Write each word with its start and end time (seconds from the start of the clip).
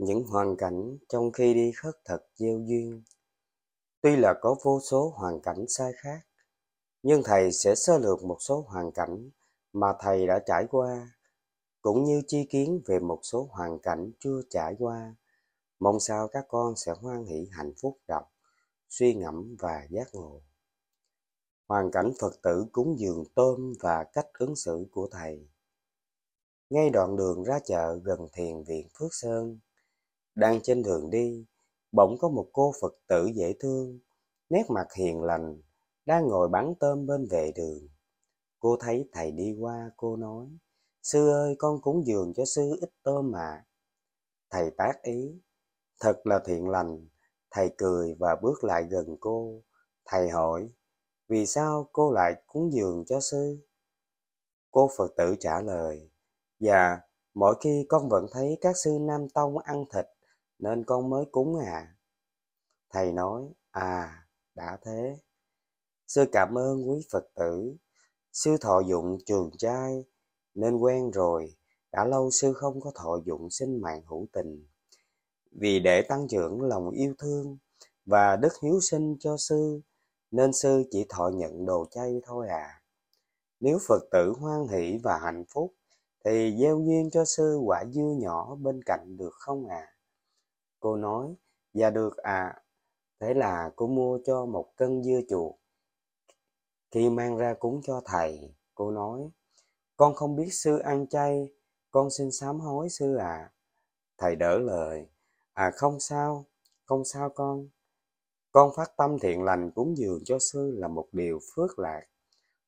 những 0.00 0.24
hoàn 0.24 0.56
cảnh 0.56 0.98
trong 1.08 1.32
khi 1.32 1.54
đi 1.54 1.72
khất 1.72 1.94
thực 2.04 2.28
gieo 2.34 2.58
duyên. 2.58 3.02
Tuy 4.00 4.16
là 4.16 4.34
có 4.40 4.56
vô 4.62 4.80
số 4.80 5.12
hoàn 5.16 5.40
cảnh 5.40 5.64
sai 5.68 5.92
khác, 5.96 6.20
nhưng 7.02 7.22
thầy 7.24 7.52
sẽ 7.52 7.74
sơ 7.74 7.98
lược 7.98 8.24
một 8.24 8.36
số 8.40 8.64
hoàn 8.68 8.92
cảnh 8.92 9.30
mà 9.72 9.94
thầy 10.00 10.26
đã 10.26 10.38
trải 10.46 10.66
qua, 10.70 11.12
cũng 11.82 12.04
như 12.04 12.22
chi 12.26 12.46
kiến 12.50 12.82
về 12.86 12.98
một 12.98 13.18
số 13.22 13.48
hoàn 13.50 13.78
cảnh 13.78 14.10
chưa 14.20 14.42
trải 14.50 14.74
qua. 14.78 15.14
Mong 15.78 16.00
sao 16.00 16.28
các 16.28 16.44
con 16.48 16.76
sẽ 16.76 16.92
hoan 17.00 17.24
hỷ 17.24 17.48
hạnh 17.52 17.72
phúc 17.82 17.98
đọc, 18.08 18.32
suy 18.88 19.14
ngẫm 19.14 19.56
và 19.58 19.86
giác 19.90 20.08
ngộ. 20.12 20.42
Hoàn 21.68 21.90
cảnh 21.90 22.12
phật 22.20 22.42
tử 22.42 22.66
cúng 22.72 22.98
dường 22.98 23.24
tôm 23.34 23.72
và 23.80 24.04
cách 24.04 24.28
ứng 24.32 24.56
xử 24.56 24.86
của 24.92 25.08
thầy. 25.12 25.48
Ngay 26.70 26.90
đoạn 26.90 27.16
đường 27.16 27.44
ra 27.44 27.58
chợ 27.64 28.00
gần 28.04 28.28
thiền 28.32 28.62
viện 28.64 28.88
phước 28.98 29.14
sơn 29.14 29.58
đang 30.40 30.60
trên 30.62 30.82
đường 30.82 31.10
đi, 31.10 31.46
bỗng 31.92 32.16
có 32.18 32.28
một 32.28 32.48
cô 32.52 32.72
Phật 32.80 32.94
tử 33.06 33.30
dễ 33.34 33.54
thương, 33.60 33.98
nét 34.48 34.64
mặt 34.68 34.86
hiền 34.96 35.22
lành, 35.22 35.62
đang 36.06 36.28
ngồi 36.28 36.48
bán 36.48 36.74
tôm 36.80 37.06
bên 37.06 37.26
vệ 37.30 37.52
đường. 37.56 37.88
Cô 38.60 38.76
thấy 38.80 39.08
thầy 39.12 39.30
đi 39.30 39.56
qua, 39.60 39.90
cô 39.96 40.16
nói, 40.16 40.46
Sư 41.02 41.30
ơi, 41.30 41.54
con 41.58 41.80
cúng 41.80 42.06
dường 42.06 42.32
cho 42.34 42.44
sư 42.44 42.76
ít 42.80 42.90
tôm 43.02 43.30
mà. 43.30 43.64
Thầy 44.50 44.70
tác 44.70 45.02
ý, 45.02 45.40
thật 46.00 46.26
là 46.26 46.40
thiện 46.44 46.68
lành. 46.68 47.08
Thầy 47.50 47.70
cười 47.78 48.16
và 48.18 48.36
bước 48.42 48.64
lại 48.64 48.84
gần 48.90 49.16
cô. 49.20 49.62
Thầy 50.04 50.28
hỏi, 50.28 50.70
vì 51.28 51.46
sao 51.46 51.88
cô 51.92 52.12
lại 52.12 52.42
cúng 52.46 52.72
dường 52.72 53.04
cho 53.06 53.20
sư? 53.20 53.58
Cô 54.70 54.90
Phật 54.96 55.12
tử 55.16 55.34
trả 55.40 55.60
lời, 55.60 56.10
Dạ, 56.60 57.00
mỗi 57.34 57.54
khi 57.60 57.86
con 57.88 58.08
vẫn 58.08 58.26
thấy 58.32 58.58
các 58.60 58.76
sư 58.76 58.98
Nam 59.00 59.28
Tông 59.28 59.58
ăn 59.58 59.84
thịt 59.94 60.06
nên 60.60 60.84
con 60.84 61.10
mới 61.10 61.24
cúng 61.32 61.58
à? 61.58 61.94
Thầy 62.90 63.12
nói 63.12 63.42
à 63.70 64.26
đã 64.54 64.78
thế. 64.82 65.16
Sư 66.08 66.24
cảm 66.32 66.58
ơn 66.58 66.90
quý 66.90 67.06
phật 67.12 67.24
tử. 67.34 67.76
Sư 68.32 68.56
thọ 68.60 68.80
dụng 68.80 69.18
trường 69.26 69.50
trai, 69.58 70.04
nên 70.54 70.76
quen 70.76 71.10
rồi. 71.10 71.56
Đã 71.92 72.04
lâu 72.04 72.30
sư 72.30 72.52
không 72.52 72.80
có 72.80 72.92
thọ 72.94 73.18
dụng 73.26 73.50
sinh 73.50 73.80
mạng 73.80 74.02
hữu 74.06 74.26
tình. 74.32 74.66
Vì 75.52 75.80
để 75.80 76.02
tăng 76.02 76.28
trưởng 76.28 76.62
lòng 76.62 76.90
yêu 76.90 77.14
thương 77.18 77.58
và 78.06 78.36
đức 78.36 78.52
hiếu 78.62 78.80
sinh 78.80 79.16
cho 79.20 79.36
sư, 79.36 79.80
nên 80.30 80.52
sư 80.52 80.84
chỉ 80.90 81.06
thọ 81.08 81.30
nhận 81.34 81.66
đồ 81.66 81.86
chay 81.90 82.20
thôi 82.24 82.48
à. 82.48 82.82
Nếu 83.60 83.78
phật 83.88 84.02
tử 84.10 84.32
hoan 84.38 84.68
hỷ 84.68 84.98
và 85.02 85.18
hạnh 85.18 85.44
phúc, 85.54 85.74
thì 86.24 86.56
gieo 86.60 86.80
duyên 86.80 87.10
cho 87.10 87.24
sư 87.24 87.58
quả 87.64 87.84
dưa 87.92 88.14
nhỏ 88.18 88.54
bên 88.54 88.82
cạnh 88.82 89.16
được 89.16 89.32
không 89.32 89.66
à? 89.68 89.86
Cô 90.80 90.96
nói, 90.96 91.34
dạ 91.74 91.90
được 91.90 92.16
à. 92.16 92.62
Thế 93.20 93.34
là 93.34 93.70
cô 93.76 93.86
mua 93.86 94.18
cho 94.24 94.46
một 94.46 94.72
cân 94.76 95.02
dưa 95.02 95.20
chuột. 95.28 95.54
Khi 96.90 97.08
mang 97.08 97.36
ra 97.36 97.54
cúng 97.54 97.80
cho 97.84 98.02
thầy, 98.04 98.54
cô 98.74 98.90
nói, 98.90 99.30
con 99.96 100.14
không 100.14 100.36
biết 100.36 100.48
sư 100.52 100.78
ăn 100.78 101.06
chay, 101.06 101.52
con 101.90 102.10
xin 102.10 102.30
sám 102.32 102.60
hối 102.60 102.88
sư 102.88 103.14
à. 103.16 103.52
Thầy 104.18 104.36
đỡ 104.36 104.58
lời, 104.58 105.08
à 105.52 105.70
không 105.76 106.00
sao, 106.00 106.44
không 106.84 107.04
sao 107.04 107.28
con. 107.28 107.68
Con 108.52 108.70
phát 108.76 108.96
tâm 108.96 109.18
thiện 109.18 109.42
lành 109.42 109.70
cúng 109.70 109.96
dường 109.96 110.20
cho 110.24 110.38
sư 110.38 110.74
là 110.76 110.88
một 110.88 111.08
điều 111.12 111.38
phước 111.54 111.78
lạc, 111.78 112.06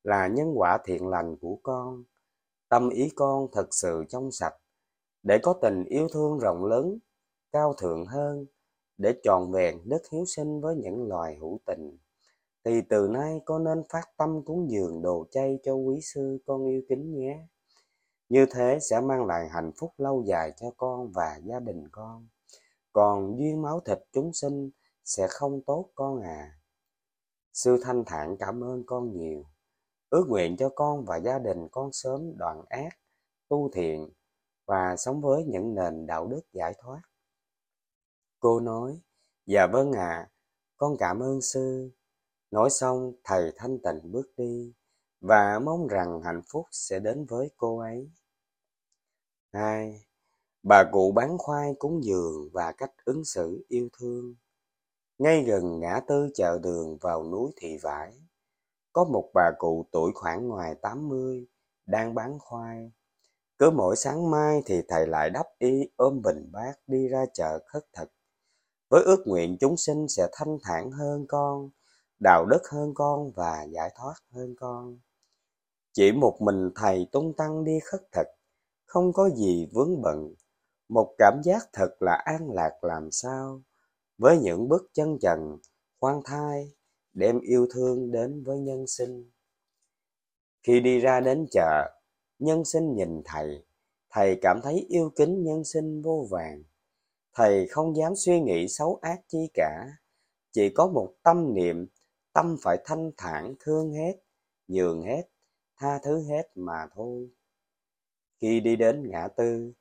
là 0.03 0.27
nhân 0.27 0.53
quả 0.55 0.79
thiện 0.85 1.09
lành 1.09 1.37
của 1.37 1.59
con. 1.63 2.05
Tâm 2.69 2.91
ý 2.91 3.11
con 3.17 3.47
thật 3.53 3.67
sự 3.71 4.05
trong 4.09 4.31
sạch, 4.31 4.55
để 5.23 5.39
có 5.43 5.55
tình 5.63 5.85
yêu 5.85 6.09
thương 6.13 6.39
rộng 6.39 6.65
lớn 6.65 6.99
cao 7.53 7.75
thượng 7.79 8.07
hơn 8.07 8.47
để 8.99 9.15
tròn 9.23 9.53
vẹn 9.53 9.79
đức 9.85 10.03
hiếu 10.13 10.25
sinh 10.27 10.61
với 10.61 10.77
những 10.77 11.09
loài 11.09 11.37
hữu 11.41 11.61
tình. 11.67 11.99
Thì 12.65 12.81
từ 12.89 13.09
nay 13.09 13.41
con 13.45 13.65
nên 13.65 13.83
phát 13.89 14.17
tâm 14.17 14.45
cúng 14.45 14.71
dường 14.71 15.03
đồ 15.03 15.27
chay 15.31 15.59
cho 15.63 15.75
quý 15.75 16.01
sư 16.01 16.39
con 16.47 16.67
yêu 16.67 16.83
kính 16.89 17.19
nhé. 17.19 17.47
Như 18.29 18.47
thế 18.51 18.79
sẽ 18.81 19.01
mang 19.01 19.27
lại 19.27 19.49
hạnh 19.49 19.73
phúc 19.77 19.93
lâu 19.99 20.23
dài 20.27 20.53
cho 20.57 20.71
con 20.77 21.13
và 21.13 21.41
gia 21.45 21.61
đình 21.61 21.89
con. 21.93 22.29
Còn 22.93 23.39
duyên 23.39 23.63
máu 23.63 23.81
thịt 23.81 23.99
chúng 24.13 24.33
sinh 24.33 24.71
sẽ 25.05 25.27
không 25.31 25.61
tốt 25.67 25.91
con 25.95 26.21
à. 26.23 26.59
Sư 27.53 27.79
thanh 27.83 28.05
thản 28.07 28.37
cảm 28.37 28.65
ơn 28.65 28.83
con 28.87 29.13
nhiều. 29.13 29.45
Ước 30.11 30.25
nguyện 30.29 30.57
cho 30.57 30.69
con 30.69 31.05
và 31.05 31.17
gia 31.17 31.39
đình 31.39 31.69
con 31.73 31.93
sớm 31.93 32.37
đoạn 32.37 32.65
ác, 32.69 32.99
tu 33.49 33.71
thiện 33.73 34.11
và 34.67 34.97
sống 34.97 35.21
với 35.21 35.45
những 35.45 35.75
nền 35.75 36.07
đạo 36.07 36.27
đức 36.27 36.41
giải 36.53 36.75
thoát. 36.79 37.03
Cô 38.43 38.61
nói, 38.61 39.01
dạ 39.47 39.67
vâng 39.67 39.93
ạ, 39.93 40.09
à, 40.09 40.31
con 40.77 40.97
cảm 40.99 41.21
ơn 41.21 41.41
sư. 41.41 41.91
Nói 42.51 42.71
xong, 42.71 43.13
thầy 43.25 43.53
thanh 43.57 43.79
tịnh 43.79 44.13
bước 44.13 44.33
đi 44.37 44.75
và 45.21 45.59
mong 45.59 45.87
rằng 45.87 46.23
hạnh 46.23 46.43
phúc 46.53 46.67
sẽ 46.71 46.99
đến 46.99 47.25
với 47.25 47.51
cô 47.57 47.79
ấy. 47.79 48.11
Hai, 49.53 50.07
bà 50.63 50.85
cụ 50.93 51.13
bán 51.13 51.39
khoai 51.39 51.75
cúng 51.79 52.05
dường 52.05 52.49
và 52.53 52.73
cách 52.73 52.93
ứng 53.05 53.25
xử 53.25 53.65
yêu 53.69 53.89
thương. 53.99 54.35
Ngay 55.19 55.45
gần 55.45 55.81
ngã 55.81 56.01
tư 56.09 56.29
chợ 56.35 56.59
đường 56.63 56.99
vào 57.01 57.25
núi 57.25 57.53
Thị 57.57 57.79
Vải, 57.83 58.13
có 58.93 59.05
một 59.05 59.31
bà 59.35 59.51
cụ 59.59 59.87
tuổi 59.93 60.13
khoảng 60.15 60.49
ngoài 60.49 60.75
tám 60.75 61.09
mươi 61.09 61.47
đang 61.87 62.15
bán 62.15 62.39
khoai. 62.39 62.93
Cứ 63.59 63.71
mỗi 63.71 63.97
sáng 63.97 64.31
mai 64.31 64.63
thì 64.67 64.83
thầy 64.89 65.07
lại 65.07 65.31
đắp 65.31 65.47
y 65.59 65.89
ôm 65.97 66.23
bình 66.23 66.49
bát 66.53 66.75
đi 66.87 67.09
ra 67.09 67.27
chợ 67.35 67.59
khất 67.67 67.83
thực 67.93 68.13
với 68.93 69.03
ước 69.03 69.27
nguyện 69.27 69.57
chúng 69.61 69.77
sinh 69.77 70.09
sẽ 70.09 70.29
thanh 70.33 70.59
thản 70.63 70.91
hơn 70.91 71.27
con, 71.29 71.71
đạo 72.21 72.47
đức 72.47 72.63
hơn 72.73 72.95
con 72.95 73.31
và 73.31 73.67
giải 73.71 73.93
thoát 73.97 74.15
hơn 74.31 74.55
con. 74.59 74.99
Chỉ 75.93 76.13
một 76.13 76.37
mình 76.41 76.71
thầy 76.75 77.07
tung 77.13 77.33
tăng 77.37 77.65
đi 77.65 77.79
khất 77.85 78.01
thực, 78.13 78.27
không 78.85 79.13
có 79.13 79.31
gì 79.31 79.69
vướng 79.73 80.03
bận, 80.03 80.35
một 80.89 81.15
cảm 81.19 81.41
giác 81.45 81.69
thật 81.73 81.89
là 82.01 82.23
an 82.25 82.51
lạc 82.51 82.85
làm 82.85 83.11
sao, 83.11 83.63
với 84.19 84.39
những 84.39 84.69
bước 84.69 84.91
chân 84.93 85.19
trần, 85.23 85.59
khoan 86.01 86.21
thai, 86.25 86.73
đem 87.13 87.41
yêu 87.41 87.67
thương 87.75 88.11
đến 88.11 88.43
với 88.45 88.59
nhân 88.59 88.87
sinh. 88.87 89.31
Khi 90.63 90.81
đi 90.81 91.01
ra 91.01 91.21
đến 91.21 91.47
chợ, 91.51 91.91
nhân 92.39 92.65
sinh 92.65 92.95
nhìn 92.95 93.23
thầy, 93.25 93.65
thầy 94.11 94.39
cảm 94.43 94.61
thấy 94.63 94.87
yêu 94.89 95.11
kính 95.17 95.45
nhân 95.45 95.65
sinh 95.65 96.03
vô 96.03 96.27
vàng 96.31 96.63
thầy 97.35 97.67
không 97.67 97.97
dám 97.97 98.17
suy 98.17 98.41
nghĩ 98.41 98.69
xấu 98.69 98.99
ác 99.03 99.21
chi 99.29 99.51
cả, 99.55 99.87
chỉ 100.53 100.69
có 100.69 100.87
một 100.87 101.13
tâm 101.23 101.55
niệm, 101.55 101.87
tâm 102.33 102.57
phải 102.63 102.79
thanh 102.85 103.11
thản, 103.17 103.55
thương 103.61 103.93
hết, 103.93 104.13
nhường 104.69 105.03
hết, 105.03 105.23
tha 105.77 105.99
thứ 105.99 106.23
hết 106.29 106.51
mà 106.55 106.87
thôi. 106.95 107.31
Khi 108.41 108.61
đi 108.61 108.77
đến 108.77 109.11
ngã 109.11 109.29
tư, 109.29 109.73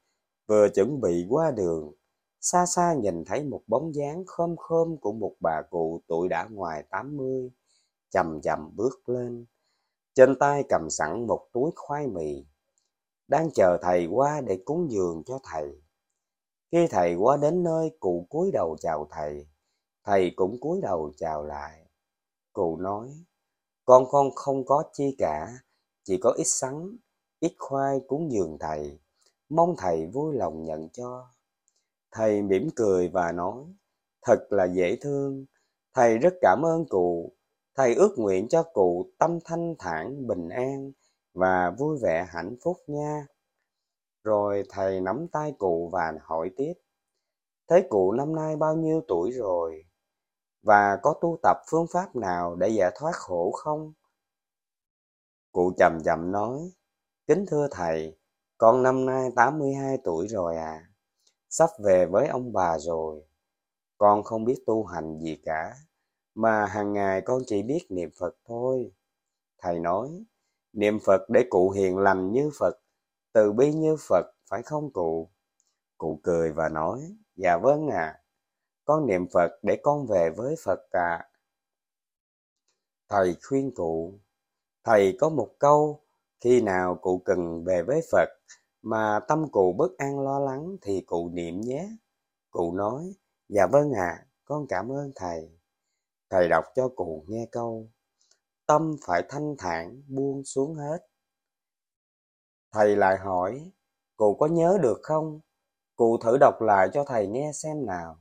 vừa 0.47 0.69
chuẩn 0.69 1.01
bị 1.01 1.25
qua 1.29 1.51
đường, 1.51 1.93
xa 2.41 2.65
xa 2.65 2.93
nhìn 2.93 3.25
thấy 3.25 3.43
một 3.43 3.61
bóng 3.67 3.95
dáng 3.95 4.23
khom 4.27 4.55
khom 4.57 4.97
của 4.97 5.11
một 5.11 5.35
bà 5.39 5.61
cụ 5.69 6.01
tuổi 6.07 6.29
đã 6.29 6.47
ngoài 6.51 6.83
tám 6.89 7.17
mươi, 7.17 7.51
chậm 8.09 8.41
chậm 8.41 8.75
bước 8.75 9.09
lên. 9.09 9.45
Trên 10.13 10.35
tay 10.39 10.63
cầm 10.69 10.89
sẵn 10.89 11.27
một 11.27 11.47
túi 11.53 11.71
khoai 11.75 12.07
mì, 12.07 12.45
đang 13.27 13.51
chờ 13.51 13.77
thầy 13.81 14.05
qua 14.05 14.41
để 14.41 14.61
cúng 14.65 14.91
dường 14.91 15.23
cho 15.25 15.39
thầy 15.43 15.81
khi 16.71 16.87
thầy 16.87 17.15
qua 17.15 17.37
đến 17.37 17.63
nơi, 17.63 17.91
cụ 17.99 18.27
cúi 18.29 18.51
đầu 18.53 18.77
chào 18.79 19.07
thầy. 19.11 19.47
Thầy 20.03 20.31
cũng 20.35 20.59
cúi 20.59 20.81
đầu 20.81 21.11
chào 21.17 21.45
lại. 21.45 21.85
Cụ 22.53 22.77
nói, 22.77 23.09
con 23.85 24.05
con 24.11 24.31
không 24.35 24.65
có 24.65 24.83
chi 24.93 25.15
cả, 25.17 25.53
chỉ 26.03 26.17
có 26.17 26.33
ít 26.37 26.47
sắn, 26.47 26.97
ít 27.39 27.53
khoai 27.59 27.99
cúng 28.07 28.31
dường 28.31 28.57
thầy. 28.59 28.99
Mong 29.49 29.75
thầy 29.77 30.07
vui 30.07 30.35
lòng 30.35 30.63
nhận 30.63 30.89
cho. 30.89 31.27
Thầy 32.11 32.41
mỉm 32.41 32.69
cười 32.75 33.09
và 33.09 33.31
nói, 33.31 33.63
thật 34.21 34.47
là 34.49 34.65
dễ 34.65 34.95
thương. 35.01 35.45
Thầy 35.93 36.17
rất 36.17 36.33
cảm 36.41 36.61
ơn 36.65 36.85
cụ. 36.89 37.33
Thầy 37.75 37.95
ước 37.95 38.13
nguyện 38.17 38.47
cho 38.47 38.63
cụ 38.63 39.11
tâm 39.17 39.39
thanh 39.45 39.75
thản, 39.79 40.27
bình 40.27 40.49
an 40.49 40.91
và 41.33 41.71
vui 41.77 41.97
vẻ 42.01 42.25
hạnh 42.29 42.55
phúc 42.63 42.77
nha. 42.87 43.25
Rồi 44.23 44.63
thầy 44.69 45.01
nắm 45.01 45.27
tay 45.31 45.53
cụ 45.57 45.89
và 45.93 46.13
hỏi 46.21 46.51
tiếp. 46.57 46.73
Thế 47.67 47.87
cụ 47.89 48.11
năm 48.11 48.35
nay 48.35 48.55
bao 48.55 48.75
nhiêu 48.75 49.01
tuổi 49.07 49.31
rồi? 49.31 49.85
Và 50.63 50.99
có 51.03 51.13
tu 51.21 51.39
tập 51.43 51.57
phương 51.71 51.85
pháp 51.93 52.15
nào 52.15 52.55
để 52.55 52.69
giải 52.69 52.91
thoát 52.95 53.15
khổ 53.15 53.51
không? 53.51 53.93
Cụ 55.51 55.71
chậm 55.77 55.97
chậm 56.05 56.31
nói, 56.31 56.71
Kính 57.27 57.45
thưa 57.47 57.67
thầy, 57.71 58.17
con 58.57 58.83
năm 58.83 59.05
nay 59.05 59.29
82 59.35 59.97
tuổi 60.03 60.27
rồi 60.27 60.55
à, 60.57 60.89
sắp 61.49 61.69
về 61.83 62.05
với 62.05 62.27
ông 62.27 62.53
bà 62.53 62.79
rồi. 62.79 63.21
Con 63.97 64.23
không 64.23 64.45
biết 64.45 64.63
tu 64.65 64.83
hành 64.83 65.19
gì 65.19 65.37
cả, 65.43 65.75
mà 66.35 66.65
hàng 66.65 66.93
ngày 66.93 67.21
con 67.21 67.41
chỉ 67.47 67.63
biết 67.63 67.79
niệm 67.89 68.09
Phật 68.19 68.35
thôi. 68.45 68.91
Thầy 69.57 69.79
nói, 69.79 70.25
niệm 70.73 70.99
Phật 71.05 71.21
để 71.29 71.43
cụ 71.49 71.69
hiền 71.69 71.97
lành 71.97 72.31
như 72.31 72.49
Phật 72.59 72.79
từ 73.33 73.51
bi 73.51 73.73
như 73.73 73.95
Phật 74.07 74.25
phải 74.49 74.63
không 74.63 74.93
cụ? 74.93 75.29
Cụ 75.97 76.19
cười 76.23 76.51
và 76.51 76.69
nói, 76.69 77.15
dạ 77.35 77.57
vâng 77.57 77.87
à, 77.87 78.21
con 78.85 79.07
niệm 79.07 79.27
Phật 79.33 79.51
để 79.61 79.77
con 79.83 80.07
về 80.07 80.29
với 80.29 80.55
Phật 80.65 80.79
à. 80.91 81.27
Thầy 83.09 83.35
khuyên 83.43 83.71
cụ, 83.75 84.19
thầy 84.83 85.17
có 85.19 85.29
một 85.29 85.49
câu, 85.59 86.03
khi 86.39 86.61
nào 86.61 86.95
cụ 87.01 87.21
cần 87.25 87.63
về 87.63 87.83
với 87.83 88.01
Phật 88.11 88.29
mà 88.81 89.19
tâm 89.27 89.51
cụ 89.51 89.75
bất 89.77 89.97
an 89.97 90.19
lo 90.19 90.39
lắng 90.39 90.77
thì 90.81 91.01
cụ 91.01 91.29
niệm 91.29 91.61
nhé. 91.61 91.89
Cụ 92.51 92.73
nói, 92.73 93.13
dạ 93.49 93.67
vâng 93.67 93.91
ạ, 93.91 94.17
à, 94.19 94.25
con 94.45 94.65
cảm 94.69 94.91
ơn 94.91 95.11
thầy. 95.15 95.57
Thầy 96.29 96.49
đọc 96.49 96.65
cho 96.75 96.89
cụ 96.95 97.25
nghe 97.27 97.47
câu, 97.51 97.89
tâm 98.65 98.95
phải 99.05 99.23
thanh 99.29 99.55
thản 99.57 100.01
buông 100.07 100.43
xuống 100.43 100.75
hết. 100.75 101.10
Thầy 102.71 102.95
lại 102.95 103.17
hỏi, 103.17 103.71
cụ 104.17 104.35
có 104.39 104.47
nhớ 104.47 104.77
được 104.81 104.99
không? 105.03 105.39
Cụ 105.95 106.17
thử 106.17 106.37
đọc 106.39 106.61
lại 106.61 106.89
cho 106.93 107.03
thầy 107.03 107.27
nghe 107.27 107.51
xem 107.53 107.85
nào. 107.85 108.17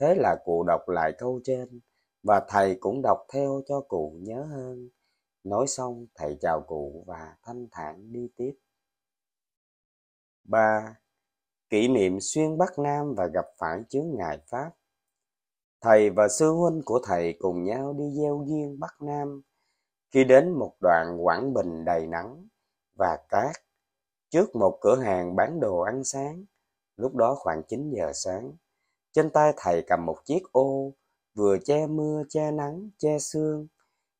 Thế 0.00 0.14
là 0.14 0.36
cụ 0.44 0.64
đọc 0.66 0.88
lại 0.88 1.12
câu 1.18 1.40
trên, 1.44 1.80
và 2.22 2.46
thầy 2.48 2.76
cũng 2.80 3.02
đọc 3.02 3.18
theo 3.32 3.62
cho 3.66 3.80
cụ 3.80 4.18
nhớ 4.22 4.42
hơn. 4.44 4.88
Nói 5.44 5.66
xong, 5.66 6.06
thầy 6.14 6.36
chào 6.40 6.60
cụ 6.60 7.04
và 7.06 7.36
thanh 7.42 7.66
thản 7.70 8.12
đi 8.12 8.28
tiếp. 8.36 8.54
3. 10.44 10.96
Kỷ 11.68 11.88
niệm 11.88 12.18
xuyên 12.20 12.58
Bắc 12.58 12.78
Nam 12.78 13.14
và 13.14 13.26
gặp 13.26 13.46
phải 13.58 13.82
chướng 13.88 14.16
ngại 14.16 14.38
Pháp 14.46 14.70
Thầy 15.80 16.10
và 16.10 16.28
sư 16.28 16.50
huynh 16.50 16.82
của 16.84 17.00
thầy 17.04 17.36
cùng 17.38 17.64
nhau 17.64 17.92
đi 17.98 18.04
gieo 18.10 18.44
duyên 18.46 18.80
Bắc 18.80 19.02
Nam. 19.02 19.42
Khi 20.10 20.24
đến 20.24 20.50
một 20.50 20.72
đoạn 20.80 21.16
Quảng 21.20 21.54
Bình 21.54 21.84
đầy 21.84 22.06
nắng 22.06 22.48
và 22.98 23.18
cát, 23.28 23.56
trước 24.34 24.56
một 24.56 24.78
cửa 24.80 24.96
hàng 24.96 25.36
bán 25.36 25.60
đồ 25.60 25.80
ăn 25.80 26.04
sáng, 26.04 26.44
lúc 26.96 27.14
đó 27.14 27.34
khoảng 27.38 27.62
9 27.68 27.90
giờ 27.90 28.12
sáng, 28.14 28.52
trên 29.12 29.30
tay 29.30 29.52
thầy 29.56 29.84
cầm 29.86 30.06
một 30.06 30.16
chiếc 30.24 30.42
ô, 30.52 30.92
vừa 31.34 31.58
che 31.64 31.86
mưa, 31.86 32.22
che 32.28 32.50
nắng, 32.50 32.90
che 32.98 33.18
sương. 33.18 33.66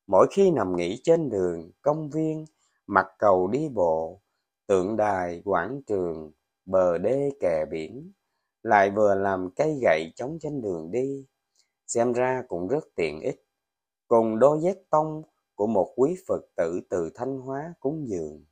Mỗi 0.07 0.27
khi 0.31 0.51
nằm 0.51 0.75
nghỉ 0.75 1.01
trên 1.03 1.29
đường, 1.29 1.71
công 1.81 2.09
viên, 2.09 2.45
mặt 2.87 3.07
cầu 3.19 3.47
đi 3.47 3.69
bộ, 3.69 4.21
tượng 4.67 4.97
đài, 4.97 5.41
quảng 5.45 5.81
trường, 5.87 6.31
bờ 6.65 6.97
đê 6.97 7.29
kè 7.39 7.65
biển, 7.65 8.11
lại 8.63 8.91
vừa 8.91 9.15
làm 9.15 9.49
cây 9.55 9.79
gậy 9.81 10.11
chống 10.15 10.37
trên 10.41 10.61
đường 10.61 10.91
đi, 10.91 11.25
xem 11.87 12.13
ra 12.13 12.43
cũng 12.47 12.67
rất 12.67 12.83
tiện 12.95 13.21
ích. 13.21 13.45
Cùng 14.07 14.39
đôi 14.39 14.59
dép 14.61 14.75
tông 14.89 15.23
của 15.55 15.67
một 15.67 15.93
quý 15.95 16.15
Phật 16.27 16.41
tử 16.55 16.81
từ 16.89 17.09
Thanh 17.15 17.39
Hóa 17.39 17.73
cúng 17.79 18.05
dường. 18.07 18.45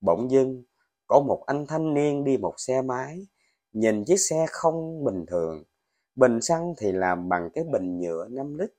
Bỗng 0.00 0.30
dưng, 0.30 0.64
có 1.08 1.20
một 1.20 1.44
anh 1.46 1.66
thanh 1.66 1.94
niên 1.94 2.24
đi 2.24 2.36
một 2.36 2.54
xe 2.56 2.82
máy, 2.82 3.26
nhìn 3.72 4.04
chiếc 4.04 4.16
xe 4.16 4.46
không 4.50 5.04
bình 5.04 5.26
thường. 5.26 5.64
Bình 6.14 6.40
xăng 6.40 6.74
thì 6.78 6.92
làm 6.92 7.28
bằng 7.28 7.50
cái 7.54 7.64
bình 7.72 8.00
nhựa 8.00 8.28
5 8.30 8.58
lít. 8.58 8.70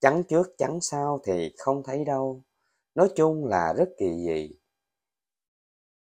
Trắng 0.00 0.22
trước 0.28 0.54
trắng 0.58 0.78
sau 0.80 1.20
thì 1.24 1.54
không 1.58 1.82
thấy 1.82 2.04
đâu. 2.04 2.42
Nói 2.94 3.08
chung 3.16 3.46
là 3.46 3.74
rất 3.76 3.88
kỳ 3.98 4.10
dị. 4.26 4.50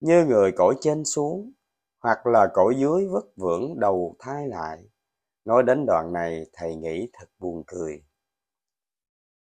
Như 0.01 0.25
người 0.25 0.53
cõi 0.53 0.75
trên 0.81 1.05
xuống, 1.05 1.53
hoặc 1.99 2.27
là 2.27 2.49
cõi 2.55 2.75
dưới 2.79 3.09
vất 3.09 3.25
vưởng 3.37 3.81
đầu 3.81 4.17
thai 4.19 4.49
lại. 4.49 4.85
Nói 5.45 5.63
đến 5.63 5.87
đoạn 5.87 6.13
này, 6.13 6.47
thầy 6.53 6.75
nghĩ 6.75 7.09
thật 7.13 7.27
buồn 7.39 7.63
cười. 7.67 8.05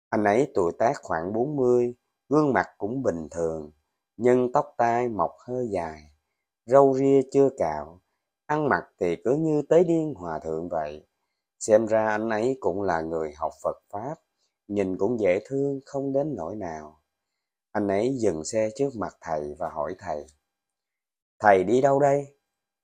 Anh 0.10 0.24
ấy 0.24 0.52
tuổi 0.54 0.72
tác 0.80 0.94
khoảng 1.02 1.34
40, 1.34 1.96
gương 2.30 2.54
mặt 2.54 2.68
cũng 2.78 3.04
bình 3.04 3.28
thường, 3.32 3.72
nhưng 4.18 4.52
tóc 4.52 4.74
tai 4.78 5.10
mọc 5.10 5.32
hơi 5.40 5.68
dài, 5.72 6.02
râu 6.66 6.94
ria 6.94 7.22
chưa 7.32 7.50
cạo, 7.58 8.02
ăn 8.46 8.70
mặc 8.70 8.84
thì 9.00 9.16
cứ 9.24 9.36
như 9.36 9.62
tế 9.70 9.84
điên 9.84 10.14
hòa 10.14 10.40
thượng 10.40 10.70
vậy. 10.70 11.08
Xem 11.60 11.86
ra 11.86 12.08
anh 12.08 12.30
ấy 12.30 12.58
cũng 12.60 12.82
là 12.82 13.02
người 13.02 13.34
học 13.36 13.52
Phật 13.64 13.78
Pháp, 13.90 14.16
nhìn 14.68 14.98
cũng 14.98 15.20
dễ 15.20 15.40
thương 15.46 15.80
không 15.86 16.14
đến 16.14 16.36
nỗi 16.36 16.56
nào. 16.56 17.02
Anh 17.72 17.88
ấy 17.88 18.16
dừng 18.18 18.44
xe 18.44 18.70
trước 18.76 18.90
mặt 18.96 19.18
thầy 19.22 19.56
và 19.60 19.70
hỏi 19.70 19.96
thầy. 20.00 20.26
Thầy 21.40 21.64
đi 21.64 21.82
đâu 21.82 22.00
đây? 22.00 22.38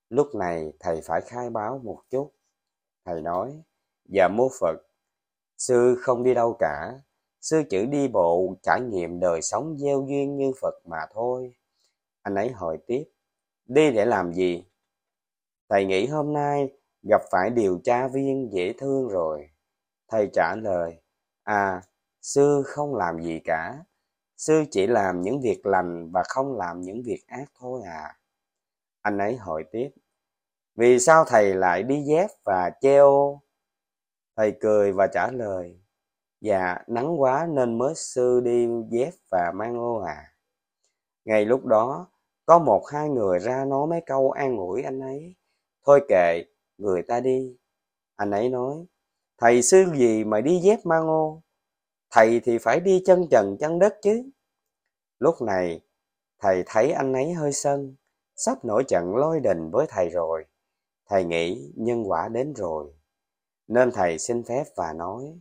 Lúc 0.09 0.27
này 0.35 0.73
thầy 0.79 1.01
phải 1.01 1.21
khai 1.21 1.49
báo 1.49 1.79
một 1.83 2.01
chút. 2.09 2.31
Thầy 3.05 3.21
nói, 3.21 3.63
dạ 4.05 4.27
mô 4.27 4.49
Phật, 4.59 4.77
sư 5.57 5.97
không 6.01 6.23
đi 6.23 6.33
đâu 6.33 6.55
cả, 6.59 6.99
sư 7.41 7.63
chữ 7.69 7.85
đi 7.85 8.07
bộ 8.07 8.55
trải 8.63 8.81
nghiệm 8.81 9.19
đời 9.19 9.41
sống 9.41 9.77
gieo 9.77 10.05
duyên 10.09 10.37
như 10.37 10.51
Phật 10.61 10.73
mà 10.85 10.99
thôi. 11.13 11.53
Anh 12.21 12.35
ấy 12.35 12.51
hỏi 12.51 12.77
tiếp, 12.87 13.03
đi 13.65 13.91
để 13.91 14.05
làm 14.05 14.33
gì? 14.33 14.65
Thầy 15.69 15.85
nghĩ 15.85 16.07
hôm 16.07 16.33
nay 16.33 16.69
gặp 17.09 17.21
phải 17.31 17.49
điều 17.49 17.79
tra 17.83 18.07
viên 18.07 18.49
dễ 18.53 18.73
thương 18.73 19.07
rồi. 19.07 19.49
Thầy 20.07 20.29
trả 20.33 20.55
lời, 20.55 21.01
à, 21.43 21.81
sư 22.21 22.63
không 22.65 22.95
làm 22.95 23.21
gì 23.21 23.39
cả, 23.45 23.83
sư 24.37 24.63
chỉ 24.71 24.87
làm 24.87 25.21
những 25.21 25.41
việc 25.41 25.65
lành 25.65 26.11
và 26.11 26.23
không 26.27 26.57
làm 26.57 26.81
những 26.81 27.03
việc 27.05 27.23
ác 27.27 27.51
thôi 27.59 27.81
à. 27.85 28.17
Anh 29.01 29.17
ấy 29.17 29.35
hỏi 29.37 29.63
tiếp, 29.71 29.89
vì 30.75 30.99
sao 30.99 31.25
thầy 31.27 31.55
lại 31.55 31.83
đi 31.83 32.03
dép 32.03 32.27
và 32.43 32.71
treo? 32.81 33.41
Thầy 34.35 34.53
cười 34.61 34.91
và 34.91 35.07
trả 35.07 35.31
lời, 35.31 35.79
dạ 36.41 36.77
nắng 36.87 37.21
quá 37.21 37.47
nên 37.49 37.77
mới 37.77 37.95
sư 37.95 38.41
đi 38.43 38.67
dép 38.89 39.13
và 39.31 39.51
mang 39.55 39.77
ô 39.77 39.95
à. 39.95 40.33
Ngay 41.25 41.45
lúc 41.45 41.65
đó, 41.65 42.07
có 42.45 42.59
một 42.59 42.87
hai 42.87 43.09
người 43.09 43.39
ra 43.39 43.65
nói 43.65 43.87
mấy 43.87 44.01
câu 44.05 44.31
an 44.31 44.57
ủi 44.57 44.83
anh 44.83 44.99
ấy. 44.99 45.35
Thôi 45.85 46.05
kệ, 46.09 46.43
người 46.77 47.01
ta 47.01 47.19
đi. 47.19 47.57
Anh 48.15 48.31
ấy 48.31 48.49
nói, 48.49 48.85
thầy 49.37 49.61
sư 49.61 49.85
gì 49.95 50.23
mà 50.23 50.41
đi 50.41 50.59
dép 50.59 50.79
mang 50.83 51.07
ô? 51.07 51.41
Thầy 52.11 52.39
thì 52.39 52.57
phải 52.57 52.79
đi 52.79 53.03
chân 53.05 53.27
trần 53.31 53.57
chân 53.59 53.79
đất 53.79 53.95
chứ. 54.01 54.23
Lúc 55.19 55.41
này, 55.41 55.81
thầy 56.39 56.63
thấy 56.65 56.91
anh 56.91 57.13
ấy 57.13 57.33
hơi 57.33 57.53
sân, 57.53 57.95
sắp 58.35 58.65
nổi 58.65 58.83
trận 58.87 59.15
lôi 59.15 59.39
đình 59.39 59.71
với 59.71 59.85
thầy 59.89 60.09
rồi. 60.09 60.45
Thầy 61.09 61.23
nghĩ 61.23 61.71
nhân 61.75 62.09
quả 62.09 62.27
đến 62.27 62.53
rồi, 62.53 62.93
nên 63.67 63.91
thầy 63.91 64.19
xin 64.19 64.43
phép 64.43 64.63
và 64.75 64.93
nói, 64.93 65.39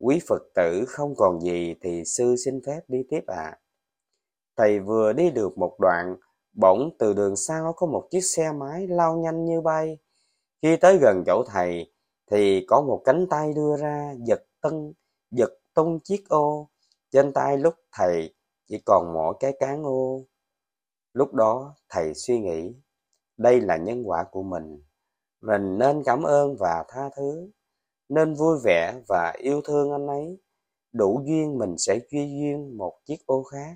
quý 0.00 0.20
Phật 0.28 0.42
tử 0.54 0.84
không 0.88 1.14
còn 1.16 1.40
gì 1.40 1.74
thì 1.82 2.04
sư 2.04 2.36
xin 2.44 2.60
phép 2.66 2.80
đi 2.88 2.98
tiếp 3.10 3.20
ạ. 3.26 3.42
À. 3.42 3.58
Thầy 4.56 4.80
vừa 4.80 5.12
đi 5.12 5.30
được 5.30 5.58
một 5.58 5.76
đoạn, 5.80 6.16
bỗng 6.52 6.90
từ 6.98 7.12
đường 7.12 7.36
sau 7.36 7.72
có 7.76 7.86
một 7.86 8.08
chiếc 8.10 8.20
xe 8.20 8.52
máy 8.52 8.86
lao 8.86 9.16
nhanh 9.16 9.44
như 9.44 9.60
bay. 9.60 9.98
Khi 10.62 10.76
tới 10.76 10.98
gần 10.98 11.22
chỗ 11.26 11.44
thầy, 11.46 11.92
thì 12.30 12.64
có 12.68 12.80
một 12.80 13.02
cánh 13.04 13.26
tay 13.30 13.52
đưa 13.52 13.76
ra 13.76 14.14
giật 14.26 14.42
tân, 14.60 14.92
giật 15.30 15.50
tung 15.74 15.98
chiếc 16.04 16.28
ô. 16.28 16.68
Trên 17.10 17.32
tay 17.32 17.58
lúc 17.58 17.74
thầy 17.92 18.34
chỉ 18.68 18.82
còn 18.86 19.12
mỗi 19.14 19.34
cái 19.40 19.52
cán 19.60 19.82
ô. 19.82 20.24
Lúc 21.12 21.34
đó 21.34 21.74
thầy 21.88 22.14
suy 22.14 22.40
nghĩ, 22.40 22.74
đây 23.36 23.60
là 23.60 23.76
nhân 23.76 24.02
quả 24.08 24.24
của 24.30 24.42
mình. 24.42 24.82
Mình 25.40 25.78
nên 25.78 26.02
cảm 26.04 26.22
ơn 26.22 26.56
và 26.56 26.84
tha 26.88 27.10
thứ, 27.16 27.50
nên 28.10 28.34
vui 28.34 28.58
vẻ 28.64 28.94
và 29.08 29.32
yêu 29.38 29.60
thương 29.64 29.92
anh 29.92 30.06
ấy. 30.06 30.40
Đủ 30.92 31.22
duyên 31.26 31.58
mình 31.58 31.74
sẽ 31.78 31.98
duy 32.10 32.28
duyên 32.28 32.76
một 32.78 33.00
chiếc 33.04 33.26
ô 33.26 33.42
khác. 33.42 33.74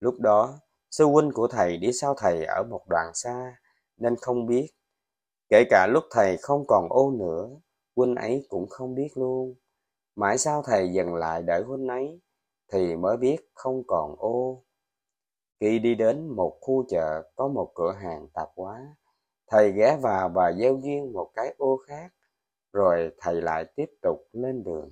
Lúc 0.00 0.14
đó, 0.18 0.58
sư 0.90 1.04
huynh 1.04 1.32
của 1.32 1.48
thầy 1.48 1.76
đi 1.76 1.92
sau 1.92 2.14
thầy 2.18 2.44
ở 2.44 2.62
một 2.70 2.82
đoạn 2.88 3.10
xa, 3.14 3.56
nên 3.96 4.16
không 4.16 4.46
biết. 4.46 4.68
Kể 5.48 5.64
cả 5.70 5.86
lúc 5.90 6.04
thầy 6.10 6.36
không 6.36 6.64
còn 6.68 6.86
ô 6.90 7.10
nữa, 7.10 7.48
huynh 7.96 8.14
ấy 8.14 8.46
cũng 8.48 8.68
không 8.68 8.94
biết 8.94 9.08
luôn. 9.14 9.54
Mãi 10.16 10.38
sau 10.38 10.62
thầy 10.62 10.92
dừng 10.92 11.14
lại 11.14 11.42
đợi 11.42 11.62
huynh 11.62 11.86
ấy, 11.86 12.20
thì 12.72 12.96
mới 12.96 13.16
biết 13.16 13.36
không 13.54 13.82
còn 13.86 14.16
ô. 14.18 14.64
Khi 15.60 15.78
đi 15.78 15.94
đến 15.94 16.28
một 16.28 16.58
khu 16.60 16.84
chợ 16.88 17.30
có 17.36 17.48
một 17.48 17.72
cửa 17.74 17.92
hàng 17.92 18.28
tạp 18.34 18.48
hóa, 18.56 18.96
thầy 19.46 19.72
ghé 19.72 19.98
vào 20.02 20.28
và 20.28 20.52
gieo 20.52 20.80
duyên 20.82 21.12
một 21.12 21.30
cái 21.34 21.54
ô 21.58 21.76
khác, 21.86 22.12
rồi 22.72 23.10
thầy 23.18 23.42
lại 23.42 23.64
tiếp 23.76 23.90
tục 24.02 24.28
lên 24.32 24.64
đường. 24.64 24.90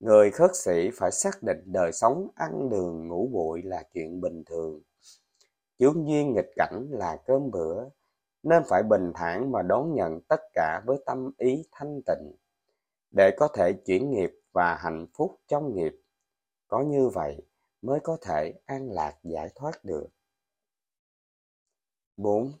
Người 0.00 0.30
khất 0.30 0.50
sĩ 0.56 0.90
phải 0.94 1.12
xác 1.12 1.42
định 1.42 1.62
đời 1.66 1.92
sống 1.92 2.28
ăn 2.34 2.68
đường 2.70 3.08
ngủ 3.08 3.28
bụi 3.32 3.62
là 3.62 3.82
chuyện 3.92 4.20
bình 4.20 4.44
thường. 4.46 4.82
Chướng 5.78 6.08
duyên 6.08 6.34
nghịch 6.34 6.50
cảnh 6.56 6.86
là 6.90 7.16
cơm 7.26 7.50
bữa, 7.50 7.84
nên 8.42 8.62
phải 8.68 8.82
bình 8.82 9.12
thản 9.14 9.52
mà 9.52 9.62
đón 9.62 9.94
nhận 9.94 10.20
tất 10.20 10.40
cả 10.52 10.82
với 10.86 10.98
tâm 11.06 11.30
ý 11.38 11.64
thanh 11.72 12.00
tịnh, 12.06 12.32
để 13.10 13.30
có 13.36 13.48
thể 13.54 13.72
chuyển 13.86 14.10
nghiệp 14.10 14.30
và 14.52 14.76
hạnh 14.76 15.06
phúc 15.14 15.40
trong 15.48 15.74
nghiệp. 15.74 16.00
Có 16.68 16.82
như 16.82 17.08
vậy 17.08 17.42
mới 17.82 18.00
có 18.00 18.16
thể 18.22 18.54
an 18.66 18.90
lạc 18.90 19.18
giải 19.22 19.48
thoát 19.54 19.84
được. 19.84 20.08
4. 22.16 22.52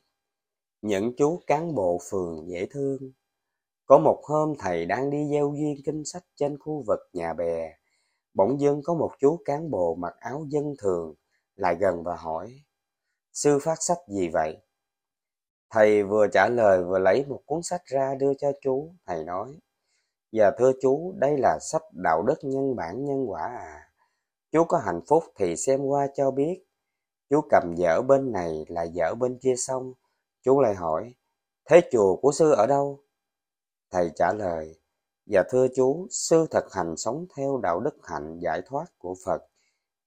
Những 0.82 1.12
chú 1.16 1.40
cán 1.46 1.74
bộ 1.74 1.98
phường 2.10 2.48
dễ 2.48 2.66
thương 2.70 3.12
có 3.86 3.98
một 3.98 4.20
hôm 4.24 4.54
thầy 4.58 4.86
đang 4.86 5.10
đi 5.10 5.28
gieo 5.30 5.54
duyên 5.56 5.76
kinh 5.84 6.04
sách 6.04 6.24
trên 6.34 6.58
khu 6.58 6.84
vực 6.86 7.00
nhà 7.12 7.32
bè. 7.32 7.76
Bỗng 8.34 8.60
dưng 8.60 8.80
có 8.84 8.94
một 8.94 9.10
chú 9.18 9.38
cán 9.44 9.70
bộ 9.70 9.94
mặc 9.94 10.14
áo 10.20 10.44
dân 10.48 10.74
thường 10.78 11.14
lại 11.54 11.76
gần 11.80 12.02
và 12.02 12.16
hỏi 12.16 12.62
Sư 13.32 13.58
phát 13.62 13.82
sách 13.82 13.98
gì 14.08 14.28
vậy? 14.28 14.56
Thầy 15.70 16.02
vừa 16.02 16.26
trả 16.32 16.48
lời 16.48 16.84
vừa 16.84 16.98
lấy 16.98 17.24
một 17.24 17.40
cuốn 17.46 17.62
sách 17.62 17.84
ra 17.84 18.14
đưa 18.14 18.34
cho 18.34 18.52
chú, 18.62 18.94
thầy 19.06 19.24
nói, 19.24 19.58
Dạ 20.32 20.50
thưa 20.58 20.72
chú, 20.82 21.14
đây 21.16 21.38
là 21.38 21.58
sách 21.60 21.82
đạo 21.92 22.22
đức 22.22 22.38
nhân 22.42 22.76
bản 22.76 23.04
nhân 23.04 23.30
quả 23.30 23.42
à. 23.42 23.90
Chú 24.52 24.64
có 24.64 24.78
hạnh 24.78 25.00
phúc 25.08 25.24
thì 25.36 25.56
xem 25.56 25.84
qua 25.84 26.06
cho 26.14 26.30
biết. 26.30 26.64
Chú 27.30 27.40
cầm 27.50 27.74
dở 27.76 28.02
bên 28.02 28.32
này 28.32 28.64
là 28.68 28.82
dở 28.82 29.14
bên 29.14 29.38
kia 29.38 29.54
xong. 29.56 29.92
Chú 30.42 30.60
lại 30.60 30.74
hỏi, 30.74 31.14
thế 31.64 31.80
chùa 31.92 32.16
của 32.16 32.32
sư 32.32 32.50
ở 32.50 32.66
đâu? 32.66 33.05
Thầy 33.90 34.10
trả 34.16 34.32
lời, 34.32 34.80
Dạ 35.26 35.42
thưa 35.50 35.66
chú, 35.76 36.06
sư 36.10 36.46
thực 36.50 36.72
hành 36.72 36.96
sống 36.96 37.26
theo 37.36 37.60
đạo 37.62 37.80
đức 37.80 37.96
hạnh 38.02 38.38
giải 38.42 38.62
thoát 38.66 38.86
của 38.98 39.14
Phật, 39.24 39.42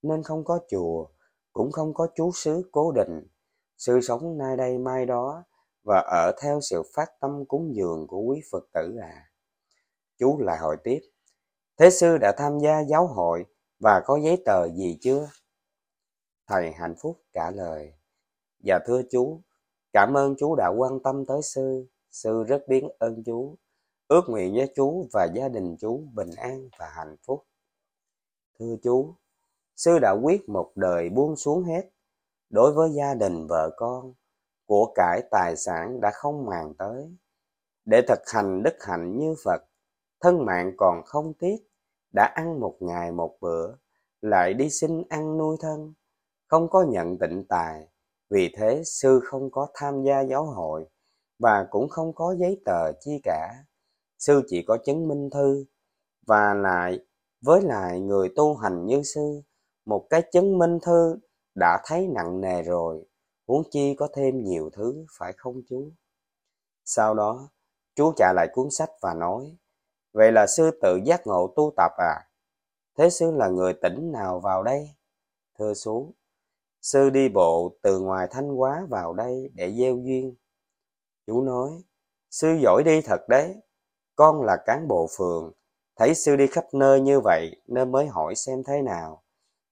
nên 0.01 0.23
không 0.23 0.43
có 0.43 0.59
chùa, 0.69 1.07
cũng 1.53 1.71
không 1.71 1.93
có 1.93 2.07
chú 2.15 2.31
xứ 2.33 2.69
cố 2.71 2.91
định. 2.91 3.27
Sư 3.77 3.99
sống 4.01 4.37
nay 4.37 4.57
đây 4.57 4.77
mai 4.77 5.05
đó, 5.05 5.43
và 5.83 5.99
ở 5.99 6.31
theo 6.41 6.59
sự 6.61 6.83
phát 6.95 7.09
tâm 7.19 7.45
cúng 7.47 7.75
dường 7.75 8.07
của 8.07 8.21
quý 8.21 8.41
Phật 8.51 8.63
tử 8.73 8.97
à. 9.01 9.31
Chú 10.17 10.39
lại 10.39 10.57
hỏi 10.57 10.77
tiếp, 10.83 10.99
Thế 11.77 11.89
sư 11.89 12.17
đã 12.17 12.31
tham 12.37 12.59
gia 12.59 12.79
giáo 12.79 13.07
hội 13.07 13.45
và 13.79 14.01
có 14.05 14.19
giấy 14.23 14.43
tờ 14.45 14.67
gì 14.67 14.97
chưa? 15.01 15.29
Thầy 16.47 16.71
hạnh 16.71 16.95
phúc 17.01 17.21
trả 17.33 17.51
lời, 17.51 17.93
Dạ 18.59 18.79
thưa 18.85 19.01
chú, 19.11 19.41
cảm 19.93 20.17
ơn 20.17 20.35
chú 20.37 20.55
đã 20.55 20.67
quan 20.77 20.99
tâm 21.03 21.25
tới 21.25 21.41
sư, 21.41 21.87
sư 22.11 22.43
rất 22.43 22.61
biết 22.67 22.83
ơn 22.99 23.23
chú, 23.25 23.57
ước 24.09 24.29
nguyện 24.29 24.53
với 24.55 24.73
chú 24.75 25.07
và 25.13 25.27
gia 25.35 25.49
đình 25.49 25.77
chú 25.79 26.03
bình 26.13 26.29
an 26.37 26.69
và 26.79 26.89
hạnh 26.95 27.15
phúc. 27.27 27.45
Thưa 28.59 28.75
chú, 28.83 29.15
sư 29.75 29.99
đã 30.01 30.11
quyết 30.23 30.49
một 30.49 30.71
đời 30.75 31.09
buông 31.09 31.35
xuống 31.35 31.63
hết, 31.63 31.89
đối 32.49 32.73
với 32.73 32.89
gia 32.93 33.13
đình 33.13 33.47
vợ 33.49 33.69
con, 33.77 34.13
của 34.65 34.91
cải 34.95 35.21
tài 35.31 35.55
sản 35.55 35.99
đã 36.01 36.11
không 36.13 36.45
màng 36.45 36.73
tới, 36.77 37.15
để 37.85 38.01
thực 38.07 38.19
hành 38.33 38.63
đức 38.63 38.75
hạnh 38.79 39.19
như 39.19 39.35
Phật, 39.45 39.61
thân 40.21 40.45
mạng 40.45 40.73
còn 40.77 41.01
không 41.05 41.33
tiếc, 41.33 41.57
đã 42.15 42.33
ăn 42.35 42.59
một 42.59 42.77
ngày 42.79 43.11
một 43.11 43.37
bữa, 43.41 43.75
lại 44.21 44.53
đi 44.53 44.69
xin 44.69 45.03
ăn 45.09 45.37
nuôi 45.37 45.57
thân, 45.59 45.93
không 46.47 46.69
có 46.69 46.85
nhận 46.89 47.17
tịnh 47.17 47.45
tài, 47.49 47.87
vì 48.29 48.53
thế 48.57 48.81
sư 48.85 49.19
không 49.23 49.51
có 49.51 49.67
tham 49.73 50.03
gia 50.03 50.21
giáo 50.21 50.45
hội 50.45 50.85
và 51.39 51.67
cũng 51.69 51.89
không 51.89 52.15
có 52.15 52.35
giấy 52.39 52.61
tờ 52.65 52.91
chi 52.99 53.21
cả. 53.23 53.63
Sư 54.19 54.41
chỉ 54.47 54.63
có 54.67 54.77
chứng 54.85 55.07
minh 55.07 55.29
thư 55.29 55.65
và 56.27 56.53
lại 56.53 56.99
với 57.41 57.61
lại 57.61 57.99
người 57.99 58.29
tu 58.35 58.55
hành 58.55 58.85
như 58.85 59.03
sư, 59.03 59.41
một 59.85 60.07
cái 60.09 60.21
chứng 60.31 60.57
minh 60.57 60.79
thư 60.85 61.19
đã 61.55 61.81
thấy 61.85 62.07
nặng 62.07 62.41
nề 62.41 62.61
rồi, 62.61 63.05
huống 63.47 63.63
chi 63.71 63.95
có 63.95 64.07
thêm 64.13 64.43
nhiều 64.43 64.69
thứ 64.73 65.05
phải 65.19 65.33
không 65.37 65.61
chú? 65.69 65.91
Sau 66.85 67.13
đó, 67.13 67.49
chú 67.95 68.13
trả 68.17 68.33
lại 68.35 68.47
cuốn 68.53 68.67
sách 68.71 68.89
và 69.01 69.13
nói, 69.13 69.57
vậy 70.13 70.31
là 70.31 70.47
sư 70.47 70.71
tự 70.81 70.99
giác 71.05 71.27
ngộ 71.27 71.53
tu 71.55 71.73
tập 71.77 71.91
à? 71.97 72.29
Thế 72.97 73.09
sư 73.09 73.31
là 73.31 73.49
người 73.49 73.73
tỉnh 73.73 74.11
nào 74.11 74.39
vào 74.39 74.63
đây? 74.63 74.89
Thưa 75.59 75.73
chú, 75.73 76.13
sư 76.81 77.09
đi 77.09 77.29
bộ 77.29 77.77
từ 77.81 77.99
ngoài 77.99 78.27
Thanh 78.31 78.49
Hóa 78.49 78.87
vào 78.89 79.13
đây 79.13 79.51
để 79.53 79.73
gieo 79.73 79.97
duyên. 79.97 80.35
Chú 81.27 81.41
nói, 81.41 81.83
sư 82.29 82.57
giỏi 82.63 82.83
đi 82.85 83.01
thật 83.01 83.21
đấy, 83.29 83.55
con 84.19 84.41
là 84.41 84.57
cán 84.65 84.87
bộ 84.87 85.07
phường, 85.17 85.51
thấy 85.95 86.15
sư 86.15 86.35
đi 86.35 86.47
khắp 86.47 86.65
nơi 86.73 87.01
như 87.01 87.19
vậy 87.19 87.61
nên 87.67 87.91
mới 87.91 88.07
hỏi 88.07 88.35
xem 88.35 88.63
thế 88.63 88.81
nào. 88.81 89.23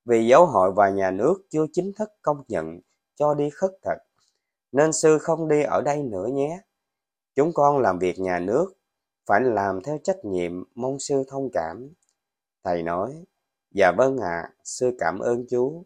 Vì 0.06 0.27
giáo 0.27 0.46
hội 0.46 0.72
và 0.72 0.89
nhà 0.89 1.12
nước 1.12 1.36
chưa 1.50 1.66
chính 1.74 1.92
thức 1.98 2.10
công 2.22 2.44
nhận 2.48 2.80
cho 3.16 3.34
đi 3.34 3.50
khất 3.50 3.72
thực, 3.84 3.98
nên 4.72 4.94
sư 4.94 5.18
không 5.18 5.48
đi 5.48 5.63
ở 5.63 5.82
đây 5.82 6.04
nữa 6.04 6.27
nhé. 6.27 6.62
Chúng 7.36 7.54
con 7.54 7.77
làm 7.80 8.00
việc 8.00 8.20
nhà 8.20 8.39
nước, 8.39 8.74
phải 9.25 9.42
làm 9.42 9.84
theo 9.84 9.98
trách 10.04 10.25
nhiệm, 10.25 10.63
mong 10.75 11.00
sư 11.00 11.24
thông 11.27 11.50
cảm. 11.54 11.94
Thầy 12.63 12.84
nói, 12.84 13.24
dạ 13.72 13.92
vâng 13.98 14.18
ạ, 14.18 14.42
à, 14.44 14.54
sư 14.63 14.96
cảm 15.00 15.20
ơn 15.20 15.46
chú. 15.50 15.86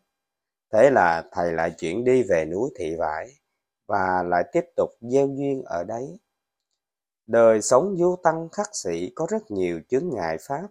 Thế 0.73 0.89
là 0.89 1.23
thầy 1.31 1.51
lại 1.51 1.71
chuyển 1.77 2.03
đi 2.03 2.23
về 2.23 2.45
núi 2.45 2.69
Thị 2.79 2.95
Vải 2.99 3.27
và 3.87 4.23
lại 4.23 4.43
tiếp 4.51 4.65
tục 4.75 4.89
gieo 5.01 5.27
duyên 5.27 5.63
ở 5.65 5.83
đấy. 5.83 6.17
Đời 7.31 7.61
sống 7.61 7.95
vô 7.99 8.15
tăng 8.23 8.49
khắc 8.51 8.75
sĩ 8.75 9.11
có 9.15 9.27
rất 9.29 9.51
nhiều 9.51 9.81
chướng 9.89 10.09
ngại 10.13 10.37
pháp. 10.41 10.67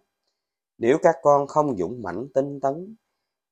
Nếu 0.79 0.99
các 1.03 1.15
con 1.23 1.47
không 1.47 1.77
dũng 1.77 2.03
mãnh 2.03 2.29
tinh 2.35 2.61
tấn, 2.61 2.97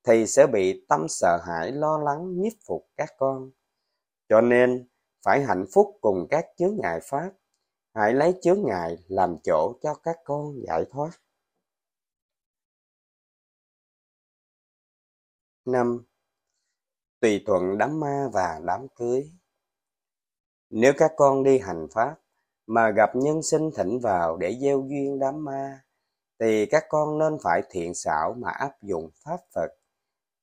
thì 0.04 0.26
sẽ 0.26 0.46
bị 0.52 0.86
tâm 0.88 1.06
sợ 1.08 1.38
hãi 1.46 1.72
lo 1.72 1.98
lắng 1.98 2.40
nhiếp 2.40 2.52
phục 2.66 2.88
các 2.96 3.08
con. 3.18 3.50
Cho 4.28 4.40
nên, 4.40 4.88
phải 5.22 5.44
hạnh 5.44 5.64
phúc 5.74 5.98
cùng 6.00 6.26
các 6.30 6.46
chướng 6.56 6.76
ngại 6.82 7.00
pháp. 7.02 7.32
Hãy 7.94 8.12
lấy 8.14 8.38
chướng 8.42 8.62
ngại 8.66 8.96
làm 9.08 9.36
chỗ 9.44 9.78
cho 9.82 9.94
các 9.94 10.16
con 10.24 10.54
giải 10.66 10.84
thoát. 10.90 11.10
năm 15.64 16.04
Tùy 17.20 17.42
thuận 17.46 17.78
đám 17.78 18.00
ma 18.00 18.28
và 18.32 18.60
đám 18.64 18.88
cưới 18.94 19.32
Nếu 20.70 20.92
các 20.96 21.12
con 21.16 21.42
đi 21.42 21.58
hành 21.58 21.86
pháp, 21.92 22.16
mà 22.68 22.90
gặp 22.90 23.10
nhân 23.16 23.42
sinh 23.42 23.70
thỉnh 23.76 23.98
vào 24.00 24.36
để 24.36 24.58
gieo 24.60 24.84
duyên 24.88 25.18
đám 25.18 25.44
ma, 25.44 25.80
thì 26.40 26.66
các 26.66 26.84
con 26.88 27.18
nên 27.18 27.36
phải 27.42 27.62
thiện 27.70 27.94
xảo 27.94 28.34
mà 28.38 28.50
áp 28.50 28.82
dụng 28.82 29.10
pháp 29.24 29.40
Phật. 29.54 29.68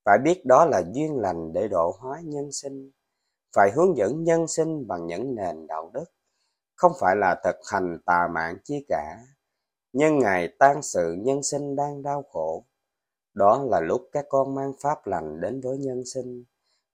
Phải 0.06 0.18
biết 0.24 0.46
đó 0.46 0.66
là 0.66 0.84
duyên 0.94 1.18
lành 1.18 1.54
để 1.54 1.68
độ 1.68 1.98
hóa 2.00 2.22
nhân 2.24 2.52
sinh. 2.52 2.92
Phải 3.56 3.72
hướng 3.76 3.98
dẫn 3.98 4.24
nhân 4.24 4.48
sinh 4.48 4.88
bằng 4.88 5.08
những 5.08 5.36
nền 5.36 5.68
đạo 5.68 5.92
đức, 5.94 6.06
không 6.76 6.92
phải 7.00 7.16
là 7.16 7.42
thực 7.44 7.56
hành 7.72 8.00
tà 8.06 8.28
mạng 8.32 8.58
chi 8.64 8.86
cả. 8.88 9.20
Nhân 9.94 10.20
ngày 10.20 10.56
tan 10.60 10.82
sự 10.82 11.14
nhân 11.14 11.44
sinh 11.44 11.76
đang 11.76 12.02
đau 12.02 12.24
khổ. 12.32 12.66
Đó 13.34 13.64
là 13.70 13.80
lúc 13.80 14.02
các 14.12 14.26
con 14.30 14.56
mang 14.56 14.74
pháp 14.82 15.08
lành 15.08 15.42
đến 15.42 15.62
với 15.62 15.78
nhân 15.78 16.04
sinh, 16.14 16.44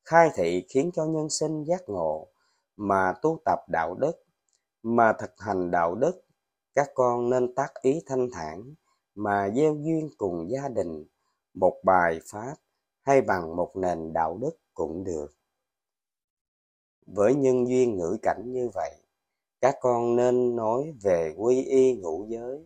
khai 0.05 0.29
thị 0.35 0.65
khiến 0.69 0.91
cho 0.93 1.05
nhân 1.05 1.29
sinh 1.29 1.63
giác 1.63 1.81
ngộ, 1.88 2.27
mà 2.75 3.13
tu 3.21 3.39
tập 3.45 3.59
đạo 3.69 3.93
đức 3.93 4.23
mà 4.83 5.13
thực 5.19 5.31
hành 5.39 5.71
đạo 5.71 5.95
đức, 5.95 6.21
các 6.75 6.89
con 6.95 7.29
nên 7.29 7.55
tác 7.55 7.73
ý 7.81 8.00
thanh 8.05 8.29
thản 8.33 8.75
mà 9.15 9.50
gieo 9.55 9.75
duyên 9.75 10.09
cùng 10.17 10.50
gia 10.50 10.67
đình, 10.67 11.05
một 11.53 11.81
bài 11.83 12.19
pháp 12.25 12.55
hay 13.01 13.21
bằng 13.21 13.55
một 13.55 13.71
nền 13.75 14.13
đạo 14.13 14.38
đức 14.41 14.57
cũng 14.73 15.03
được. 15.03 15.27
Với 17.05 17.35
nhân 17.35 17.67
duyên 17.67 17.97
ngữ 17.97 18.17
cảnh 18.21 18.43
như 18.45 18.69
vậy, 18.73 18.91
các 19.61 19.75
con 19.81 20.15
nên 20.15 20.55
nói 20.55 20.93
về 21.01 21.33
quy 21.38 21.63
y 21.63 21.93
ngũ 21.93 22.25
giới 22.29 22.65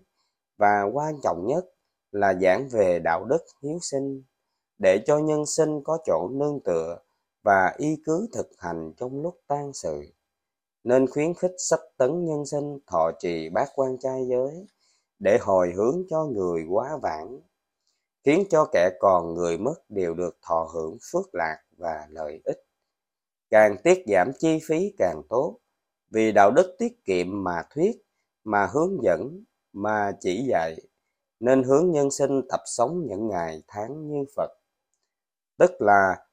và 0.58 0.84
quan 0.94 1.16
trọng 1.24 1.48
nhất 1.48 1.66
là 2.12 2.34
giảng 2.42 2.68
về 2.70 3.00
đạo 3.00 3.26
đức 3.26 3.46
hiếu 3.62 3.80
sinh 3.82 4.24
để 4.78 5.04
cho 5.06 5.18
nhân 5.18 5.46
sinh 5.46 5.84
có 5.84 5.98
chỗ 6.06 6.30
nương 6.32 6.60
tựa 6.64 6.98
và 7.44 7.74
y 7.78 7.96
cứ 8.06 8.28
thực 8.34 8.50
hành 8.58 8.94
trong 8.98 9.22
lúc 9.22 9.40
tan 9.48 9.74
sự 9.74 10.15
nên 10.86 11.08
khuyến 11.08 11.34
khích 11.34 11.56
sách 11.58 11.80
tấn 11.98 12.26
nhân 12.26 12.46
sinh, 12.46 12.80
thọ 12.88 13.12
trì 13.20 13.50
bát 13.50 13.70
quan 13.76 13.98
trai 14.00 14.28
giới 14.30 14.68
để 15.20 15.38
hồi 15.42 15.74
hướng 15.76 16.04
cho 16.10 16.26
người 16.26 16.66
quá 16.70 16.98
vãng, 17.02 17.42
khiến 18.24 18.44
cho 18.50 18.66
kẻ 18.72 18.90
còn 19.00 19.34
người 19.34 19.58
mất 19.58 19.90
đều 19.90 20.14
được 20.14 20.38
thọ 20.42 20.70
hưởng 20.74 20.98
phước 21.12 21.36
lạc 21.36 21.58
và 21.78 22.08
lợi 22.10 22.42
ích. 22.44 22.58
Càng 23.50 23.76
tiết 23.84 24.04
giảm 24.08 24.32
chi 24.40 24.60
phí 24.68 24.94
càng 24.98 25.22
tốt, 25.30 25.60
vì 26.10 26.32
đạo 26.32 26.52
đức 26.52 26.76
tiết 26.80 27.06
kiệm 27.06 27.44
mà 27.44 27.64
thuyết, 27.70 27.96
mà 28.44 28.68
hướng 28.74 29.04
dẫn, 29.04 29.44
mà 29.74 30.12
chỉ 30.20 30.46
dạy, 30.50 30.76
nên 31.40 31.64
hướng 31.64 31.92
nhân 31.92 32.12
sinh 32.12 32.42
tập 32.50 32.62
sống 32.66 33.06
những 33.06 33.28
ngày 33.28 33.64
tháng 33.68 34.08
như 34.08 34.26
phật. 34.36 34.50
Tức 35.58 35.72
là 35.80 36.26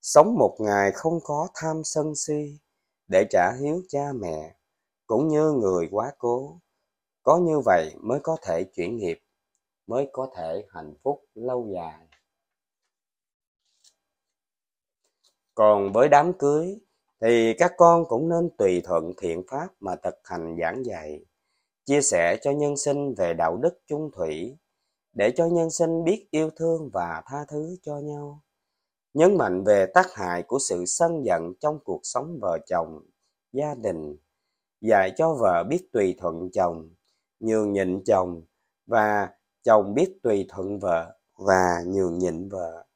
sống 0.00 0.34
một 0.38 0.56
ngày 0.60 0.92
không 0.94 1.18
có 1.24 1.48
tham 1.54 1.82
sân 1.84 2.14
si 2.14 2.58
để 3.10 3.26
trả 3.30 3.52
hiếu 3.52 3.82
cha 3.88 4.12
mẹ, 4.12 4.56
cũng 5.06 5.28
như 5.28 5.52
người 5.52 5.88
quá 5.90 6.12
cố. 6.18 6.60
Có 7.22 7.38
như 7.38 7.60
vậy 7.64 7.94
mới 8.00 8.20
có 8.22 8.36
thể 8.42 8.64
chuyển 8.64 8.96
nghiệp, 8.96 9.20
mới 9.86 10.08
có 10.12 10.30
thể 10.36 10.64
hạnh 10.70 10.94
phúc 11.02 11.24
lâu 11.34 11.68
dài. 11.74 12.06
Còn 15.54 15.92
với 15.92 16.08
đám 16.08 16.32
cưới, 16.38 16.78
thì 17.20 17.54
các 17.58 17.72
con 17.76 18.04
cũng 18.08 18.28
nên 18.28 18.50
tùy 18.58 18.82
thuận 18.84 19.12
thiện 19.16 19.42
pháp 19.50 19.68
mà 19.80 19.96
thực 19.96 20.14
hành 20.24 20.56
giảng 20.60 20.84
dạy, 20.84 21.24
chia 21.86 22.02
sẻ 22.02 22.36
cho 22.42 22.50
nhân 22.50 22.76
sinh 22.76 23.14
về 23.14 23.34
đạo 23.34 23.56
đức 23.56 23.80
chung 23.86 24.10
thủy, 24.16 24.56
để 25.12 25.32
cho 25.36 25.46
nhân 25.46 25.70
sinh 25.70 26.04
biết 26.04 26.28
yêu 26.30 26.50
thương 26.56 26.90
và 26.92 27.22
tha 27.26 27.44
thứ 27.48 27.76
cho 27.82 27.98
nhau 27.98 28.42
nhấn 29.14 29.38
mạnh 29.38 29.64
về 29.64 29.86
tác 29.86 30.14
hại 30.14 30.42
của 30.42 30.58
sự 30.58 30.84
sân 30.86 31.24
giận 31.24 31.52
trong 31.60 31.78
cuộc 31.84 32.00
sống 32.02 32.38
vợ 32.40 32.58
chồng, 32.66 33.00
gia 33.52 33.74
đình, 33.74 34.16
dạy 34.80 35.12
cho 35.16 35.34
vợ 35.34 35.64
biết 35.68 35.88
tùy 35.92 36.14
thuận 36.18 36.50
chồng, 36.52 36.90
nhường 37.40 37.72
nhịn 37.72 38.02
chồng 38.04 38.42
và 38.86 39.28
chồng 39.62 39.94
biết 39.94 40.18
tùy 40.22 40.46
thuận 40.48 40.78
vợ 40.78 41.16
và 41.36 41.82
nhường 41.86 42.18
nhịn 42.18 42.48
vợ. 42.48 42.86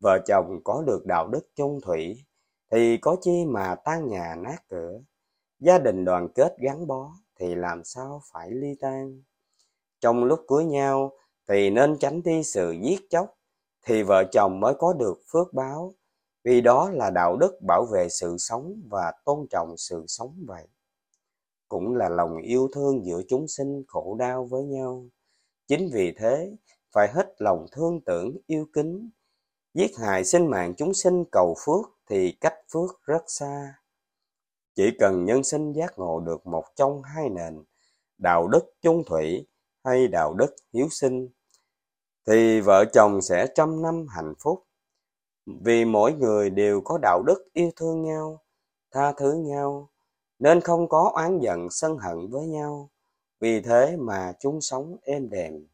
Vợ 0.00 0.18
chồng 0.26 0.60
có 0.64 0.82
được 0.86 1.06
đạo 1.06 1.28
đức 1.28 1.48
chung 1.54 1.80
thủy 1.80 2.24
thì 2.70 2.96
có 2.96 3.16
chi 3.20 3.44
mà 3.46 3.74
tan 3.74 4.08
nhà 4.08 4.34
nát 4.38 4.56
cửa. 4.68 5.00
Gia 5.58 5.78
đình 5.78 6.04
đoàn 6.04 6.28
kết 6.34 6.56
gắn 6.58 6.86
bó 6.86 7.12
thì 7.40 7.54
làm 7.54 7.84
sao 7.84 8.22
phải 8.32 8.50
ly 8.50 8.74
tan. 8.80 9.22
Trong 10.00 10.24
lúc 10.24 10.44
cưới 10.48 10.64
nhau 10.64 11.12
thì 11.48 11.70
nên 11.70 11.98
tránh 11.98 12.22
đi 12.22 12.42
sự 12.42 12.74
giết 12.82 13.00
chóc 13.10 13.38
thì 13.86 14.02
vợ 14.02 14.24
chồng 14.32 14.60
mới 14.60 14.74
có 14.78 14.92
được 14.92 15.20
phước 15.32 15.52
báo. 15.52 15.94
Vì 16.44 16.60
đó 16.60 16.90
là 16.90 17.10
đạo 17.10 17.36
đức 17.36 17.58
bảo 17.68 17.86
vệ 17.92 18.08
sự 18.08 18.36
sống 18.38 18.82
và 18.90 19.12
tôn 19.24 19.46
trọng 19.50 19.74
sự 19.76 20.04
sống 20.08 20.44
vậy. 20.46 20.64
Cũng 21.68 21.94
là 21.94 22.08
lòng 22.08 22.36
yêu 22.42 22.68
thương 22.74 23.04
giữa 23.06 23.22
chúng 23.28 23.48
sinh 23.48 23.82
khổ 23.88 24.16
đau 24.18 24.44
với 24.44 24.64
nhau. 24.64 25.04
Chính 25.66 25.90
vì 25.92 26.12
thế, 26.18 26.56
phải 26.92 27.08
hết 27.12 27.34
lòng 27.38 27.66
thương 27.72 28.00
tưởng, 28.00 28.36
yêu 28.46 28.66
kính. 28.72 29.10
Giết 29.74 29.96
hại 29.98 30.24
sinh 30.24 30.46
mạng 30.46 30.74
chúng 30.76 30.94
sinh 30.94 31.24
cầu 31.32 31.56
phước 31.66 31.86
thì 32.10 32.36
cách 32.40 32.54
phước 32.72 33.02
rất 33.02 33.22
xa. 33.26 33.74
Chỉ 34.74 34.90
cần 34.98 35.24
nhân 35.24 35.44
sinh 35.44 35.72
giác 35.72 35.98
ngộ 35.98 36.20
được 36.20 36.46
một 36.46 36.64
trong 36.76 37.02
hai 37.02 37.28
nền, 37.28 37.64
đạo 38.18 38.48
đức 38.48 38.74
chung 38.82 39.02
thủy 39.06 39.46
hay 39.84 40.08
đạo 40.08 40.34
đức 40.34 40.56
hiếu 40.72 40.88
sinh 40.90 41.28
thì 42.26 42.60
vợ 42.60 42.84
chồng 42.92 43.22
sẽ 43.22 43.46
trăm 43.54 43.82
năm 43.82 44.06
hạnh 44.08 44.34
phúc. 44.38 44.64
Vì 45.46 45.84
mỗi 45.84 46.12
người 46.12 46.50
đều 46.50 46.80
có 46.80 46.98
đạo 47.02 47.22
đức 47.26 47.48
yêu 47.52 47.70
thương 47.76 48.02
nhau, 48.02 48.42
tha 48.90 49.12
thứ 49.12 49.32
nhau, 49.32 49.90
nên 50.38 50.60
không 50.60 50.88
có 50.88 51.10
oán 51.14 51.38
giận, 51.38 51.70
sân 51.70 51.98
hận 51.98 52.28
với 52.30 52.46
nhau. 52.46 52.90
Vì 53.40 53.60
thế 53.60 53.96
mà 53.98 54.32
chúng 54.40 54.60
sống 54.60 54.96
êm 55.02 55.30
đềm. 55.30 55.66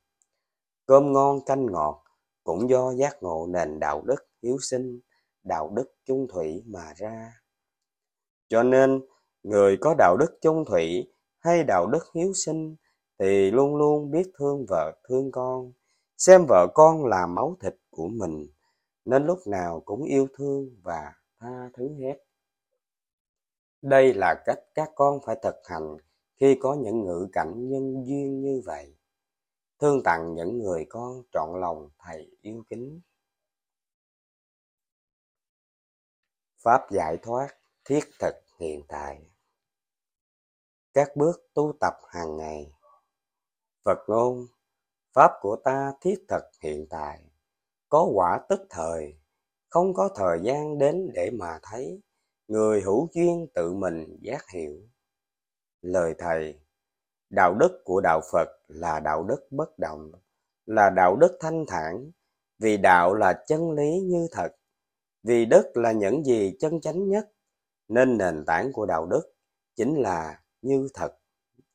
Cơm 0.87 1.13
ngon 1.13 1.45
canh 1.45 1.67
ngọt 1.67 2.05
cũng 2.45 2.71
do 2.71 2.93
giác 2.93 3.23
ngộ 3.23 3.47
nền 3.51 3.81
đạo 3.81 4.03
đức 4.07 4.27
hiếu 4.43 4.57
sinh, 4.61 5.01
đạo 5.43 5.71
đức 5.77 5.95
chung 6.05 6.27
thủy 6.33 6.63
mà 6.67 6.93
ra. 6.97 7.33
Cho 8.49 8.63
nên, 8.63 9.01
người 9.43 9.77
có 9.81 9.95
đạo 9.99 10.17
đức 10.17 10.39
chung 10.41 10.65
thủy 10.65 11.13
hay 11.39 11.65
đạo 11.65 11.87
đức 11.87 12.05
hiếu 12.15 12.33
sinh 12.35 12.77
thì 13.19 13.51
luôn 13.51 13.77
luôn 13.77 14.11
biết 14.11 14.31
thương 14.39 14.67
vợ, 14.69 14.93
thương 15.09 15.31
con 15.33 15.73
xem 16.21 16.47
vợ 16.49 16.67
con 16.75 17.05
là 17.05 17.27
máu 17.27 17.57
thịt 17.61 17.75
của 17.91 18.09
mình, 18.09 18.47
nên 19.05 19.27
lúc 19.27 19.39
nào 19.47 19.83
cũng 19.85 20.05
yêu 20.05 20.29
thương 20.35 20.77
và 20.83 21.13
tha 21.39 21.71
thứ 21.75 21.95
hết. 22.01 22.25
Đây 23.83 24.15
là 24.15 24.43
cách 24.47 24.59
các 24.75 24.91
con 24.95 25.21
phải 25.27 25.37
thực 25.43 25.55
hành 25.65 25.97
khi 26.37 26.59
có 26.61 26.75
những 26.75 27.05
ngữ 27.05 27.29
cảnh 27.33 27.69
nhân 27.69 28.05
duyên 28.07 28.41
như 28.41 28.63
vậy. 28.65 28.97
Thương 29.79 30.03
tặng 30.05 30.35
những 30.35 30.59
người 30.59 30.87
con 30.89 31.23
trọn 31.33 31.61
lòng 31.61 31.91
thầy 31.99 32.37
yêu 32.41 32.65
kính. 32.69 33.01
Pháp 36.59 36.91
giải 36.91 37.17
thoát 37.23 37.49
thiết 37.85 38.05
thực 38.19 38.35
hiện 38.59 38.83
tại. 38.89 39.31
Các 40.93 41.17
bước 41.17 41.51
tu 41.55 41.73
tập 41.81 41.95
hàng 42.09 42.37
ngày. 42.37 42.73
Phật 43.85 43.99
ngôn 44.09 44.47
pháp 45.13 45.31
của 45.41 45.57
ta 45.57 45.93
thiết 46.01 46.25
thực 46.29 46.45
hiện 46.61 46.87
tại. 46.91 47.21
Có 47.89 48.11
quả 48.15 48.41
tức 48.49 48.61
thời, 48.71 49.15
không 49.69 49.95
có 49.95 50.09
thời 50.15 50.41
gian 50.43 50.79
đến 50.79 51.11
để 51.15 51.31
mà 51.31 51.59
thấy. 51.63 52.01
Người 52.49 52.81
hữu 52.81 53.09
duyên 53.15 53.47
tự 53.55 53.73
mình 53.73 54.19
giác 54.21 54.51
hiểu. 54.51 54.77
Lời 55.83 56.15
thầy, 56.19 56.61
đạo 57.31 57.55
đức 57.55 57.83
của 57.85 58.01
đạo 58.01 58.21
phật 58.33 58.49
là 58.69 59.01
đạo 59.01 59.23
đức 59.23 59.47
bất 59.51 59.79
động, 59.79 60.13
là 60.67 60.91
đạo 60.91 61.17
đức 61.17 61.37
thanh 61.41 61.65
thản. 61.69 62.11
Vì 62.59 62.77
đạo 62.77 63.15
là 63.15 63.45
chân 63.47 63.71
lý 63.71 64.01
như 64.01 64.29
thật, 64.33 64.53
vì 65.23 65.45
đức 65.45 65.71
là 65.75 65.93
những 65.93 66.25
gì 66.25 66.57
chân 66.61 66.81
chánh 66.81 67.09
nhất. 67.09 67.33
Nên 67.89 68.19
nền 68.19 68.45
tảng 68.47 68.73
của 68.73 68.87
đạo 68.87 69.07
đức 69.07 69.33
chính 69.77 69.95
là 69.95 70.43
như 70.63 70.89
thật, 70.95 71.19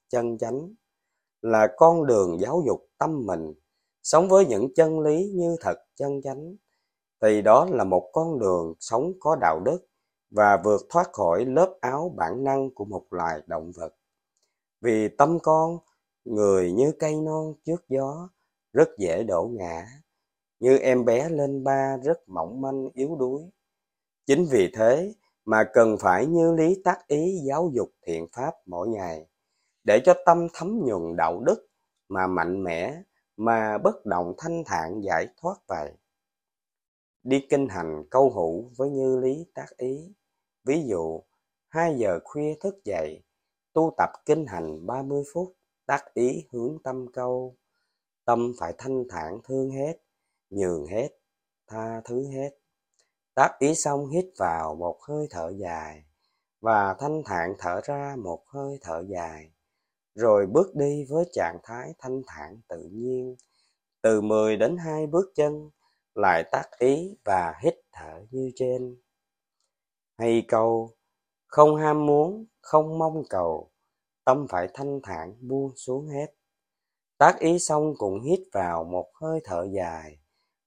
chân 0.09 0.37
chánh, 0.37 0.73
là 1.41 1.67
con 1.77 2.05
đường 2.05 2.39
giáo 2.39 2.63
dục 2.67 2.84
tâm 2.97 3.25
mình, 3.25 3.53
sống 4.03 4.29
với 4.29 4.45
những 4.45 4.73
chân 4.75 4.99
lý 4.99 5.31
như 5.35 5.55
thật 5.61 5.75
chân 5.95 6.21
chánh. 6.21 6.55
Thì 7.21 7.41
đó 7.41 7.67
là 7.71 7.83
một 7.83 8.09
con 8.13 8.39
đường 8.39 8.73
sống 8.79 9.13
có 9.19 9.35
đạo 9.41 9.59
đức 9.65 9.87
và 10.29 10.61
vượt 10.63 10.81
thoát 10.89 11.13
khỏi 11.13 11.45
lớp 11.45 11.77
áo 11.81 12.13
bản 12.17 12.43
năng 12.43 12.73
của 12.73 12.85
một 12.85 13.05
loài 13.09 13.41
động 13.47 13.71
vật. 13.75 13.95
Vì 14.81 15.07
tâm 15.07 15.39
con, 15.43 15.77
người 16.25 16.71
như 16.71 16.91
cây 16.99 17.15
non 17.15 17.53
trước 17.65 17.89
gió, 17.89 18.29
rất 18.73 18.89
dễ 18.97 19.23
đổ 19.23 19.49
ngã. 19.53 19.87
Như 20.59 20.77
em 20.77 21.05
bé 21.05 21.29
lên 21.29 21.63
ba 21.63 21.97
rất 22.03 22.29
mỏng 22.29 22.61
manh, 22.61 22.89
yếu 22.93 23.15
đuối. 23.15 23.41
Chính 24.25 24.45
vì 24.51 24.71
thế 24.75 25.13
mà 25.45 25.63
cần 25.73 25.97
phải 25.99 26.25
như 26.25 26.51
lý 26.51 26.81
tác 26.83 27.07
ý 27.07 27.39
giáo 27.47 27.71
dục 27.73 27.89
thiện 28.07 28.27
pháp 28.31 28.53
mỗi 28.65 28.87
ngày 28.87 29.27
để 29.83 30.01
cho 30.05 30.13
tâm 30.25 30.47
thấm 30.53 30.79
nhuần 30.85 31.15
đạo 31.15 31.39
đức 31.39 31.67
mà 32.09 32.27
mạnh 32.27 32.63
mẽ, 32.63 33.01
mà 33.37 33.77
bất 33.77 34.05
động 34.05 34.33
thanh 34.37 34.63
thản 34.65 35.01
giải 35.03 35.27
thoát 35.37 35.55
vậy. 35.67 35.91
Đi 37.23 37.47
kinh 37.49 37.69
hành 37.69 38.03
câu 38.09 38.29
hữu 38.29 38.71
với 38.77 38.89
như 38.89 39.19
lý 39.19 39.45
tác 39.53 39.77
ý. 39.77 40.13
Ví 40.63 40.83
dụ, 40.87 41.23
hai 41.67 41.95
giờ 41.97 42.19
khuya 42.23 42.55
thức 42.59 42.83
dậy, 42.83 43.23
tu 43.73 43.93
tập 43.97 44.09
kinh 44.25 44.45
hành 44.45 44.85
30 44.85 45.23
phút, 45.33 45.55
tác 45.85 46.13
ý 46.13 46.47
hướng 46.51 46.77
tâm 46.83 47.05
câu. 47.13 47.55
Tâm 48.25 48.53
phải 48.59 48.73
thanh 48.77 49.03
thản 49.09 49.39
thương 49.43 49.69
hết, 49.69 49.93
nhường 50.49 50.85
hết, 50.85 51.09
tha 51.67 52.01
thứ 52.05 52.27
hết. 52.27 52.49
Tác 53.33 53.59
ý 53.59 53.75
xong 53.75 54.09
hít 54.09 54.25
vào 54.37 54.75
một 54.75 55.01
hơi 55.01 55.27
thở 55.29 55.53
dài, 55.57 56.03
và 56.61 56.93
thanh 56.99 57.21
thản 57.25 57.55
thở 57.59 57.81
ra 57.83 58.15
một 58.23 58.43
hơi 58.47 58.77
thở 58.81 59.03
dài 59.07 59.51
rồi 60.15 60.45
bước 60.45 60.75
đi 60.75 61.05
với 61.09 61.25
trạng 61.33 61.59
thái 61.63 61.93
thanh 61.99 62.21
thản 62.27 62.61
tự 62.67 62.89
nhiên. 62.91 63.35
Từ 64.01 64.21
10 64.21 64.57
đến 64.57 64.77
2 64.77 65.07
bước 65.07 65.31
chân, 65.35 65.69
lại 66.15 66.43
tác 66.51 66.65
ý 66.79 67.17
và 67.25 67.53
hít 67.63 67.75
thở 67.91 68.25
như 68.31 68.51
trên. 68.55 68.97
Hay 70.17 70.45
câu, 70.47 70.95
không 71.47 71.75
ham 71.75 72.05
muốn, 72.05 72.45
không 72.61 72.97
mong 72.99 73.23
cầu, 73.29 73.71
tâm 74.25 74.47
phải 74.49 74.67
thanh 74.73 74.99
thản 75.03 75.35
buông 75.41 75.71
xuống 75.75 76.07
hết. 76.07 76.27
Tác 77.17 77.39
ý 77.39 77.59
xong 77.59 77.93
cũng 77.97 78.21
hít 78.21 78.39
vào 78.53 78.83
một 78.83 79.11
hơi 79.21 79.39
thở 79.43 79.67
dài 79.75 80.17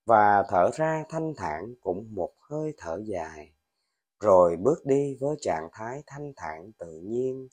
và 0.06 0.44
thở 0.48 0.70
ra 0.74 1.04
thanh 1.08 1.34
thản 1.37 1.74
cũng 1.80 2.14
một 2.14 2.32
hơi 2.50 2.74
thở 2.78 3.00
dài. 3.04 3.52
Rồi 4.20 4.56
bước 4.56 4.87
đi 4.87 5.16
với 5.20 5.37
trạng 5.40 5.68
thái 5.72 6.02
thanh 6.06 6.32
thản 6.37 6.72
tự 6.78 7.00
nhiên 7.04 7.48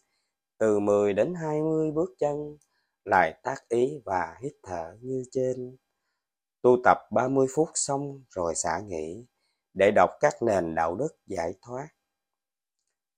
từ 0.58 0.80
10 0.80 1.14
đến 1.14 1.34
20 1.34 1.92
bước 1.92 2.16
chân 2.20 2.58
lại 3.06 3.40
tác 3.44 3.70
ý 3.70 4.02
và 4.06 4.36
hít 4.42 4.54
thở 4.64 4.98
như 5.02 5.24
trên. 5.32 5.78
Tu 6.62 6.78
tập 6.84 6.98
30 7.12 7.48
phút 7.56 7.70
xong 7.74 8.24
rồi 8.30 8.56
xả 8.56 8.80
nghỉ 8.80 9.26
để 9.74 9.92
đọc 9.92 10.10
các 10.20 10.34
nền 10.42 10.76
đạo 10.76 10.96
đức 10.96 11.18
giải 11.26 11.54
thoát. 11.62 11.88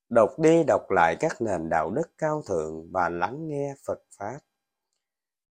Đọc 0.09 0.39
đi 0.39 0.63
đọc 0.67 0.91
lại 0.91 1.17
các 1.19 1.41
nền 1.41 1.69
đạo 1.69 1.91
đức 1.91 2.17
cao 2.17 2.41
thượng 2.47 2.91
và 2.91 3.09
lắng 3.09 3.47
nghe 3.47 3.75
Phật 3.85 3.99
Pháp. 4.17 4.39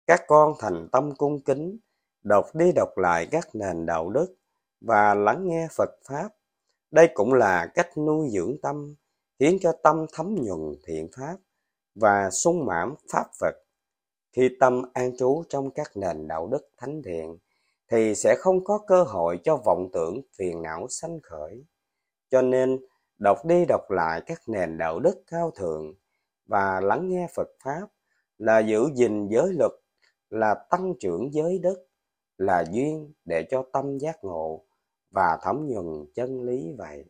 Các 0.06 0.22
con 0.26 0.54
thành 0.58 0.88
tâm 0.92 1.14
cung 1.14 1.40
kính, 1.44 1.78
đọc 2.22 2.46
đi 2.54 2.72
đọc 2.72 2.98
lại 2.98 3.28
các 3.30 3.48
nền 3.54 3.86
đạo 3.86 4.10
đức 4.10 4.36
và 4.80 5.14
lắng 5.14 5.48
nghe 5.48 5.68
Phật 5.76 5.90
Pháp. 6.08 6.28
Đây 6.90 7.08
cũng 7.14 7.32
là 7.32 7.70
cách 7.74 7.98
nuôi 7.98 8.28
dưỡng 8.32 8.56
tâm, 8.62 8.94
khiến 9.38 9.58
cho 9.60 9.72
tâm 9.82 10.06
thấm 10.12 10.34
nhuần 10.34 10.74
thiện 10.86 11.08
Pháp 11.16 11.36
và 12.00 12.30
sung 12.30 12.66
mãn 12.66 12.94
pháp 13.12 13.24
Phật. 13.40 13.54
Khi 14.32 14.50
tâm 14.60 14.82
an 14.92 15.16
trú 15.16 15.42
trong 15.48 15.70
các 15.70 15.90
nền 15.94 16.28
đạo 16.28 16.48
đức 16.48 16.68
thánh 16.76 17.02
thiện, 17.02 17.38
thì 17.90 18.14
sẽ 18.14 18.34
không 18.38 18.64
có 18.64 18.78
cơ 18.86 19.02
hội 19.02 19.40
cho 19.44 19.56
vọng 19.56 19.88
tưởng 19.92 20.20
phiền 20.38 20.62
não 20.62 20.86
sanh 20.90 21.20
khởi. 21.22 21.64
Cho 22.30 22.42
nên, 22.42 22.78
đọc 23.18 23.44
đi 23.44 23.64
đọc 23.68 23.90
lại 23.90 24.22
các 24.26 24.40
nền 24.46 24.78
đạo 24.78 25.00
đức 25.00 25.22
cao 25.26 25.50
thượng 25.50 25.94
và 26.46 26.80
lắng 26.80 27.08
nghe 27.08 27.28
Phật 27.34 27.48
Pháp 27.64 27.86
là 28.38 28.58
giữ 28.58 28.88
gìn 28.94 29.28
giới 29.28 29.52
luật, 29.52 29.72
là 30.30 30.54
tăng 30.70 30.94
trưởng 31.00 31.32
giới 31.32 31.58
đức, 31.58 31.86
là 32.38 32.64
duyên 32.70 33.12
để 33.24 33.46
cho 33.50 33.64
tâm 33.72 33.98
giác 33.98 34.24
ngộ 34.24 34.64
và 35.10 35.38
thấm 35.42 35.66
nhuần 35.66 36.06
chân 36.14 36.42
lý 36.42 36.72
vậy. 36.78 37.04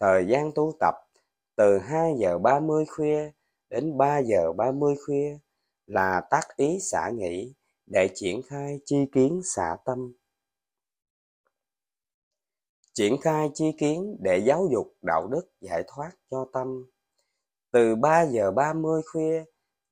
Thời 0.00 0.26
gian 0.26 0.52
tu 0.54 0.72
tập 0.80 0.94
từ 1.56 1.78
2 1.78 2.14
giờ 2.18 2.38
30 2.38 2.84
khuya 2.86 3.30
đến 3.74 3.98
3 3.98 4.18
giờ 4.18 4.52
30 4.52 4.94
khuya 5.06 5.38
là 5.86 6.20
tác 6.30 6.56
ý 6.56 6.78
xả 6.80 7.10
nghỉ 7.14 7.54
để 7.86 8.08
triển 8.14 8.42
khai 8.42 8.80
chi 8.84 8.96
kiến 9.12 9.40
xả 9.44 9.76
tâm. 9.84 10.12
Triển 12.92 13.16
khai 13.22 13.50
chi 13.54 13.72
kiến 13.78 14.16
để 14.20 14.38
giáo 14.38 14.68
dục 14.72 14.94
đạo 15.02 15.26
đức 15.26 15.50
giải 15.60 15.82
thoát 15.86 16.10
cho 16.30 16.46
tâm. 16.52 16.84
Từ 17.70 17.96
3 17.96 18.22
giờ 18.26 18.50
30 18.50 19.02
khuya 19.12 19.44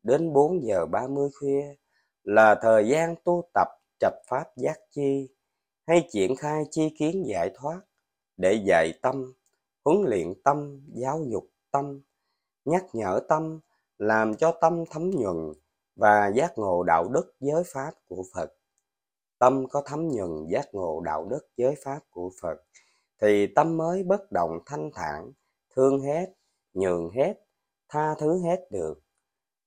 đến 0.03 0.33
4 0.33 0.63
giờ 0.67 0.87
30 0.87 1.31
khuya 1.41 1.75
là 2.23 2.55
thời 2.63 2.89
gian 2.89 3.15
tu 3.25 3.45
tập 3.55 3.69
trạch 4.01 4.15
pháp 4.29 4.57
giác 4.57 4.79
chi 4.91 5.29
hay 5.87 6.09
triển 6.11 6.37
khai 6.37 6.65
chi 6.71 6.95
kiến 6.99 7.25
giải 7.27 7.51
thoát 7.55 7.81
để 8.37 8.63
dạy 8.67 8.93
tâm 9.03 9.33
huấn 9.85 9.97
luyện 10.07 10.35
tâm, 10.45 10.81
giáo 10.95 11.25
dục 11.29 11.49
tâm, 11.71 12.01
nhắc 12.65 12.85
nhở 12.93 13.21
tâm, 13.29 13.61
làm 14.03 14.35
cho 14.35 14.53
tâm 14.61 14.85
thấm 14.91 15.11
nhuần 15.11 15.53
và 15.97 16.31
giác 16.35 16.53
ngộ 16.59 16.83
đạo 16.83 17.09
đức 17.09 17.35
giới 17.41 17.63
pháp 17.67 17.91
của 18.09 18.25
Phật. 18.35 18.53
Tâm 19.39 19.67
có 19.69 19.83
thấm 19.87 20.09
nhuần 20.09 20.47
giác 20.53 20.69
ngộ 20.73 21.01
đạo 21.01 21.25
đức 21.31 21.49
giới 21.57 21.75
pháp 21.85 22.01
của 22.11 22.31
Phật, 22.43 22.63
thì 23.21 23.47
tâm 23.47 23.77
mới 23.77 24.03
bất 24.03 24.33
động 24.33 24.59
thanh 24.67 24.91
thản, 24.95 25.33
thương 25.77 26.01
hết, 26.01 26.27
nhường 26.75 27.11
hết, 27.11 27.35
tha 27.89 28.15
thứ 28.19 28.43
hết 28.45 28.67
được. 28.71 28.95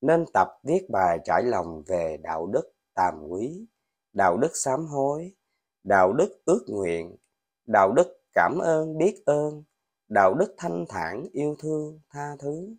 Nên 0.02 0.26
tập 0.34 0.48
viết 0.64 0.90
bài 0.90 1.20
trải 1.24 1.44
lòng 1.44 1.84
về 1.88 2.18
đạo 2.24 2.48
đức 2.48 2.74
tàm 2.94 3.28
quý, 3.30 3.66
đạo 4.14 4.38
đức 4.38 4.52
sám 4.54 4.86
hối, 4.86 5.36
đạo 5.84 6.14
đức 6.14 6.42
ước 6.46 6.66
nguyện, 6.68 7.18
đạo 7.66 7.92
đức 7.92 8.22
cảm 8.34 8.58
ơn 8.62 8.98
biết 8.98 9.24
ơn, 9.26 9.64
đạo 10.08 10.34
đức 10.34 10.54
thanh 10.58 10.86
thản 10.90 11.28
yêu 11.32 11.56
thương 11.60 12.00
tha 12.10 12.36
thứ. 12.40 12.76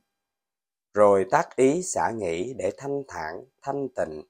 Rồi 0.97 1.27
tác 1.31 1.57
ý 1.57 1.83
xả 1.83 2.11
nghĩ 2.11 2.55
để 2.55 2.73
thanh 2.77 3.03
thản, 3.09 3.45
thanh 3.63 3.89
tịnh, 3.97 4.23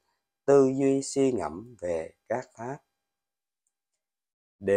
tư 0.44 0.70
duy 0.79 1.02
suy 1.02 1.33
ngẫm 1.33 1.76
về 1.81 2.11
các 2.29 2.48
pháp. 2.59 2.79
D. 4.61 4.70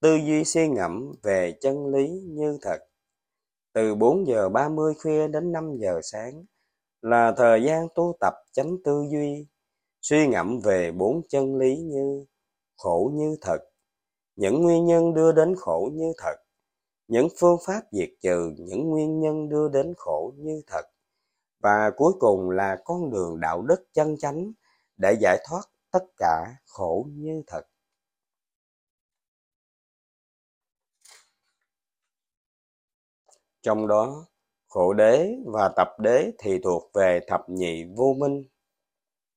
Tư 0.00 0.16
duy 0.16 0.44
suy 0.44 0.68
ngẫm 0.68 1.14
về 1.22 1.58
chân 1.60 1.86
lý 1.86 2.08
như 2.26 2.58
thật. 2.62 2.78
Từ 3.72 3.94
4 3.94 4.26
giờ 4.26 4.48
30 4.48 4.94
khuya 5.02 5.28
đến 5.28 5.52
5 5.52 5.76
giờ 5.76 6.00
sáng 6.02 6.44
là 7.02 7.34
thời 7.36 7.62
gian 7.62 7.88
tu 7.94 8.16
tập 8.20 8.34
chánh 8.52 8.76
tư 8.84 9.04
duy, 9.12 9.46
suy 10.02 10.26
ngẫm 10.26 10.60
về 10.60 10.92
bốn 10.92 11.22
chân 11.28 11.56
lý 11.56 11.76
như 11.76 12.24
khổ 12.76 13.10
như 13.14 13.36
thật, 13.40 13.58
những 14.36 14.62
nguyên 14.62 14.86
nhân 14.86 15.14
đưa 15.14 15.32
đến 15.32 15.54
khổ 15.58 15.90
như 15.92 16.12
thật, 16.18 16.36
những 17.08 17.28
phương 17.40 17.58
pháp 17.66 17.82
diệt 17.92 18.08
trừ 18.22 18.52
những 18.58 18.90
nguyên 18.90 19.20
nhân 19.20 19.48
đưa 19.48 19.68
đến 19.68 19.94
khổ 19.96 20.32
như 20.36 20.62
thật, 20.66 20.82
và 21.58 21.90
cuối 21.96 22.12
cùng 22.20 22.50
là 22.50 22.78
con 22.84 23.10
đường 23.10 23.40
đạo 23.40 23.62
đức 23.62 23.84
chân 23.92 24.16
chánh 24.18 24.52
để 24.96 25.16
giải 25.20 25.38
thoát 25.48 25.62
tất 25.90 26.04
cả 26.16 26.54
khổ 26.66 27.06
như 27.10 27.42
thật. 27.46 27.62
Trong 33.62 33.86
đó, 33.86 34.26
khổ 34.68 34.92
đế 34.92 35.34
và 35.46 35.72
tập 35.76 35.88
đế 35.98 36.32
thì 36.38 36.58
thuộc 36.64 36.90
về 36.94 37.20
thập 37.26 37.48
nhị 37.48 37.84
vô 37.96 38.14
minh, 38.18 38.44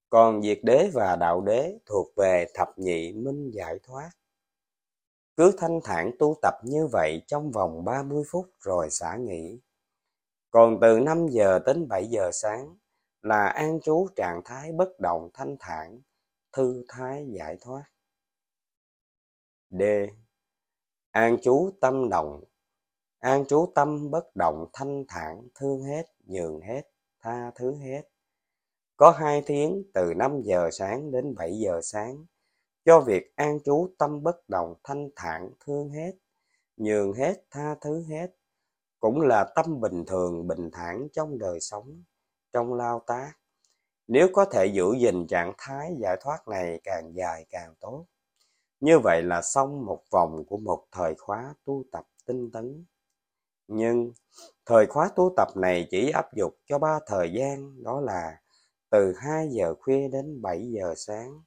còn 0.09 0.41
diệt 0.43 0.59
đế 0.63 0.89
và 0.93 1.15
đạo 1.15 1.41
đế 1.41 1.79
thuộc 1.85 2.07
về 2.15 2.45
thập 2.53 2.67
nhị 2.77 3.13
minh 3.13 3.51
giải 3.53 3.79
thoát. 3.83 4.09
Cứ 5.39 5.51
thanh 5.57 5.79
thản 5.83 6.11
tu 6.19 6.35
tập 6.41 6.53
như 6.63 6.87
vậy 6.91 7.21
trong 7.27 7.51
vòng 7.51 7.85
30 7.85 8.23
phút 8.31 8.45
rồi 8.59 8.89
xả 8.89 9.15
nghỉ. 9.15 9.59
Còn 10.51 10.79
từ 10.81 10.99
5 10.99 11.27
giờ 11.27 11.59
đến 11.65 11.87
7 11.87 12.07
giờ 12.07 12.29
sáng 12.33 12.77
là 13.21 13.47
an 13.47 13.79
trú 13.81 14.07
trạng 14.15 14.41
thái 14.45 14.71
bất 14.71 14.99
động 14.99 15.29
thanh 15.33 15.55
thản, 15.59 16.01
thư 16.53 16.83
thái 16.87 17.27
giải 17.29 17.57
thoát. 17.61 17.83
D. 19.69 19.81
An 21.11 21.37
trú 21.41 21.71
tâm 21.81 22.09
động 22.09 22.43
An 23.19 23.45
trú 23.45 23.71
tâm 23.75 24.11
bất 24.11 24.35
động 24.35 24.65
thanh 24.73 25.05
thản, 25.07 25.47
thương 25.55 25.83
hết, 25.83 26.03
nhường 26.25 26.61
hết, 26.61 26.81
tha 27.19 27.51
thứ 27.55 27.75
hết. 27.75 28.01
Có 28.97 29.11
hai 29.11 29.43
tiếng 29.45 29.83
từ 29.93 30.13
5 30.13 30.41
giờ 30.41 30.69
sáng 30.71 31.11
đến 31.11 31.35
7 31.35 31.59
giờ 31.59 31.79
sáng, 31.83 32.25
cho 32.85 32.99
việc 32.99 33.35
an 33.35 33.59
trú 33.65 33.87
tâm 33.97 34.23
bất 34.23 34.49
động 34.49 34.75
thanh 34.83 35.09
thản, 35.15 35.49
thương 35.65 35.89
hết, 35.89 36.11
nhường 36.77 37.13
hết, 37.13 37.43
tha 37.51 37.75
thứ 37.81 38.03
hết, 38.09 38.27
cũng 38.99 39.21
là 39.21 39.51
tâm 39.55 39.79
bình 39.81 40.05
thường, 40.05 40.47
bình 40.47 40.69
thản 40.71 41.07
trong 41.13 41.37
đời 41.37 41.59
sống, 41.59 42.03
trong 42.53 42.73
lao 42.73 43.03
tác. 43.07 43.33
Nếu 44.07 44.27
có 44.33 44.45
thể 44.45 44.65
giữ 44.65 44.93
gìn 44.99 45.27
trạng 45.27 45.53
thái 45.57 45.95
giải 45.99 46.17
thoát 46.21 46.47
này 46.47 46.81
càng 46.83 47.11
dài 47.15 47.45
càng 47.49 47.73
tốt. 47.79 48.05
Như 48.79 48.99
vậy 48.99 49.23
là 49.23 49.41
xong 49.41 49.85
một 49.85 50.03
vòng 50.11 50.45
của 50.45 50.57
một 50.57 50.85
thời 50.91 51.15
khóa 51.15 51.53
tu 51.65 51.83
tập 51.91 52.07
tinh 52.25 52.51
tấn. 52.51 52.85
Nhưng 53.67 54.13
thời 54.65 54.85
khóa 54.87 55.09
tu 55.15 55.33
tập 55.37 55.47
này 55.55 55.87
chỉ 55.91 56.11
áp 56.11 56.33
dụng 56.33 56.53
cho 56.65 56.79
ba 56.79 56.99
thời 57.07 57.33
gian 57.33 57.83
đó 57.83 58.01
là 58.01 58.41
từ 58.89 59.13
2 59.17 59.47
giờ 59.49 59.73
khuya 59.79 60.07
đến 60.07 60.41
7 60.41 60.71
giờ 60.71 60.93
sáng. 60.97 61.41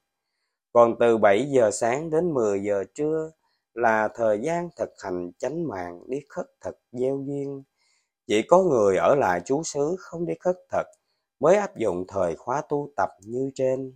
Còn 0.73 0.95
từ 0.99 1.17
7 1.17 1.45
giờ 1.49 1.71
sáng 1.71 2.09
đến 2.09 2.33
10 2.33 2.63
giờ 2.63 2.83
trưa 2.95 3.31
là 3.73 4.09
thời 4.15 4.39
gian 4.41 4.69
thực 4.77 4.89
hành 5.03 5.31
chánh 5.37 5.67
mạng 5.67 6.03
đi 6.07 6.21
khất 6.29 6.45
thực 6.61 6.79
gieo 6.91 7.23
duyên. 7.27 7.63
Chỉ 8.27 8.41
có 8.41 8.63
người 8.63 8.97
ở 8.97 9.15
lại 9.15 9.41
chú 9.45 9.63
xứ 9.63 9.95
không 9.99 10.25
đi 10.25 10.33
khất 10.39 10.55
thực 10.71 10.87
mới 11.39 11.55
áp 11.55 11.77
dụng 11.77 12.05
thời 12.07 12.35
khóa 12.35 12.61
tu 12.69 12.89
tập 12.95 13.09
như 13.21 13.51
trên. 13.55 13.95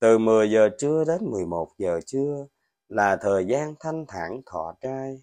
Từ 0.00 0.18
10 0.18 0.50
giờ 0.50 0.68
trưa 0.78 1.04
đến 1.04 1.30
11 1.30 1.68
giờ 1.78 2.00
trưa 2.06 2.46
là 2.88 3.16
thời 3.16 3.46
gian 3.46 3.74
thanh 3.80 4.04
thản 4.08 4.40
thọ 4.46 4.74
trai. 4.80 5.22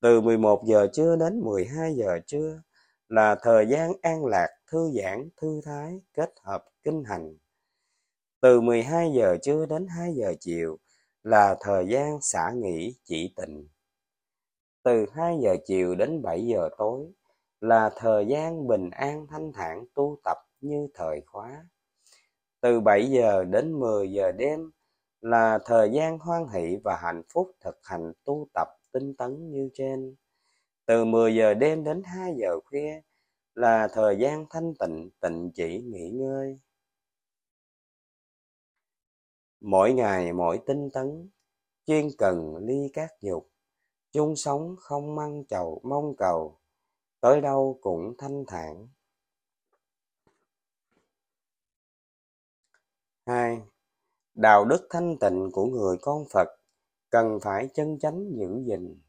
Từ 0.00 0.20
11 0.20 0.64
giờ 0.66 0.86
trưa 0.92 1.16
đến 1.16 1.40
12 1.40 1.94
giờ 1.94 2.18
trưa 2.26 2.62
là 3.08 3.36
thời 3.42 3.66
gian 3.66 3.92
an 4.02 4.24
lạc, 4.24 4.48
thư 4.72 4.90
giãn, 4.94 5.28
thư 5.40 5.60
thái, 5.64 6.00
kết 6.14 6.30
hợp 6.42 6.64
kinh 6.82 7.04
hành. 7.04 7.36
Từ 8.44 8.60
12 8.60 9.12
giờ 9.12 9.36
trưa 9.42 9.66
đến 9.66 9.86
2 9.86 10.14
giờ 10.14 10.34
chiều 10.40 10.78
là 11.22 11.56
thời 11.60 11.88
gian 11.88 12.20
xả 12.20 12.50
nghỉ 12.54 12.94
chỉ 13.04 13.34
tịnh. 13.36 13.68
Từ 14.82 15.06
2 15.12 15.38
giờ 15.42 15.56
chiều 15.66 15.94
đến 15.94 16.22
7 16.22 16.46
giờ 16.46 16.68
tối 16.78 17.12
là 17.60 17.90
thời 17.96 18.26
gian 18.26 18.66
bình 18.66 18.90
an 18.90 19.26
thanh 19.30 19.52
thản 19.52 19.84
tu 19.94 20.18
tập 20.24 20.36
như 20.60 20.88
thời 20.94 21.20
khóa. 21.26 21.66
Từ 22.60 22.80
7 22.80 23.10
giờ 23.10 23.44
đến 23.44 23.80
10 23.80 24.12
giờ 24.12 24.32
đêm 24.32 24.70
là 25.20 25.58
thời 25.64 25.90
gian 25.92 26.18
hoan 26.18 26.48
hỷ 26.48 26.76
và 26.84 26.96
hạnh 27.02 27.22
phúc 27.32 27.50
thực 27.60 27.78
hành 27.82 28.12
tu 28.24 28.48
tập 28.54 28.68
tinh 28.92 29.14
tấn 29.16 29.50
như 29.50 29.70
trên. 29.74 30.14
Từ 30.86 31.04
10 31.04 31.34
giờ 31.34 31.54
đêm 31.54 31.84
đến 31.84 32.02
2 32.04 32.34
giờ 32.36 32.60
khuya 32.64 33.00
là 33.54 33.88
thời 33.92 34.16
gian 34.18 34.46
thanh 34.50 34.74
tịnh, 34.78 35.10
tịnh 35.20 35.50
chỉ 35.54 35.82
nghỉ 35.82 36.10
ngơi. 36.10 36.58
Mỗi 39.66 39.92
ngày 39.92 40.32
mỗi 40.32 40.60
tinh 40.66 40.90
tấn, 40.92 41.30
chuyên 41.86 42.08
cần 42.18 42.56
ly 42.56 42.90
các 42.92 43.10
dục, 43.20 43.50
chung 44.12 44.36
sống 44.36 44.76
không 44.78 45.14
mong 45.14 45.44
chầu 45.48 45.80
mong 45.84 46.16
cầu, 46.16 46.60
tới 47.20 47.40
đâu 47.40 47.78
cũng 47.80 48.14
thanh 48.18 48.44
thản. 48.46 48.88
hai 53.26 53.62
Đạo 54.34 54.64
đức 54.64 54.86
thanh 54.90 55.16
tịnh 55.20 55.50
của 55.52 55.66
người 55.66 55.96
con 56.00 56.24
Phật 56.30 56.48
cần 57.10 57.38
phải 57.42 57.68
chân 57.74 57.98
chánh 57.98 58.30
giữ 58.36 58.62
gìn. 58.66 59.00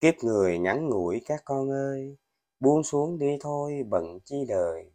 Kiếp 0.00 0.14
người 0.22 0.58
ngắn 0.58 0.88
ngủi 0.88 1.22
các 1.26 1.42
con 1.44 1.70
ơi, 1.70 2.16
buông 2.60 2.82
xuống 2.82 3.18
đi 3.18 3.36
thôi 3.40 3.82
bận 3.88 4.18
chi 4.24 4.44
đời, 4.48 4.92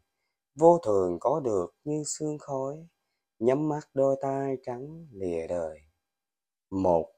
vô 0.56 0.80
thường 0.86 1.18
có 1.20 1.40
được 1.40 1.76
như 1.84 2.04
sương 2.06 2.38
khói, 2.38 2.88
nhắm 3.44 3.70
mắt 3.70 3.90
đôi 3.94 4.16
tai 4.22 4.58
trắng 4.64 5.08
lìa 5.12 5.48
đời. 5.48 5.80
Một, 6.70 7.12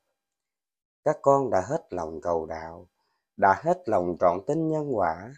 các 1.03 1.17
con 1.21 1.49
đã 1.49 1.61
hết 1.61 1.81
lòng 1.89 2.21
cầu 2.21 2.45
đạo, 2.45 2.89
đã 3.37 3.61
hết 3.63 3.89
lòng 3.89 4.17
trọn 4.19 4.39
tin 4.47 4.69
nhân 4.69 4.95
quả, 4.95 5.33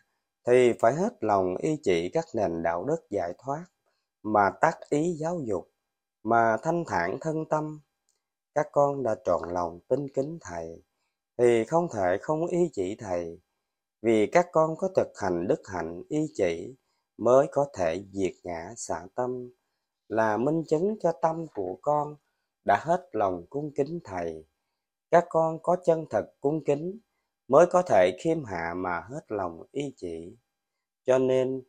thì 0.47 0.73
phải 0.79 0.93
hết 0.93 1.23
lòng 1.23 1.57
y 1.57 1.77
chỉ 1.83 2.09
các 2.09 2.25
nền 2.35 2.63
đạo 2.63 2.85
đức 2.85 3.09
giải 3.09 3.33
thoát, 3.37 3.65
mà 4.23 4.51
tác 4.61 4.79
ý 4.89 5.13
giáo 5.19 5.39
dục, 5.45 5.71
mà 6.23 6.57
thanh 6.63 6.83
thản 6.87 7.17
thân 7.21 7.45
tâm. 7.49 7.79
Các 8.55 8.67
con 8.71 9.03
đã 9.03 9.15
trọn 9.25 9.41
lòng 9.49 9.79
tin 9.87 10.09
kính 10.09 10.37
Thầy, 10.41 10.83
thì 11.37 11.65
không 11.65 11.87
thể 11.93 12.17
không 12.21 12.47
y 12.47 12.69
chỉ 12.73 12.95
Thầy, 12.99 13.41
vì 14.01 14.27
các 14.27 14.47
con 14.51 14.75
có 14.77 14.89
thực 14.95 15.07
hành 15.21 15.47
đức 15.47 15.61
hạnh 15.73 16.03
y 16.09 16.27
chỉ 16.35 16.75
mới 17.17 17.47
có 17.51 17.65
thể 17.73 18.03
diệt 18.13 18.33
ngã 18.43 18.73
xả 18.77 19.07
tâm, 19.15 19.49
là 20.09 20.37
minh 20.37 20.63
chứng 20.67 20.95
cho 20.99 21.11
tâm 21.11 21.45
của 21.55 21.77
con 21.81 22.15
đã 22.65 22.79
hết 22.83 23.09
lòng 23.11 23.45
cung 23.49 23.71
kính 23.75 23.99
Thầy. 24.03 24.45
Các 25.11 25.25
con 25.29 25.59
có 25.63 25.77
chân 25.85 26.05
thật 26.09 26.25
cung 26.41 26.63
kính 26.63 26.99
mới 27.47 27.65
có 27.65 27.81
thể 27.81 28.17
khiêm 28.19 28.43
hạ 28.43 28.73
mà 28.77 28.99
hết 28.99 29.31
lòng 29.31 29.63
y 29.71 29.93
chỉ. 29.97 30.35
Cho 31.05 31.17
nên, 31.17 31.61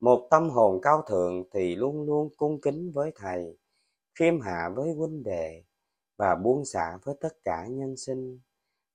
một 0.00 0.28
tâm 0.30 0.50
hồn 0.50 0.80
cao 0.82 1.02
thượng 1.08 1.44
thì 1.52 1.76
luôn 1.76 2.06
luôn 2.06 2.28
cung 2.36 2.60
kính 2.60 2.92
với 2.92 3.12
Thầy, 3.16 3.58
khiêm 4.14 4.40
hạ 4.40 4.70
với 4.74 4.92
huynh 4.92 5.22
đệ 5.22 5.64
và 6.16 6.34
buông 6.34 6.64
xả 6.64 6.98
với 7.04 7.14
tất 7.20 7.44
cả 7.44 7.66
nhân 7.66 7.96
sinh. 7.96 8.40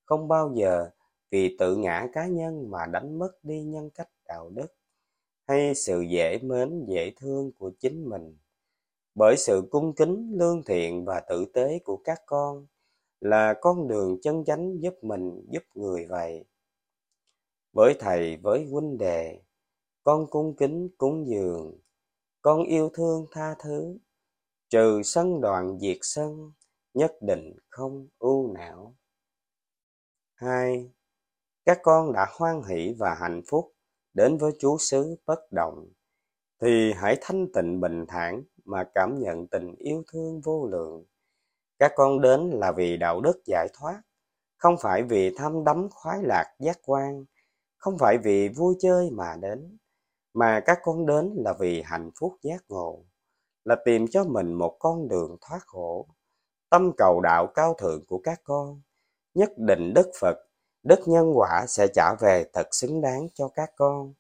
Không 0.06 0.28
bao 0.28 0.52
giờ 0.56 0.90
vì 1.32 1.56
tự 1.60 1.76
ngã 1.76 2.08
cá 2.14 2.28
nhân 2.28 2.72
mà 2.72 2.86
đánh 2.86 3.20
mất 3.20 3.32
đi 3.44 3.64
nhân 3.64 3.90
cách 3.90 4.10
đạo 4.28 4.50
đức 4.50 4.68
hay 5.48 5.76
sự 5.76 6.02
dễ 6.02 6.40
mến 6.42 6.86
dễ 6.88 7.12
thương 7.18 7.52
của 7.52 7.72
chính 7.80 8.10
mình 8.10 8.38
bởi 9.15 9.38
sự 9.38 9.67
cung 9.71 9.95
kính 9.95 10.32
lương 10.38 10.63
thiện 10.63 11.06
và 11.06 11.19
tử 11.30 11.45
tế 11.54 11.80
của 11.84 11.97
các 12.04 12.21
con 12.26 12.67
là 13.19 13.54
con 13.62 13.88
đường 13.88 14.17
chân 14.21 14.45
chánh 14.45 14.82
giúp 14.82 14.93
mình 15.02 15.45
giúp 15.50 15.63
người 15.76 16.08
vậy. 16.10 16.45
Với 17.74 17.95
thầy, 18.00 18.38
với 18.38 18.65
huynh 18.65 18.97
đệ, 18.97 19.41
con 20.04 20.28
cung 20.30 20.56
kính 20.56 20.89
cúng 20.97 21.28
dường, 21.28 21.80
con 22.41 22.63
yêu 22.63 22.89
thương 22.93 23.26
tha 23.32 23.56
thứ, 23.63 23.97
trừ 24.69 25.02
sân 25.04 25.41
đoạn 25.41 25.80
diệt 25.80 25.97
sân, 26.02 26.52
nhất 26.93 27.15
định 27.21 27.54
không 27.69 28.08
ưu 28.19 28.54
não. 28.54 28.95
Hai, 30.34 30.91
các 31.65 31.80
con 31.84 32.13
đã 32.13 32.28
hoan 32.38 32.62
hỷ 32.63 32.95
và 33.00 33.15
hạnh 33.19 33.41
phúc 33.47 33.74
đến 34.13 34.38
với 34.38 34.52
chú 34.60 34.78
xứ 34.80 35.15
bất 35.26 35.52
động, 35.52 35.89
thì 36.62 36.93
hãy 36.93 37.17
thanh 37.21 37.47
tịnh 37.54 37.80
bình 37.80 38.06
thản 38.08 38.43
mà 38.65 38.84
cảm 38.95 39.19
nhận 39.19 39.47
tình 39.47 39.76
yêu 39.76 40.04
thương 40.12 40.41
vô 40.41 40.65
lượng. 40.65 41.06
Các 41.80 41.91
con 41.95 42.21
đến 42.21 42.50
là 42.50 42.71
vì 42.71 42.97
đạo 42.97 43.21
đức 43.21 43.41
giải 43.45 43.67
thoát, 43.74 44.02
không 44.58 44.76
phải 44.80 45.04
vì 45.04 45.36
tham 45.38 45.63
đắm 45.63 45.88
khoái 45.91 46.24
lạc 46.24 46.54
giác 46.60 46.80
quan, 46.86 47.26
không 47.78 47.97
phải 47.97 48.17
vì 48.17 48.50
vui 48.50 48.76
chơi 48.80 49.10
mà 49.12 49.36
đến, 49.41 49.78
mà 50.34 50.60
các 50.65 50.80
con 50.84 51.06
đến 51.06 51.34
là 51.36 51.54
vì 51.54 51.82
hạnh 51.82 52.12
phúc 52.19 52.34
giác 52.41 52.63
ngộ, 52.69 53.06
là 53.65 53.76
tìm 53.86 54.06
cho 54.08 54.24
mình 54.24 54.54
một 54.54 54.76
con 54.80 55.08
đường 55.08 55.38
thoát 55.41 55.60
khổ. 55.65 56.08
Tâm 56.69 56.91
cầu 56.97 57.21
đạo 57.21 57.47
cao 57.47 57.74
thượng 57.74 58.06
của 58.06 58.19
các 58.24 58.41
con, 58.43 58.82
nhất 59.34 59.50
định 59.58 59.93
Đức 59.95 60.12
Phật, 60.19 60.38
Đức 60.84 61.00
Nhân 61.06 61.32
Quả 61.36 61.65
sẽ 61.67 61.88
trả 61.93 62.15
về 62.19 62.45
thật 62.54 62.67
xứng 62.71 63.02
đáng 63.02 63.28
cho 63.34 63.47
các 63.47 63.71
con, 63.76 64.13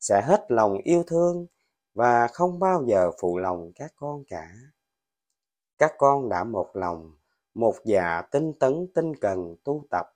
sẽ 0.00 0.22
hết 0.24 0.44
lòng 0.48 0.78
yêu 0.84 1.02
thương 1.06 1.46
và 1.94 2.28
không 2.28 2.58
bao 2.58 2.84
giờ 2.86 3.10
phụ 3.20 3.38
lòng 3.38 3.72
các 3.74 3.92
con 3.96 4.24
cả. 4.28 4.50
Các 5.78 5.94
con 5.98 6.28
đã 6.28 6.44
một 6.44 6.70
lòng, 6.74 7.16
một 7.54 7.74
dạ 7.84 8.22
tinh 8.30 8.52
tấn 8.52 8.86
tinh 8.94 9.16
cần 9.20 9.56
tu 9.64 9.84
tập, 9.90 10.06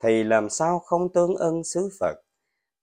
thì 0.00 0.24
làm 0.24 0.50
sao 0.50 0.78
không 0.78 1.12
tương 1.12 1.34
ưng 1.36 1.64
xứ 1.64 1.90
Phật, 2.00 2.16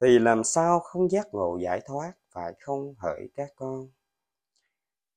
thì 0.02 0.20
làm 0.20 0.44
sao 0.44 0.80
không 0.80 1.12
giác 1.12 1.28
ngộ 1.32 1.58
giải 1.58 1.82
thoát, 1.86 2.14
phải 2.32 2.54
không 2.60 2.96
hỡi 2.98 3.30
các 3.36 3.50
con. 3.56 3.88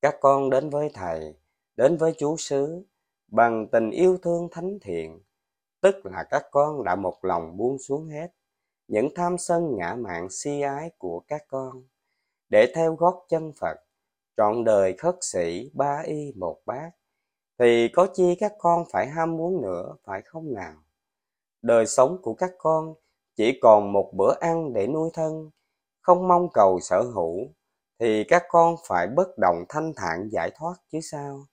Các 0.02 0.16
con 0.20 0.50
đến 0.50 0.70
với 0.70 0.90
Thầy, 0.94 1.34
đến 1.76 1.96
với 1.96 2.14
chú 2.18 2.37
xứ, 2.37 2.84
bằng 3.28 3.68
tình 3.72 3.90
yêu 3.90 4.18
thương 4.22 4.48
thánh 4.50 4.78
thiện, 4.82 5.20
tức 5.80 6.06
là 6.06 6.24
các 6.30 6.46
con 6.50 6.84
đã 6.84 6.96
một 6.96 7.24
lòng 7.24 7.56
buông 7.56 7.78
xuống 7.78 8.08
hết 8.08 8.28
những 8.88 9.08
tham 9.14 9.38
sân 9.38 9.76
ngã 9.76 9.94
mạn 9.94 10.30
si 10.30 10.60
ái 10.60 10.90
của 10.98 11.20
các 11.20 11.44
con 11.48 11.82
để 12.54 12.72
theo 12.74 12.94
gót 12.94 13.26
chân 13.28 13.52
Phật, 13.60 13.76
trọn 14.36 14.64
đời 14.64 14.94
khất 14.98 15.14
sĩ 15.20 15.70
ba 15.74 16.02
y 16.04 16.32
một 16.36 16.58
bát, 16.66 16.90
thì 17.58 17.88
có 17.88 18.06
chi 18.14 18.36
các 18.40 18.52
con 18.58 18.84
phải 18.90 19.06
ham 19.06 19.36
muốn 19.36 19.62
nữa, 19.62 19.96
phải 20.04 20.22
không 20.22 20.54
nào? 20.54 20.74
Đời 21.62 21.86
sống 21.86 22.18
của 22.22 22.34
các 22.34 22.50
con 22.58 22.94
chỉ 23.36 23.58
còn 23.62 23.92
một 23.92 24.10
bữa 24.14 24.34
ăn 24.40 24.72
để 24.72 24.86
nuôi 24.86 25.10
thân, 25.14 25.50
không 26.00 26.28
mong 26.28 26.48
cầu 26.52 26.80
sở 26.80 27.02
hữu, 27.02 27.38
thì 27.98 28.24
các 28.24 28.42
con 28.48 28.76
phải 28.88 29.06
bất 29.06 29.38
động 29.38 29.64
thanh 29.68 29.92
thản 29.96 30.28
giải 30.32 30.50
thoát 30.54 30.74
chứ 30.92 31.00
sao? 31.02 31.46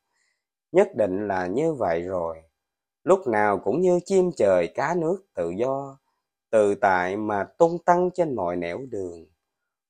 Nhất 0.72 0.88
định 0.96 1.28
là 1.28 1.48
như 1.48 1.74
vậy 1.74 2.02
rồi. 2.02 2.44
Lúc 3.04 3.28
nào 3.28 3.60
cũng 3.60 3.82
như 3.82 4.00
chim 4.06 4.32
trời 4.38 4.68
cá 4.68 4.96
nước 4.98 5.26
tự 5.34 5.50
do, 5.50 5.98
tự 6.50 6.76
tại 6.76 7.18
mà 7.18 7.44
tung 7.44 7.78
tăng 7.86 8.10
trên 8.12 8.36
mọi 8.36 8.56
nẻo 8.56 8.80
đường. 8.90 9.31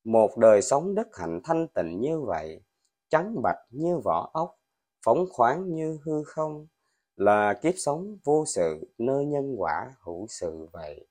Một 0.04 0.38
đời 0.38 0.62
sống 0.62 0.96
đức 0.96 1.08
hạnh 1.18 1.42
thanh 1.44 1.68
tịnh 1.68 2.02
như 2.02 2.22
vậy, 2.22 2.62
trắng 3.10 3.42
bạch 3.44 3.60
như 3.70 3.98
vỏ 3.98 4.30
ốc, 4.34 4.60
phóng 5.06 5.26
khoáng 5.32 5.76
như 5.76 6.00
hư 6.04 6.24
không, 6.24 6.68
là 7.16 7.54
kiếp 7.62 7.74
sống 7.78 8.18
vô 8.24 8.44
sự 8.48 8.94
nơi 8.98 9.26
nhân 9.26 9.56
quả 9.58 9.96
hữu 10.00 10.28
sự 10.30 10.68
vậy. 10.72 11.08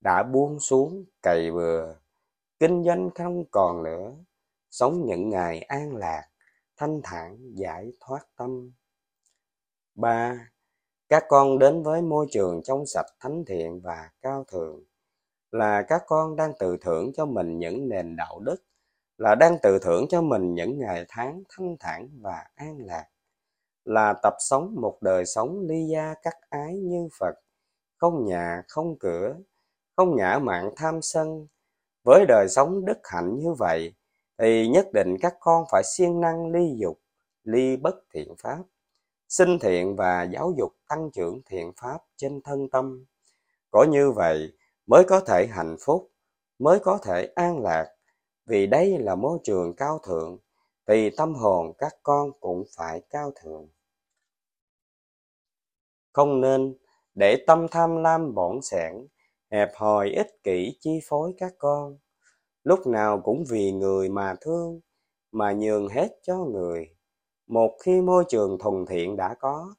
Đã 0.00 0.22
buông 0.22 0.60
xuống 0.60 1.04
cày 1.22 1.50
bừa, 1.50 1.94
kinh 2.58 2.84
doanh 2.84 3.10
không 3.14 3.44
còn 3.50 3.82
nữa, 3.82 4.14
sống 4.70 5.06
những 5.06 5.28
ngày 5.28 5.60
an 5.60 5.96
lạc, 5.96 6.28
thanh 6.76 7.00
thản 7.04 7.38
giải 7.54 7.92
thoát 8.00 8.26
tâm. 8.36 8.72
ba 9.94 10.50
Các 11.08 11.24
con 11.28 11.58
đến 11.58 11.82
với 11.82 12.02
môi 12.02 12.26
trường 12.30 12.62
trong 12.64 12.86
sạch 12.86 13.06
thánh 13.20 13.44
thiện 13.46 13.80
và 13.80 14.10
cao 14.22 14.44
thượng, 14.44 14.84
là 15.52 15.82
các 15.82 16.02
con 16.06 16.36
đang 16.36 16.52
tự 16.58 16.76
thưởng 16.80 17.12
cho 17.16 17.26
mình 17.26 17.58
những 17.58 17.88
nền 17.88 18.16
đạo 18.16 18.40
đức, 18.40 18.56
là 19.18 19.34
đang 19.34 19.58
tự 19.62 19.78
thưởng 19.78 20.06
cho 20.08 20.22
mình 20.22 20.54
những 20.54 20.78
ngày 20.78 21.04
tháng 21.08 21.42
thanh 21.48 21.76
thản 21.80 22.08
và 22.20 22.44
an 22.54 22.78
lạc, 22.86 23.06
là 23.84 24.14
tập 24.22 24.34
sống 24.38 24.74
một 24.80 24.98
đời 25.02 25.26
sống 25.26 25.60
ly 25.60 25.86
gia 25.92 26.14
cắt 26.22 26.36
ái 26.48 26.78
như 26.78 27.08
Phật, 27.18 27.34
không 27.96 28.24
nhà, 28.24 28.62
không 28.68 28.98
cửa, 28.98 29.36
không 29.96 30.16
ngã 30.16 30.38
mạn 30.38 30.70
tham 30.76 31.02
sân. 31.02 31.46
Với 32.04 32.24
đời 32.28 32.46
sống 32.48 32.84
đức 32.84 32.98
hạnh 33.04 33.38
như 33.38 33.52
vậy, 33.52 33.94
thì 34.38 34.68
nhất 34.68 34.88
định 34.92 35.16
các 35.20 35.34
con 35.40 35.64
phải 35.70 35.82
siêng 35.84 36.20
năng 36.20 36.52
ly 36.52 36.74
dục, 36.76 37.00
ly 37.44 37.76
bất 37.76 37.94
thiện 38.14 38.34
pháp, 38.38 38.58
sinh 39.28 39.58
thiện 39.58 39.96
và 39.96 40.22
giáo 40.22 40.52
dục 40.58 40.72
tăng 40.88 41.10
trưởng 41.10 41.40
thiện 41.46 41.72
pháp 41.76 41.98
trên 42.16 42.40
thân 42.42 42.68
tâm. 42.70 43.04
Có 43.70 43.84
như 43.84 44.10
vậy, 44.10 44.52
mới 44.88 45.04
có 45.04 45.20
thể 45.20 45.46
hạnh 45.46 45.76
phúc, 45.80 46.10
mới 46.58 46.78
có 46.78 46.98
thể 47.02 47.32
an 47.34 47.62
lạc, 47.62 47.86
vì 48.46 48.66
đây 48.66 48.98
là 48.98 49.14
môi 49.14 49.38
trường 49.44 49.74
cao 49.76 49.98
thượng, 49.98 50.38
thì 50.86 51.10
tâm 51.10 51.34
hồn 51.34 51.72
các 51.78 51.96
con 52.02 52.30
cũng 52.40 52.64
phải 52.76 53.02
cao 53.10 53.32
thượng. 53.42 53.68
Không 56.12 56.40
nên 56.40 56.76
để 57.14 57.44
tâm 57.46 57.66
tham 57.70 57.96
lam 57.96 58.34
bổn 58.34 58.62
sẻn, 58.62 59.06
hẹp 59.50 59.68
hòi 59.74 60.10
ích 60.10 60.42
kỷ 60.42 60.76
chi 60.80 61.00
phối 61.08 61.34
các 61.38 61.52
con, 61.58 61.98
lúc 62.64 62.86
nào 62.86 63.20
cũng 63.24 63.44
vì 63.48 63.72
người 63.72 64.08
mà 64.08 64.34
thương, 64.40 64.80
mà 65.32 65.52
nhường 65.52 65.88
hết 65.88 66.08
cho 66.22 66.36
người. 66.36 66.96
Một 67.46 67.76
khi 67.82 68.00
môi 68.00 68.24
trường 68.28 68.58
thuần 68.58 68.86
thiện 68.86 69.16
đã 69.16 69.34
có, 69.40 69.74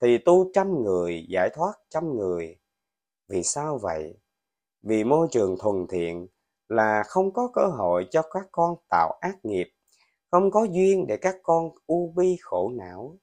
thì 0.00 0.18
tu 0.18 0.50
trăm 0.54 0.82
người 0.82 1.26
giải 1.28 1.50
thoát 1.54 1.72
trăm 1.90 2.16
người. 2.16 2.58
Vì 3.28 3.42
sao 3.42 3.78
vậy? 3.78 4.19
Vì 4.82 5.04
môi 5.04 5.28
trường 5.30 5.56
thuần 5.58 5.86
thiện 5.90 6.26
là 6.68 7.02
không 7.06 7.32
có 7.32 7.50
cơ 7.52 7.66
hội 7.66 8.06
cho 8.10 8.22
các 8.22 8.46
con 8.52 8.74
tạo 8.90 9.18
ác 9.20 9.36
nghiệp, 9.42 9.72
không 10.30 10.50
có 10.50 10.64
duyên 10.64 11.06
để 11.06 11.16
các 11.16 11.36
con 11.42 11.70
u 11.86 12.12
bi 12.16 12.36
khổ 12.40 12.70
não. 12.70 13.18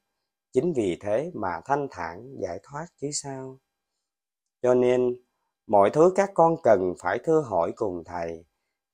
Chính 0.54 0.74
vì 0.74 0.98
thế 1.02 1.32
mà 1.34 1.62
thanh 1.66 1.88
thản 1.92 2.36
giải 2.42 2.60
thoát 2.64 2.88
chứ 3.02 3.10
sao. 3.14 3.60
Cho 4.62 4.74
nên, 4.74 5.16
mọi 5.68 5.90
thứ 5.90 6.12
các 6.16 6.32
con 6.34 6.56
cần 6.64 6.94
phải 7.00 7.20
thưa 7.24 7.42
hỏi 7.42 7.72
cùng 7.76 8.04
Thầy, 8.06 8.46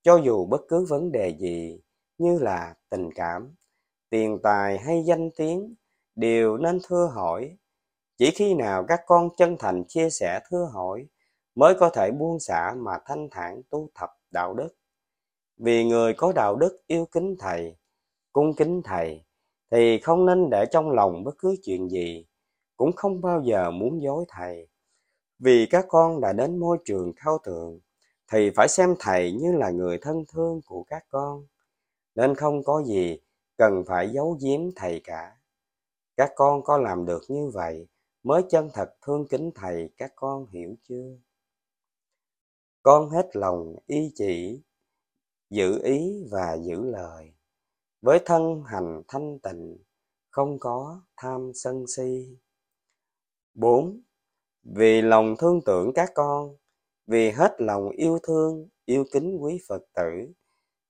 cho 0.02 0.16
dù 0.16 0.46
bất 0.46 0.62
cứ 0.68 0.86
vấn 0.90 1.12
đề 1.12 1.38
gì 1.40 1.82
như 2.18 2.40
là 2.40 2.76
tình 2.90 3.10
cảm, 3.16 3.56
tiền 4.10 4.40
tài 4.44 4.80
hay 4.80 5.04
danh 5.06 5.30
tiếng, 5.38 5.76
đều 6.16 6.58
nên 6.58 6.80
thưa 6.88 7.12
hỏi. 7.14 7.58
Chỉ 8.18 8.32
khi 8.32 8.54
nào 8.54 8.86
các 8.88 9.00
con 9.06 9.30
chân 9.38 9.56
thành 9.60 9.84
chia 9.88 10.10
sẻ 10.10 10.40
thưa 10.50 10.70
hỏi, 10.74 11.08
mới 11.56 11.76
có 11.80 11.90
thể 11.90 12.12
buông 12.12 12.40
xả 12.40 12.76
mà 12.78 13.00
thanh 13.06 13.28
thản 13.32 13.62
tu 13.70 13.90
thập 13.96 14.10
đạo 14.32 14.54
đức. 14.54 14.70
Vì 15.58 15.84
người 15.84 16.14
có 16.14 16.32
đạo 16.36 16.56
đức 16.56 16.82
yêu 16.88 17.06
kính 17.12 17.36
thầy, 17.40 17.76
cung 18.34 18.54
kính 18.54 18.82
thầy, 18.84 19.24
thì 19.72 20.00
không 20.00 20.26
nên 20.26 20.50
để 20.50 20.66
trong 20.72 20.92
lòng 20.92 21.24
bất 21.24 21.36
cứ 21.38 21.56
chuyện 21.64 21.90
gì, 21.90 22.26
cũng 22.78 22.92
không 22.96 23.22
bao 23.22 23.42
giờ 23.42 23.72
muốn 23.72 24.02
dối 24.02 24.26
thầy. 24.28 24.68
Vì 25.40 25.66
các 25.66 25.86
con 25.88 26.22
đã 26.22 26.34
đến 26.34 26.58
môi 26.58 26.78
trường 26.86 27.14
cao 27.16 27.38
thượng, 27.38 27.80
thì 28.32 28.50
phải 28.56 28.68
xem 28.68 28.96
thầy 29.00 29.32
như 29.32 29.52
là 29.52 29.70
người 29.70 29.98
thân 30.02 30.24
thương 30.34 30.62
của 30.66 30.84
các 30.84 31.06
con, 31.10 31.48
nên 32.16 32.36
không 32.36 32.64
có 32.64 32.84
gì 32.84 33.20
cần 33.58 33.84
phải 33.88 34.10
giấu 34.10 34.38
giếm 34.42 34.62
thầy 34.76 35.02
cả. 35.04 35.38
Các 36.18 36.32
con 36.36 36.64
có 36.64 36.78
làm 36.78 37.06
được 37.06 37.22
như 37.28 37.50
vậy 37.54 37.88
mới 38.24 38.42
chân 38.50 38.70
thật 38.74 38.94
thương 39.02 39.28
kính 39.28 39.52
thầy 39.56 39.90
các 39.98 40.12
con 40.16 40.48
hiểu 40.48 40.76
chưa? 40.90 41.18
Con 42.84 43.10
hết 43.10 43.36
lòng 43.36 43.76
ý 43.88 44.12
chỉ, 44.16 44.62
giữ 45.50 45.82
ý 45.84 46.24
và 46.32 46.58
giữ 46.62 46.84
lời. 46.84 47.34
Với 48.02 48.20
thân 48.26 48.64
hành 48.66 49.02
thanh 49.08 49.40
tịnh, 49.40 49.78
không 50.30 50.60
có 50.60 51.02
tham 51.18 51.52
sân 51.56 51.86
si. 51.88 52.38
Bốn, 53.54 54.02
vì 54.64 55.02
lòng 55.02 55.36
thương 55.40 55.62
tưởng 55.66 55.92
các 55.96 56.12
con, 56.16 56.56
vì 57.08 57.32
hết 57.32 57.56
lòng 57.58 57.90
yêu 57.90 58.20
thương, 58.24 58.70
yêu 58.86 59.06
kính 59.12 59.38
quý 59.40 59.60
phật 59.68 59.82
tử, 59.94 60.34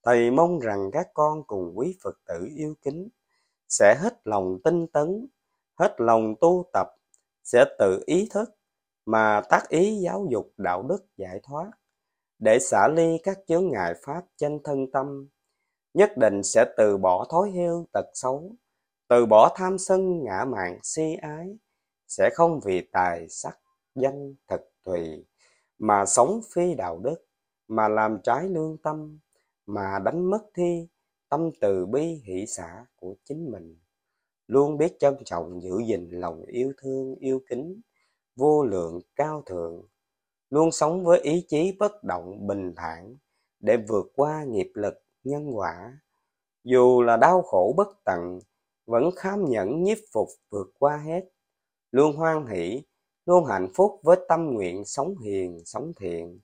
thầy 0.03 0.32
mong 0.32 0.60
rằng 0.60 0.89
các 0.93 1.08
con 1.13 1.43
cùng 1.47 1.77
quý 1.77 1.97
phật 2.03 2.17
tử 2.25 2.47
yêu 2.56 2.75
kính, 2.82 3.10
sẽ 3.69 3.95
hết 3.99 4.21
lòng 4.27 4.58
tinh 4.63 4.88
tấn, 4.88 5.27
hết 5.75 5.95
lòng 5.97 6.36
tu 6.41 6.65
tập, 6.73 6.88
sẽ 7.43 7.65
tự 7.79 8.03
ý 8.06 8.27
thức 8.32 8.49
mà 9.06 9.41
tác 9.49 9.69
ý 9.69 9.99
giáo 9.99 10.27
dục 10.32 10.53
đạo 10.58 10.84
đức 10.84 11.06
giải 11.17 11.39
thoát 11.43 11.71
để 12.39 12.60
xả 12.60 12.88
ly 12.88 13.17
các 13.24 13.39
chướng 13.48 13.72
ngại 13.72 13.93
pháp 14.06 14.22
trên 14.38 14.60
thân 14.63 14.91
tâm, 14.91 15.28
nhất 15.93 16.12
định 16.17 16.43
sẽ 16.43 16.65
từ 16.78 16.98
bỏ 16.98 17.28
thói 17.32 17.52
heo 17.52 17.86
tật 17.93 18.06
xấu, 18.13 18.56
từ 19.08 19.26
bỏ 19.26 19.54
tham 19.56 19.78
sân 19.78 20.24
ngã 20.24 20.46
mạn 20.46 20.80
si 20.84 21.15
ái, 21.22 21.58
sẽ 22.08 22.30
không 22.34 22.60
vì 22.65 22.82
tài 22.91 23.30
sắc 23.30 23.60
danh 23.96 24.36
thực 24.48 24.62
tùy 24.84 25.26
mà 25.78 26.06
sống 26.06 26.41
phi 26.54 26.76
đạo 26.76 27.00
đức 27.04 27.26
mà 27.67 27.88
làm 27.88 28.17
trái 28.24 28.50
lương 28.50 28.78
tâm 28.78 29.19
mà 29.65 30.00
đánh 30.06 30.30
mất 30.30 30.41
thi 30.56 30.88
tâm 31.30 31.50
từ 31.62 31.86
bi 31.86 32.22
hỷ 32.24 32.46
xã 32.48 32.86
của 32.96 33.15
chính 33.24 33.52
mình. 33.52 33.78
Luôn 34.48 34.78
biết 34.78 34.96
trân 35.00 35.15
trọng 35.26 35.62
giữ 35.62 35.80
gìn 35.88 36.10
lòng 36.10 36.46
yêu 36.46 36.74
thương 36.78 37.15
yêu 37.15 37.41
kính 37.50 37.82
vô 38.36 38.63
lượng 38.63 39.00
cao 39.15 39.41
thượng 39.46 39.84
luôn 40.54 40.72
sống 40.72 41.04
với 41.04 41.20
ý 41.20 41.46
chí 41.48 41.76
bất 41.80 42.04
động, 42.04 42.48
bình 42.48 42.74
thản, 42.76 43.18
để 43.60 43.78
vượt 43.88 44.06
qua 44.16 44.44
nghiệp 44.44 44.72
lực, 44.74 44.94
nhân 45.24 45.58
quả. 45.58 45.98
Dù 46.63 47.02
là 47.02 47.18
đau 47.18 47.42
khổ 47.42 47.74
bất 47.78 47.88
tận, 48.06 48.39
vẫn 48.86 49.10
kham 49.16 49.46
nhẫn 49.46 49.84
nhiếp 49.84 49.98
phục 50.13 50.28
vượt 50.50 50.68
qua 50.80 50.98
hết. 50.98 51.22
Luôn 51.92 52.16
hoan 52.16 52.48
hỷ, 52.48 52.84
luôn 53.26 53.46
hạnh 53.46 53.68
phúc 53.76 54.00
với 54.04 54.18
tâm 54.28 54.46
nguyện 54.46 54.86
sống 54.86 55.18
hiền, 55.18 55.62
sống 55.66 55.92
thiện. 56.00 56.39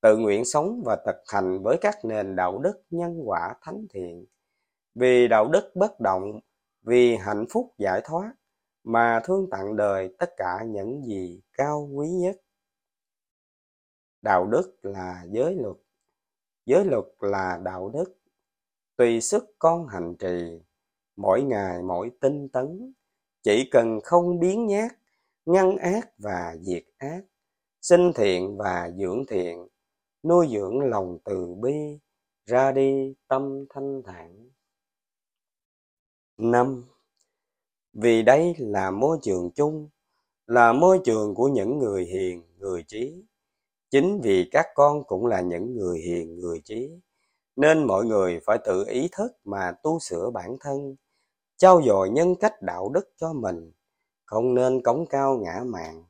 Tự 0.00 0.16
nguyện 0.16 0.44
sống 0.44 0.82
và 0.84 0.96
thực 1.06 1.16
hành 1.26 1.62
với 1.62 1.76
các 1.80 2.04
nền 2.04 2.36
đạo 2.36 2.58
đức, 2.58 2.82
nhân 2.90 3.20
quả, 3.24 3.54
thánh 3.62 3.86
thiện. 3.94 4.26
Vì 4.94 5.28
đạo 5.28 5.48
đức 5.48 5.72
bất 5.74 6.00
động, 6.00 6.40
vì 6.82 7.16
hạnh 7.16 7.46
phúc 7.50 7.74
giải 7.78 8.00
thoát, 8.04 8.32
mà 8.84 9.20
thương 9.24 9.50
tặng 9.50 9.76
đời 9.76 10.14
tất 10.18 10.30
cả 10.36 10.64
những 10.66 11.02
gì 11.04 11.40
cao 11.52 11.88
quý 11.94 12.08
nhất 12.08 12.36
đạo 14.22 14.46
đức 14.46 14.78
là 14.82 15.24
giới 15.30 15.54
luật. 15.54 15.76
Giới 16.66 16.84
luật 16.84 17.04
là 17.20 17.60
đạo 17.64 17.88
đức. 17.88 18.16
Tùy 18.96 19.20
sức 19.20 19.44
con 19.58 19.86
hành 19.86 20.14
trì, 20.18 20.60
mỗi 21.16 21.42
ngày 21.42 21.82
mỗi 21.82 22.10
tinh 22.20 22.48
tấn. 22.48 22.92
Chỉ 23.42 23.68
cần 23.70 24.00
không 24.04 24.40
biến 24.40 24.66
nhát, 24.66 24.92
ngăn 25.46 25.76
ác 25.76 26.10
và 26.18 26.56
diệt 26.60 26.84
ác, 26.98 27.20
sinh 27.80 28.12
thiện 28.14 28.56
và 28.56 28.90
dưỡng 28.98 29.24
thiện, 29.28 29.68
nuôi 30.22 30.48
dưỡng 30.52 30.80
lòng 30.80 31.18
từ 31.24 31.54
bi, 31.54 31.98
ra 32.46 32.72
đi 32.72 33.14
tâm 33.28 33.64
thanh 33.70 34.02
thản. 34.04 34.50
Năm, 36.36 36.84
vì 37.92 38.22
đây 38.22 38.54
là 38.58 38.90
môi 38.90 39.18
trường 39.22 39.50
chung, 39.54 39.88
là 40.46 40.72
môi 40.72 41.00
trường 41.04 41.34
của 41.34 41.48
những 41.48 41.78
người 41.78 42.04
hiền, 42.04 42.42
người 42.58 42.84
trí 42.86 43.24
chính 43.90 44.20
vì 44.20 44.48
các 44.52 44.66
con 44.74 45.04
cũng 45.04 45.26
là 45.26 45.40
những 45.40 45.76
người 45.76 45.98
hiền, 45.98 46.38
người 46.38 46.60
trí, 46.64 46.90
nên 47.56 47.86
mọi 47.86 48.04
người 48.04 48.40
phải 48.46 48.58
tự 48.64 48.84
ý 48.88 49.08
thức 49.12 49.32
mà 49.44 49.72
tu 49.82 49.98
sửa 49.98 50.30
bản 50.30 50.56
thân, 50.60 50.96
trau 51.56 51.82
dồi 51.82 52.10
nhân 52.10 52.34
cách 52.34 52.62
đạo 52.62 52.88
đức 52.88 53.12
cho 53.16 53.32
mình, 53.32 53.72
không 54.24 54.54
nên 54.54 54.82
cống 54.82 55.06
cao 55.06 55.38
ngã 55.38 55.60
mạn. 55.66 56.04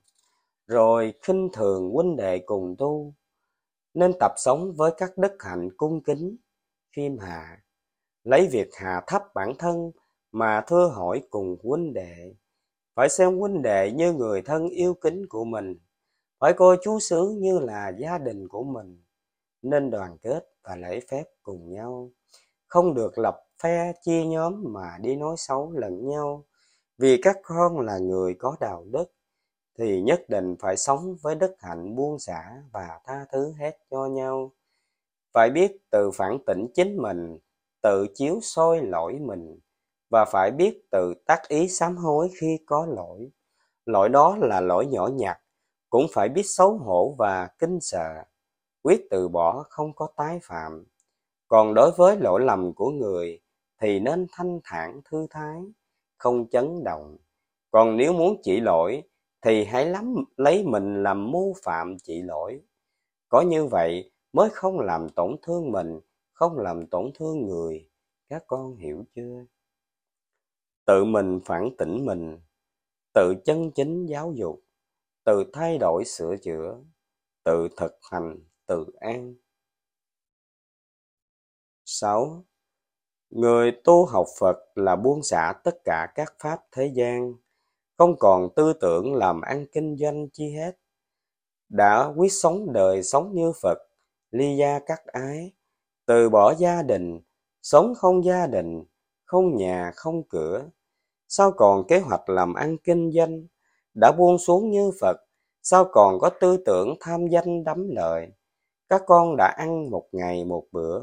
Rồi 0.67 1.15
khinh 1.23 1.49
thường 1.53 1.91
huynh 1.91 2.17
đệ 2.17 2.39
cùng 2.39 2.77
tu, 2.79 3.15
nên 3.95 4.13
tập 4.21 4.33
sống 4.37 4.73
với 4.77 4.93
các 4.97 5.19
đức 5.19 5.33
hạnh 5.39 5.69
cung 5.77 6.03
kính, 6.03 6.37
khiêm 6.97 7.19
hạ, 7.19 7.63
lấy 8.25 8.49
việc 8.49 8.75
hạ 8.75 9.03
thấp 9.07 9.23
bản 9.35 9.53
thân 9.59 9.91
mà 10.33 10.65
thưa 10.67 10.87
hỏi 10.87 11.23
cùng 11.31 11.57
huynh 11.63 11.93
đệ. 11.93 12.35
Phải 12.95 13.09
xem 13.09 13.39
huynh 13.39 13.63
đệ 13.63 13.93
như 13.93 14.13
người 14.13 14.43
thân 14.43 14.69
yêu 14.69 14.95
kính 14.95 15.27
của 15.29 15.45
mình 15.45 15.79
phải 16.41 16.53
coi 16.53 16.79
chú 16.83 17.01
xứ 17.01 17.35
như 17.39 17.59
là 17.59 17.93
gia 17.99 18.19
đình 18.19 18.49
của 18.49 18.65
mình, 18.65 19.03
nên 19.63 19.91
đoàn 19.91 20.19
kết 20.19 20.45
và 20.63 20.77
lễ 20.77 21.01
phép 21.11 21.25
cùng 21.43 21.73
nhau. 21.73 22.11
Không 22.67 22.95
được 22.95 23.19
lập 23.19 23.41
phe 23.63 23.93
chia 24.03 24.25
nhóm 24.25 24.65
mà 24.67 24.99
đi 25.01 25.17
nói 25.17 25.35
xấu 25.39 25.73
lẫn 25.73 26.09
nhau. 26.09 26.45
Vì 26.99 27.21
các 27.23 27.37
con 27.43 27.81
là 27.81 27.99
người 27.99 28.35
có 28.35 28.57
đạo 28.61 28.85
đức, 28.93 29.05
thì 29.79 30.03
nhất 30.03 30.21
định 30.29 30.57
phải 30.61 30.77
sống 30.77 31.17
với 31.23 31.35
đức 31.35 31.55
hạnh 31.59 31.97
buông 31.97 32.19
xả 32.19 32.63
và 32.73 33.01
tha 33.05 33.27
thứ 33.33 33.53
hết 33.59 33.79
cho 33.91 34.07
nhau. 34.07 34.53
Phải 35.33 35.51
biết 35.51 35.91
tự 35.91 36.11
phản 36.15 36.39
tỉnh 36.47 36.67
chính 36.75 36.97
mình, 36.97 37.39
tự 37.83 38.07
chiếu 38.15 38.39
soi 38.43 38.83
lỗi 38.83 39.19
mình, 39.21 39.59
và 40.11 40.25
phải 40.25 40.51
biết 40.51 40.91
tự 40.91 41.15
tác 41.27 41.49
ý 41.49 41.69
sám 41.69 41.97
hối 41.97 42.31
khi 42.41 42.59
có 42.67 42.87
lỗi. 42.87 43.31
Lỗi 43.87 44.09
đó 44.09 44.37
là 44.41 44.61
lỗi 44.61 44.87
nhỏ 44.87 45.07
nhặt 45.07 45.39
cũng 45.91 46.07
phải 46.13 46.29
biết 46.29 46.43
xấu 46.45 46.79
hổ 46.79 47.15
và 47.19 47.49
kinh 47.59 47.79
sợ. 47.81 48.25
Quyết 48.83 49.07
từ 49.11 49.29
bỏ 49.29 49.65
không 49.69 49.93
có 49.93 50.09
tái 50.17 50.39
phạm. 50.43 50.85
Còn 51.49 51.75
đối 51.75 51.91
với 51.97 52.17
lỗi 52.17 52.41
lầm 52.45 52.75
của 52.75 52.91
người 52.91 53.41
thì 53.81 54.01
nên 54.01 54.27
thanh 54.33 54.61
thản 54.65 55.01
thư 55.05 55.27
thái, 55.31 55.63
không 56.17 56.49
chấn 56.51 56.85
động. 56.85 57.17
Còn 57.71 57.97
nếu 57.97 58.13
muốn 58.13 58.41
chỉ 58.43 58.61
lỗi 58.61 59.03
thì 59.43 59.65
hãy 59.65 59.87
lắm, 59.87 60.15
lấy 60.37 60.65
mình 60.65 61.03
làm 61.03 61.31
mưu 61.31 61.55
phạm 61.63 61.97
chỉ 61.99 62.23
lỗi. 62.23 62.61
Có 63.29 63.41
như 63.41 63.67
vậy 63.67 64.13
mới 64.33 64.51
không 64.51 64.81
làm 64.81 65.09
tổn 65.09 65.37
thương 65.43 65.73
mình, 65.73 66.01
không 66.33 66.59
làm 66.59 66.87
tổn 66.87 67.11
thương 67.15 67.47
người. 67.47 67.89
Các 68.29 68.45
con 68.47 68.77
hiểu 68.77 69.05
chưa? 69.15 69.45
Tự 70.85 71.05
mình 71.05 71.41
phản 71.45 71.71
tỉnh 71.79 72.07
mình, 72.07 72.41
tự 73.15 73.35
chân 73.45 73.71
chính 73.71 74.07
giáo 74.07 74.33
dục 74.37 74.63
tự 75.25 75.45
thay 75.53 75.79
đổi 75.79 76.05
sửa 76.05 76.37
chữa 76.37 76.79
tự 77.45 77.69
thực 77.77 77.93
hành 78.11 78.39
tự 78.67 78.87
an 79.01 79.35
6. 81.85 82.45
Người 83.31 83.73
tu 83.85 84.07
học 84.07 84.27
Phật 84.41 84.57
là 84.75 84.97
buông 84.97 85.23
xả 85.23 85.53
tất 85.65 85.85
cả 85.85 86.13
các 86.15 86.35
pháp 86.39 86.61
thế 86.73 86.87
gian, 86.95 87.35
không 87.97 88.19
còn 88.19 88.49
tư 88.57 88.73
tưởng 88.73 89.15
làm 89.15 89.41
ăn 89.41 89.67
kinh 89.73 89.97
doanh 89.97 90.29
chi 90.33 90.51
hết. 90.51 90.79
Đã 91.69 92.13
quyết 92.17 92.33
sống 92.33 92.73
đời 92.73 93.03
sống 93.03 93.35
như 93.35 93.53
Phật, 93.63 93.79
ly 94.31 94.57
gia 94.57 94.79
các 94.79 95.07
ái, 95.07 95.53
từ 96.07 96.29
bỏ 96.29 96.55
gia 96.59 96.83
đình, 96.83 97.21
sống 97.63 97.95
không 97.95 98.25
gia 98.25 98.47
đình, 98.47 98.85
không 99.25 99.57
nhà 99.57 99.93
không 99.95 100.29
cửa. 100.29 100.69
Sao 101.29 101.53
còn 101.53 101.87
kế 101.89 101.99
hoạch 101.99 102.29
làm 102.29 102.55
ăn 102.55 102.77
kinh 102.85 103.13
doanh, 103.13 103.47
đã 104.01 104.13
buông 104.19 104.39
xuống 104.39 104.71
như 104.71 104.91
Phật, 105.01 105.17
sao 105.63 105.85
còn 105.93 106.19
có 106.19 106.31
tư 106.41 106.57
tưởng 106.67 106.95
tham 107.01 107.27
danh 107.27 107.65
đắm 107.65 107.89
lợi. 107.89 108.29
Các 108.89 109.03
con 109.07 109.37
đã 109.37 109.47
ăn 109.47 109.91
một 109.91 110.09
ngày 110.13 110.45
một 110.45 110.65
bữa, 110.73 111.03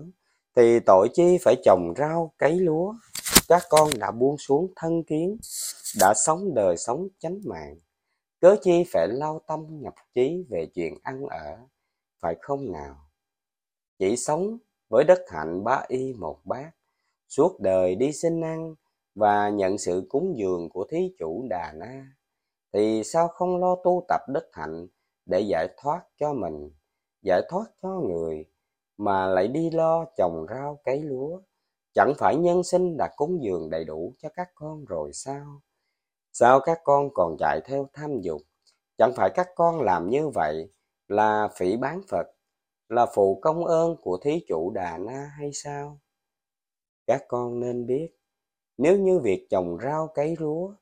thì 0.55 0.79
tội 0.79 1.09
chi 1.13 1.37
phải 1.41 1.55
trồng 1.63 1.93
rau 1.97 2.33
cấy 2.37 2.59
lúa? 2.59 2.93
Các 3.47 3.63
con 3.69 3.89
đã 3.99 4.11
buông 4.11 4.37
xuống 4.37 4.71
thân 4.75 5.03
kiến 5.03 5.37
đã 5.99 6.13
sống 6.25 6.53
đời 6.53 6.77
sống 6.77 7.07
chánh 7.19 7.39
mạng. 7.45 7.75
Cớ 8.41 8.55
chi 8.61 8.83
phải 8.93 9.07
lao 9.07 9.41
tâm 9.47 9.65
nhập 9.69 9.93
trí 10.15 10.45
về 10.49 10.67
chuyện 10.73 10.97
ăn 11.03 11.25
ở? 11.25 11.57
Phải 12.19 12.35
không 12.41 12.71
nào? 12.71 12.95
Chỉ 13.99 14.17
sống 14.17 14.57
với 14.89 15.03
đất 15.03 15.19
hạnh 15.27 15.63
ba 15.63 15.85
y 15.87 16.13
một 16.13 16.39
bát 16.45 16.71
suốt 17.27 17.59
đời 17.59 17.95
đi 17.95 18.11
xin 18.11 18.41
ăn 18.41 18.75
và 19.15 19.49
nhận 19.49 19.77
sự 19.77 20.07
cúng 20.09 20.33
dường 20.37 20.69
của 20.69 20.85
thí 20.91 21.15
chủ 21.19 21.47
đà 21.49 21.73
na 21.75 22.16
thì 22.73 23.03
sao 23.03 23.27
không 23.27 23.57
lo 23.57 23.75
tu 23.83 24.05
tập 24.07 24.21
đức 24.27 24.49
hạnh 24.51 24.87
để 25.25 25.39
giải 25.39 25.67
thoát 25.77 26.01
cho 26.17 26.33
mình, 26.33 26.71
giải 27.21 27.41
thoát 27.49 27.65
cho 27.81 27.89
người 27.89 28.45
mà 28.97 29.27
lại 29.27 29.47
đi 29.47 29.71
lo 29.71 30.05
trồng 30.17 30.45
rau 30.49 30.79
cấy 30.83 31.01
lúa? 31.01 31.41
Chẳng 31.93 32.13
phải 32.17 32.35
nhân 32.35 32.63
sinh 32.63 32.97
đã 32.97 33.13
cúng 33.15 33.43
dường 33.43 33.69
đầy 33.69 33.85
đủ 33.85 34.13
cho 34.19 34.29
các 34.33 34.49
con 34.55 34.85
rồi 34.85 35.13
sao? 35.13 35.61
Sao 36.33 36.59
các 36.59 36.81
con 36.83 37.09
còn 37.13 37.35
chạy 37.39 37.61
theo 37.65 37.89
tham 37.93 38.21
dục? 38.21 38.41
Chẳng 38.97 39.11
phải 39.15 39.29
các 39.35 39.47
con 39.55 39.81
làm 39.81 40.09
như 40.09 40.29
vậy 40.29 40.71
là 41.07 41.49
phỉ 41.55 41.77
bán 41.77 42.01
phật, 42.09 42.27
là 42.89 43.05
phụ 43.05 43.39
công 43.41 43.65
ơn 43.65 43.95
của 44.01 44.17
thí 44.17 44.45
chủ 44.47 44.71
đà 44.71 44.97
na 44.97 45.31
hay 45.37 45.49
sao? 45.53 45.99
Các 47.07 47.25
con 47.27 47.59
nên 47.59 47.85
biết, 47.85 48.09
nếu 48.77 48.97
như 48.97 49.19
việc 49.19 49.47
trồng 49.49 49.77
rau 49.83 50.07
cấy 50.07 50.35
lúa 50.39 50.73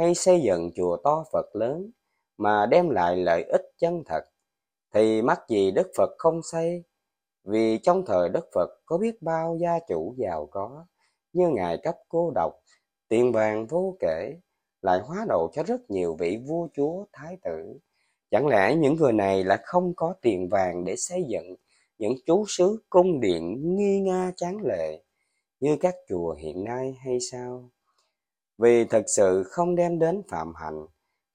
hay 0.00 0.14
xây 0.14 0.40
dựng 0.40 0.70
chùa 0.74 0.96
to 1.04 1.24
phật 1.32 1.56
lớn 1.56 1.90
mà 2.38 2.66
đem 2.66 2.90
lại 2.90 3.16
lợi 3.16 3.42
ích 3.42 3.62
chân 3.78 4.02
thật 4.06 4.24
thì 4.94 5.22
mắc 5.22 5.40
gì 5.48 5.70
đức 5.70 5.90
phật 5.96 6.10
không 6.18 6.40
xây 6.42 6.84
vì 7.44 7.78
trong 7.78 8.04
thời 8.06 8.28
đất 8.28 8.44
Phật 8.54 8.70
có 8.84 8.98
biết 8.98 9.22
bao 9.22 9.56
gia 9.60 9.78
chủ 9.88 10.14
giàu 10.18 10.48
có, 10.50 10.86
như 11.32 11.48
Ngài 11.48 11.78
cấp 11.78 11.96
cô 12.08 12.32
độc, 12.34 12.52
tiền 13.08 13.32
vàng 13.32 13.66
vô 13.66 13.96
kể, 14.00 14.36
lại 14.82 15.00
hóa 15.00 15.24
độ 15.28 15.50
cho 15.52 15.62
rất 15.62 15.90
nhiều 15.90 16.16
vị 16.18 16.38
vua 16.46 16.68
chúa, 16.72 17.04
thái 17.12 17.36
tử. 17.42 17.78
Chẳng 18.30 18.46
lẽ 18.46 18.74
những 18.76 18.96
người 18.96 19.12
này 19.12 19.44
là 19.44 19.60
không 19.64 19.92
có 19.96 20.14
tiền 20.22 20.48
vàng 20.48 20.84
để 20.84 20.96
xây 20.96 21.24
dựng 21.28 21.54
những 21.98 22.14
chú 22.26 22.44
xứ 22.48 22.82
cung 22.90 23.20
điện 23.20 23.76
nghi 23.76 24.00
nga 24.00 24.32
tráng 24.36 24.58
lệ 24.64 25.02
như 25.60 25.76
các 25.80 25.94
chùa 26.08 26.34
hiện 26.34 26.64
nay 26.64 26.96
hay 27.04 27.18
sao? 27.30 27.70
Vì 28.60 28.84
thật 28.84 29.02
sự 29.06 29.42
không 29.42 29.74
đem 29.74 29.98
đến 29.98 30.22
phạm 30.28 30.54
hạnh, 30.54 30.86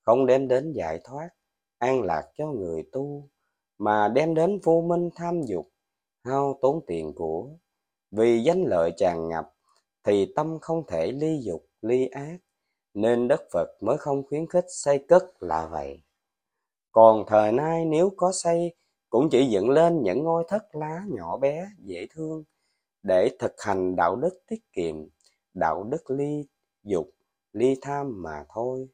không 0.02 0.26
đem 0.26 0.48
đến 0.48 0.74
giải 0.76 1.00
thoát, 1.04 1.30
an 1.78 2.02
lạc 2.02 2.24
cho 2.38 2.48
người 2.48 2.84
tu, 2.92 3.30
mà 3.78 4.08
đem 4.08 4.34
đến 4.34 4.60
vô 4.64 4.82
minh 4.82 5.10
tham 5.16 5.42
dục, 5.42 5.70
hao 6.24 6.60
tốn 6.62 6.84
tiền 6.88 7.14
của 7.16 7.50
vì 8.12 8.44
danh 8.44 8.64
lợi 8.64 8.92
tràn 8.98 9.30
ngập 9.30 9.54
thì 10.04 10.34
tâm 10.36 10.58
không 10.62 10.84
thể 10.88 11.12
ly 11.12 11.40
dục 11.42 11.66
ly 11.82 12.08
ác 12.08 12.38
nên 12.94 13.28
Đức 13.28 13.42
Phật 13.54 13.68
mới 13.82 13.98
không 13.98 14.24
khuyến 14.28 14.48
khích 14.48 14.66
xây 14.68 15.06
cất 15.08 15.24
là 15.40 15.68
vậy. 15.68 16.04
Còn 16.92 17.24
thời 17.28 17.52
nay 17.52 17.86
nếu 17.86 18.12
có 18.18 18.32
xây 18.32 18.76
cũng 19.10 19.30
chỉ 19.32 19.46
dựng 19.46 19.70
lên 19.70 20.04
những 20.04 20.24
ngôi 20.24 20.44
thất 20.48 20.76
lá 20.76 21.04
nhỏ 21.08 21.38
bé 21.38 21.68
dễ 21.80 22.08
thương 22.16 22.44
để 23.04 23.30
thực 23.40 23.62
hành 23.62 23.96
đạo 23.96 24.16
đức 24.16 24.40
tiết 24.48 24.72
kiệm, 24.74 24.96
đạo 25.54 25.84
đức 25.84 26.12
ly 26.12 26.46
dục, 26.84 27.15
ly 27.56 27.76
tham 27.82 28.22
mà 28.22 28.46
thôi. 28.50 28.90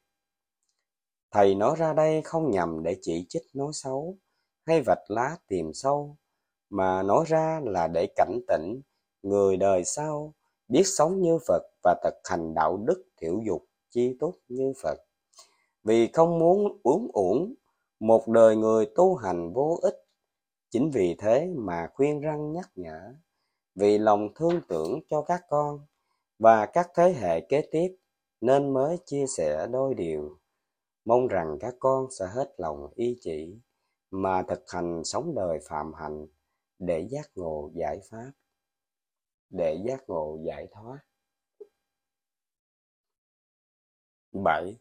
Thầy 1.31 1.55
nói 1.55 1.75
ra 1.77 1.93
đây 1.93 2.21
không 2.21 2.51
nhằm 2.51 2.83
để 2.83 2.97
chỉ 3.01 3.25
trích 3.29 3.43
nói 3.53 3.71
xấu 3.73 4.17
hay 4.65 4.81
vạch 4.81 5.11
lá 5.11 5.37
tìm 5.47 5.73
sâu, 5.73 6.17
mà 6.69 7.03
nói 7.03 7.25
ra 7.27 7.61
là 7.63 7.87
để 7.87 8.07
cảnh 8.15 8.39
tỉnh 8.47 8.81
người 9.21 9.57
đời 9.57 9.83
sau 9.85 10.33
biết 10.67 10.83
sống 10.85 11.21
như 11.21 11.37
Phật 11.47 11.61
và 11.83 11.95
thực 12.03 12.13
hành 12.23 12.53
đạo 12.53 12.77
đức 12.77 13.03
thiểu 13.17 13.39
dục 13.45 13.65
chi 13.89 14.17
túc 14.19 14.35
như 14.47 14.73
Phật. 14.81 14.97
Vì 15.83 16.07
không 16.07 16.39
muốn 16.39 16.79
uống 16.83 17.11
uổng 17.13 17.53
một 17.99 18.27
đời 18.27 18.55
người 18.55 18.85
tu 18.95 19.15
hành 19.15 19.53
vô 19.53 19.79
ích. 19.81 19.95
Chính 20.69 20.91
vì 20.91 21.15
thế 21.19 21.53
mà 21.55 21.87
khuyên 21.93 22.21
răng 22.21 22.51
nhắc 22.51 22.69
nhở, 22.75 23.13
vì 23.75 23.97
lòng 23.97 24.29
thương 24.35 24.61
tưởng 24.67 24.99
cho 25.09 25.21
các 25.21 25.41
con 25.49 25.85
và 26.39 26.65
các 26.65 26.89
thế 26.95 27.13
hệ 27.13 27.41
kế 27.41 27.61
tiếp 27.71 27.95
nên 28.41 28.73
mới 28.73 28.97
chia 29.05 29.25
sẻ 29.27 29.67
đôi 29.71 29.93
điều. 29.93 30.39
Mong 31.05 31.27
rằng 31.27 31.57
các 31.59 31.75
con 31.79 32.07
sẽ 32.19 32.25
hết 32.27 32.53
lòng 32.57 32.93
y 32.95 33.17
chỉ 33.21 33.59
mà 34.11 34.43
thực 34.43 34.63
hành 34.67 35.01
sống 35.03 35.35
đời 35.35 35.59
phạm 35.69 35.93
hạnh 35.93 36.27
để 36.79 37.07
giác 37.11 37.31
ngộ 37.35 37.71
giải 37.73 37.99
pháp, 38.09 38.31
để 39.49 39.83
giác 39.85 40.03
ngộ 40.07 40.39
giải 40.45 40.67
thoát. 40.71 40.99
7. 44.31 44.75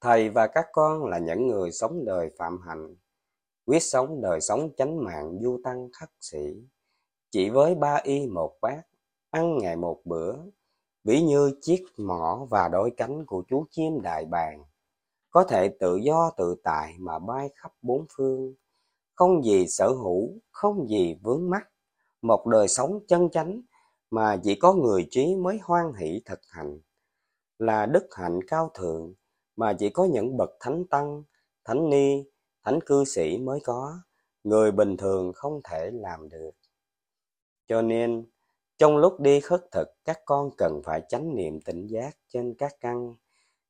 Thầy 0.00 0.30
và 0.30 0.46
các 0.46 0.66
con 0.72 1.04
là 1.04 1.18
những 1.18 1.46
người 1.46 1.72
sống 1.72 2.04
đời 2.04 2.30
phạm 2.38 2.60
hạnh, 2.60 2.94
quyết 3.64 3.82
sống 3.82 4.20
đời 4.20 4.40
sống 4.40 4.70
chánh 4.76 5.04
mạng 5.04 5.38
du 5.42 5.60
tăng 5.64 5.88
khắc 5.92 6.10
sĩ. 6.20 6.68
Chỉ 7.30 7.50
với 7.50 7.74
ba 7.74 8.00
y 8.02 8.26
một 8.26 8.58
bát, 8.60 8.82
ăn 9.30 9.58
ngày 9.58 9.76
một 9.76 10.00
bữa, 10.04 10.36
ví 11.04 11.22
như 11.22 11.52
chiếc 11.60 11.84
mỏ 11.96 12.46
và 12.50 12.68
đôi 12.68 12.92
cánh 12.96 13.26
của 13.26 13.44
chú 13.48 13.66
chim 13.70 14.00
đại 14.02 14.24
bàng, 14.24 14.64
có 15.30 15.44
thể 15.44 15.68
tự 15.80 15.96
do 15.96 16.30
tự 16.36 16.56
tại 16.64 16.94
mà 16.98 17.18
bay 17.18 17.48
khắp 17.54 17.72
bốn 17.82 18.06
phương, 18.16 18.54
không 19.14 19.44
gì 19.44 19.66
sở 19.66 19.88
hữu, 19.88 20.40
không 20.50 20.88
gì 20.88 21.14
vướng 21.22 21.50
mắc, 21.50 21.68
một 22.22 22.46
đời 22.46 22.68
sống 22.68 23.00
chân 23.08 23.30
chánh 23.30 23.62
mà 24.10 24.40
chỉ 24.42 24.54
có 24.54 24.74
người 24.74 25.06
trí 25.10 25.34
mới 25.36 25.58
hoan 25.62 25.92
hỷ 25.94 26.22
thực 26.24 26.40
hành. 26.48 26.80
Là 27.58 27.86
đức 27.86 28.08
hạnh 28.12 28.40
cao 28.46 28.70
thượng 28.74 29.14
mà 29.56 29.72
chỉ 29.78 29.90
có 29.90 30.04
những 30.04 30.36
bậc 30.36 30.50
thánh 30.60 30.84
tăng, 30.90 31.22
thánh 31.64 31.90
ni, 31.90 32.24
thánh 32.64 32.78
cư 32.86 33.04
sĩ 33.04 33.38
mới 33.38 33.60
có, 33.64 34.00
người 34.44 34.72
bình 34.72 34.96
thường 34.96 35.32
không 35.32 35.60
thể 35.64 35.90
làm 35.92 36.28
được. 36.28 36.50
Cho 37.68 37.82
nên, 37.82 38.26
trong 38.80 38.96
lúc 38.96 39.20
đi 39.20 39.40
khất 39.40 39.60
thực, 39.72 39.88
các 40.04 40.20
con 40.24 40.50
cần 40.58 40.82
phải 40.84 41.02
chánh 41.08 41.36
niệm 41.36 41.60
tỉnh 41.60 41.86
giác 41.86 42.16
trên 42.28 42.54
các 42.58 42.76
căn 42.80 43.14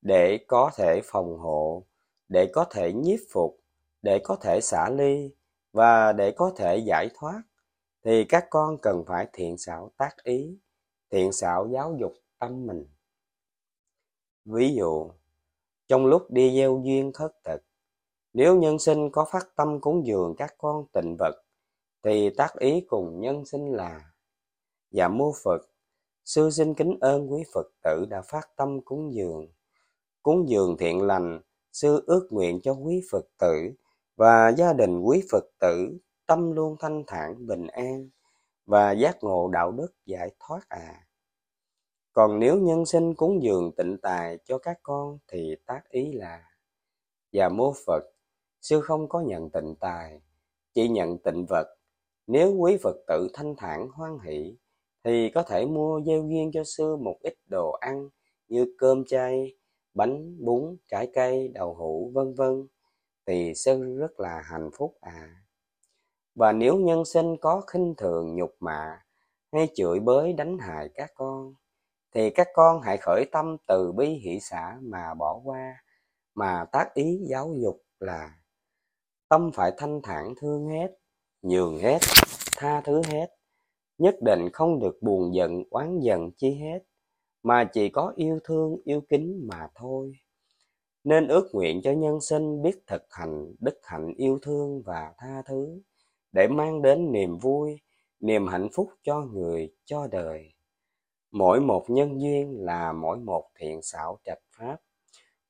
để 0.02 0.38
có 0.48 0.70
thể 0.76 1.00
phòng 1.04 1.38
hộ, 1.38 1.86
để 2.28 2.50
có 2.52 2.64
thể 2.70 2.92
nhiếp 2.92 3.20
phục, 3.32 3.60
để 4.02 4.18
có 4.24 4.36
thể 4.36 4.60
xả 4.60 4.90
ly 4.90 5.30
và 5.72 6.12
để 6.12 6.30
có 6.30 6.52
thể 6.56 6.76
giải 6.76 7.08
thoát 7.14 7.42
thì 8.04 8.24
các 8.24 8.46
con 8.50 8.78
cần 8.78 9.04
phải 9.06 9.26
thiện 9.32 9.58
xảo 9.58 9.90
tác 9.96 10.24
ý, 10.24 10.58
thiện 11.10 11.32
xảo 11.32 11.68
giáo 11.72 11.96
dục 12.00 12.12
tâm 12.38 12.66
mình. 12.66 12.86
Ví 14.44 14.74
dụ, 14.74 15.10
trong 15.88 16.06
lúc 16.06 16.30
đi 16.30 16.56
gieo 16.56 16.82
duyên 16.84 17.12
khất 17.12 17.32
thực, 17.44 17.62
nếu 18.32 18.56
nhân 18.56 18.78
sinh 18.78 19.10
có 19.10 19.24
phát 19.32 19.56
tâm 19.56 19.80
cúng 19.80 20.06
dường 20.06 20.34
các 20.38 20.54
con 20.58 20.86
tịnh 20.92 21.16
vật, 21.18 21.34
thì 22.02 22.30
tác 22.30 22.58
ý 22.58 22.80
cùng 22.80 23.20
nhân 23.20 23.44
sinh 23.44 23.72
là 23.72 24.09
Dạ 24.90 25.08
mô 25.08 25.32
Phật, 25.44 25.70
sư 26.24 26.50
xin 26.50 26.74
kính 26.74 26.98
ơn 27.00 27.32
quý 27.32 27.42
Phật 27.54 27.66
tử 27.82 28.06
đã 28.10 28.22
phát 28.22 28.56
tâm 28.56 28.80
cúng 28.84 29.14
dường. 29.14 29.46
Cúng 30.22 30.48
dường 30.48 30.76
thiện 30.76 31.02
lành, 31.02 31.40
sư 31.72 32.04
ước 32.06 32.28
nguyện 32.30 32.60
cho 32.62 32.72
quý 32.72 33.02
Phật 33.12 33.24
tử 33.38 33.70
và 34.16 34.52
gia 34.56 34.72
đình 34.72 35.00
quý 35.00 35.22
Phật 35.32 35.44
tử 35.58 35.98
tâm 36.26 36.52
luôn 36.52 36.76
thanh 36.78 37.04
thản 37.06 37.46
bình 37.46 37.66
an 37.66 38.08
và 38.66 38.92
giác 38.92 39.16
ngộ 39.20 39.48
đạo 39.48 39.72
đức 39.72 39.94
giải 40.06 40.30
thoát 40.40 40.68
à. 40.68 41.06
Còn 42.12 42.38
nếu 42.38 42.58
nhân 42.58 42.86
sinh 42.86 43.14
cúng 43.14 43.42
dường 43.42 43.72
tịnh 43.76 43.96
tài 44.02 44.38
cho 44.44 44.58
các 44.58 44.78
con 44.82 45.18
thì 45.28 45.56
tác 45.66 45.88
ý 45.88 46.12
là 46.12 46.44
Và 47.32 47.48
mô 47.48 47.74
Phật, 47.86 48.04
sư 48.60 48.80
không 48.80 49.08
có 49.08 49.20
nhận 49.20 49.50
tịnh 49.50 49.74
tài, 49.80 50.20
chỉ 50.74 50.88
nhận 50.88 51.18
tịnh 51.18 51.46
vật. 51.48 51.66
Nếu 52.26 52.54
quý 52.54 52.78
Phật 52.82 52.96
tử 53.06 53.28
thanh 53.34 53.54
thản 53.56 53.88
hoan 53.88 54.18
hỷ, 54.18 54.56
thì 55.04 55.30
có 55.30 55.42
thể 55.42 55.66
mua 55.66 56.00
gieo 56.06 56.22
duyên 56.28 56.50
cho 56.52 56.64
sư 56.64 56.96
một 56.96 57.16
ít 57.22 57.34
đồ 57.46 57.70
ăn 57.70 58.08
như 58.48 58.74
cơm 58.78 59.04
chay, 59.04 59.56
bánh, 59.94 60.44
bún, 60.44 60.76
trái 60.88 61.10
cây, 61.14 61.48
đậu 61.48 61.74
hũ, 61.74 62.10
vân 62.14 62.34
vân 62.34 62.66
thì 63.26 63.54
sư 63.54 63.96
rất 63.98 64.20
là 64.20 64.42
hạnh 64.44 64.70
phúc 64.78 64.96
à. 65.00 65.44
Và 66.34 66.52
nếu 66.52 66.76
nhân 66.76 67.04
sinh 67.04 67.36
có 67.40 67.60
khinh 67.60 67.94
thường 67.96 68.36
nhục 68.36 68.56
mạ 68.60 69.04
hay 69.52 69.68
chửi 69.74 70.00
bới 70.00 70.32
đánh 70.32 70.58
hại 70.58 70.88
các 70.94 71.12
con 71.14 71.54
thì 72.14 72.30
các 72.30 72.48
con 72.54 72.82
hãy 72.82 72.96
khởi 72.96 73.24
tâm 73.32 73.56
từ 73.66 73.92
bi 73.92 74.06
hỷ 74.06 74.40
xã 74.40 74.78
mà 74.82 75.14
bỏ 75.14 75.40
qua 75.44 75.84
mà 76.34 76.64
tác 76.72 76.94
ý 76.94 77.20
giáo 77.30 77.54
dục 77.62 77.82
là 78.00 78.34
tâm 79.28 79.50
phải 79.54 79.72
thanh 79.76 80.00
thản 80.02 80.34
thương 80.40 80.68
hết 80.68 80.88
nhường 81.42 81.78
hết 81.78 81.98
tha 82.56 82.80
thứ 82.80 83.02
hết 83.06 83.26
nhất 84.00 84.22
định 84.22 84.50
không 84.52 84.80
được 84.80 85.02
buồn 85.02 85.34
giận, 85.34 85.64
oán 85.70 86.00
giận 86.00 86.30
chi 86.36 86.54
hết, 86.54 86.78
mà 87.42 87.64
chỉ 87.64 87.88
có 87.88 88.12
yêu 88.16 88.38
thương, 88.44 88.76
yêu 88.84 89.00
kính 89.08 89.48
mà 89.48 89.68
thôi. 89.74 90.12
Nên 91.04 91.28
ước 91.28 91.48
nguyện 91.52 91.80
cho 91.82 91.92
nhân 91.92 92.20
sinh 92.20 92.62
biết 92.62 92.86
thực 92.86 93.02
hành, 93.10 93.54
đức 93.60 93.78
hạnh, 93.82 94.14
yêu 94.16 94.38
thương 94.42 94.82
và 94.82 95.12
tha 95.18 95.42
thứ, 95.46 95.80
để 96.32 96.48
mang 96.48 96.82
đến 96.82 97.12
niềm 97.12 97.38
vui, 97.38 97.80
niềm 98.20 98.46
hạnh 98.46 98.68
phúc 98.74 98.88
cho 99.02 99.20
người, 99.20 99.72
cho 99.84 100.06
đời. 100.06 100.52
Mỗi 101.30 101.60
một 101.60 101.84
nhân 101.88 102.20
duyên 102.20 102.56
là 102.60 102.92
mỗi 102.92 103.18
một 103.18 103.44
thiện 103.58 103.82
xảo 103.82 104.18
trạch 104.24 104.42
pháp. 104.56 104.76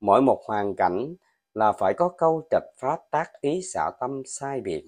Mỗi 0.01 0.23
một 0.23 0.43
hoàn 0.47 0.77
cảnh 0.77 1.15
là 1.55 1.73
phải 1.73 1.95
có 1.95 2.09
câu 2.19 2.43
trạch 2.51 2.63
pháp 2.79 2.99
tác 3.11 3.41
ý 3.41 3.61
xảo 3.63 3.91
tâm 4.01 4.23
sai 4.27 4.61
biệt 4.61 4.85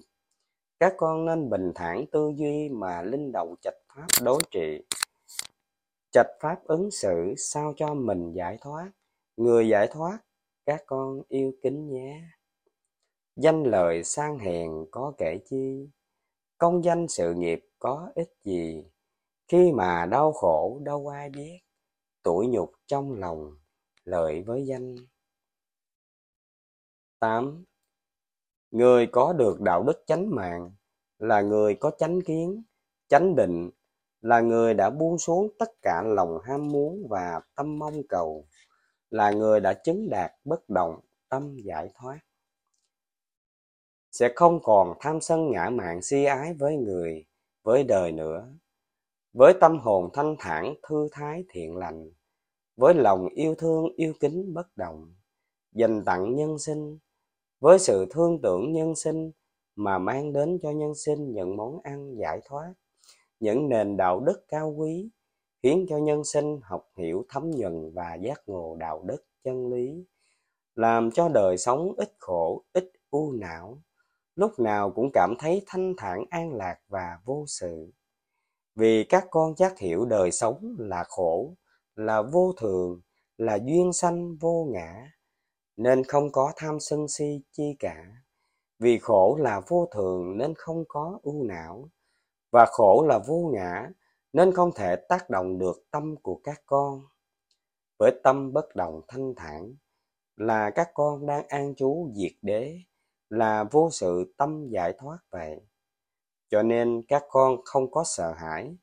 các 0.83 0.93
con 0.97 1.25
nên 1.25 1.49
bình 1.49 1.71
thản 1.75 2.05
tư 2.11 2.31
duy 2.35 2.69
mà 2.69 3.01
linh 3.01 3.31
đầu 3.31 3.55
trạch 3.61 3.77
pháp 3.87 4.07
đối 4.23 4.41
trị. 4.51 4.81
Trạch 6.11 6.27
pháp 6.39 6.63
ứng 6.63 6.91
xử 6.91 7.33
sao 7.37 7.73
cho 7.77 7.93
mình 7.93 8.33
giải 8.33 8.57
thoát. 8.61 8.91
Người 9.37 9.67
giải 9.69 9.87
thoát, 9.91 10.19
các 10.65 10.83
con 10.85 11.21
yêu 11.27 11.53
kính 11.61 11.89
nhé. 11.89 12.21
Danh 13.35 13.63
lời 13.63 14.03
sang 14.03 14.39
hèn 14.39 14.71
có 14.91 15.13
kể 15.17 15.39
chi? 15.45 15.89
Công 16.57 16.83
danh 16.83 17.07
sự 17.07 17.33
nghiệp 17.33 17.65
có 17.79 18.11
ích 18.15 18.33
gì? 18.43 18.83
Khi 19.47 19.71
mà 19.71 20.05
đau 20.05 20.33
khổ, 20.33 20.79
đâu 20.83 21.07
ai 21.07 21.29
biết. 21.29 21.59
Tuổi 22.23 22.47
nhục 22.47 22.71
trong 22.85 23.19
lòng, 23.19 23.57
lợi 24.03 24.41
với 24.41 24.65
danh. 24.65 24.95
Tám 27.19 27.63
người 28.73 29.07
có 29.07 29.33
được 29.33 29.61
đạo 29.61 29.83
đức 29.83 30.03
chánh 30.07 30.35
mạng 30.35 30.71
là 31.19 31.41
người 31.41 31.75
có 31.75 31.91
chánh 31.97 32.21
kiến, 32.21 32.63
chánh 33.07 33.35
định, 33.35 33.69
là 34.21 34.41
người 34.41 34.73
đã 34.73 34.89
buông 34.89 35.17
xuống 35.17 35.51
tất 35.59 35.69
cả 35.81 36.03
lòng 36.05 36.39
ham 36.43 36.67
muốn 36.71 37.07
và 37.09 37.41
tâm 37.55 37.79
mong 37.79 38.01
cầu, 38.09 38.47
là 39.09 39.31
người 39.31 39.59
đã 39.59 39.73
chứng 39.73 40.09
đạt 40.09 40.31
bất 40.45 40.69
động, 40.69 40.99
tâm 41.29 41.57
giải 41.57 41.89
thoát. 41.95 42.19
Sẽ 44.11 44.33
không 44.35 44.59
còn 44.63 44.93
tham 44.99 45.21
sân 45.21 45.51
ngã 45.51 45.69
mạn 45.69 46.01
si 46.01 46.23
ái 46.23 46.53
với 46.53 46.75
người, 46.75 47.25
với 47.63 47.83
đời 47.83 48.11
nữa. 48.11 48.47
Với 49.33 49.53
tâm 49.61 49.79
hồn 49.79 50.09
thanh 50.13 50.35
thản, 50.39 50.73
thư 50.89 51.07
thái, 51.11 51.43
thiện 51.49 51.77
lành, 51.77 52.11
với 52.75 52.93
lòng 52.93 53.27
yêu 53.35 53.55
thương, 53.55 53.85
yêu 53.95 54.13
kính, 54.19 54.53
bất 54.53 54.77
động, 54.77 55.13
dành 55.71 56.05
tặng 56.05 56.35
nhân 56.35 56.59
sinh 56.59 56.97
với 57.63 57.79
sự 57.79 58.05
thương 58.09 58.41
tưởng 58.41 58.71
nhân 58.73 58.95
sinh 58.95 59.31
mà 59.75 59.97
mang 59.97 60.33
đến 60.33 60.59
cho 60.61 60.71
nhân 60.71 60.95
sinh 60.95 61.33
những 61.33 61.57
món 61.57 61.79
ăn 61.83 62.15
giải 62.17 62.41
thoát 62.45 62.73
những 63.39 63.69
nền 63.69 63.97
đạo 63.97 64.19
đức 64.19 64.45
cao 64.47 64.73
quý 64.77 65.09
khiến 65.63 65.85
cho 65.89 65.97
nhân 65.97 66.23
sinh 66.23 66.59
học 66.63 66.89
hiểu 66.97 67.25
thấm 67.29 67.51
nhuần 67.51 67.91
và 67.93 68.15
giác 68.15 68.41
ngộ 68.45 68.77
đạo 68.79 69.03
đức 69.05 69.25
chân 69.43 69.69
lý 69.73 70.05
làm 70.75 71.11
cho 71.11 71.29
đời 71.29 71.57
sống 71.57 71.93
ít 71.97 72.13
khổ 72.19 72.63
ít 72.73 72.91
u 73.09 73.31
não 73.31 73.81
lúc 74.35 74.59
nào 74.59 74.91
cũng 74.91 75.09
cảm 75.13 75.33
thấy 75.39 75.63
thanh 75.67 75.93
thản 75.97 76.25
an 76.29 76.53
lạc 76.53 76.79
và 76.87 77.17
vô 77.25 77.45
sự. 77.47 77.91
Vì 78.75 79.03
các 79.03 79.27
con 79.29 79.55
chắc 79.55 79.79
hiểu 79.79 80.05
đời 80.05 80.31
sống 80.31 80.75
là 80.79 81.03
khổ 81.03 81.55
là 81.95 82.21
vô 82.21 82.53
thường 82.61 83.01
là 83.37 83.55
duyên 83.55 83.93
sanh 83.93 84.35
vô 84.35 84.67
ngã, 84.71 85.11
nên 85.77 86.03
không 86.03 86.31
có 86.31 86.53
tham 86.55 86.79
sân 86.79 87.07
si 87.07 87.41
chi 87.51 87.75
cả. 87.79 88.05
Vì 88.79 88.99
khổ 88.99 89.37
là 89.41 89.61
vô 89.67 89.87
thường 89.91 90.37
nên 90.37 90.53
không 90.55 90.83
có 90.87 91.19
ưu 91.23 91.43
não, 91.43 91.89
và 92.51 92.65
khổ 92.65 93.05
là 93.07 93.19
vô 93.27 93.51
ngã 93.53 93.89
nên 94.33 94.51
không 94.51 94.71
thể 94.75 94.95
tác 94.95 95.29
động 95.29 95.59
được 95.59 95.85
tâm 95.91 96.15
của 96.15 96.39
các 96.43 96.61
con. 96.65 97.01
Với 97.99 98.11
tâm 98.23 98.53
bất 98.53 98.75
động 98.75 99.01
thanh 99.07 99.33
thản 99.35 99.75
là 100.35 100.69
các 100.69 100.89
con 100.93 101.25
đang 101.25 101.47
an 101.47 101.75
trú 101.75 102.11
diệt 102.13 102.33
đế, 102.41 102.79
là 103.29 103.63
vô 103.63 103.89
sự 103.91 104.33
tâm 104.37 104.67
giải 104.69 104.93
thoát 104.97 105.17
vậy. 105.31 105.61
Cho 106.49 106.63
nên 106.63 107.03
các 107.07 107.23
con 107.29 107.57
không 107.65 107.91
có 107.91 108.03
sợ 108.03 108.33
hãi, 108.33 108.75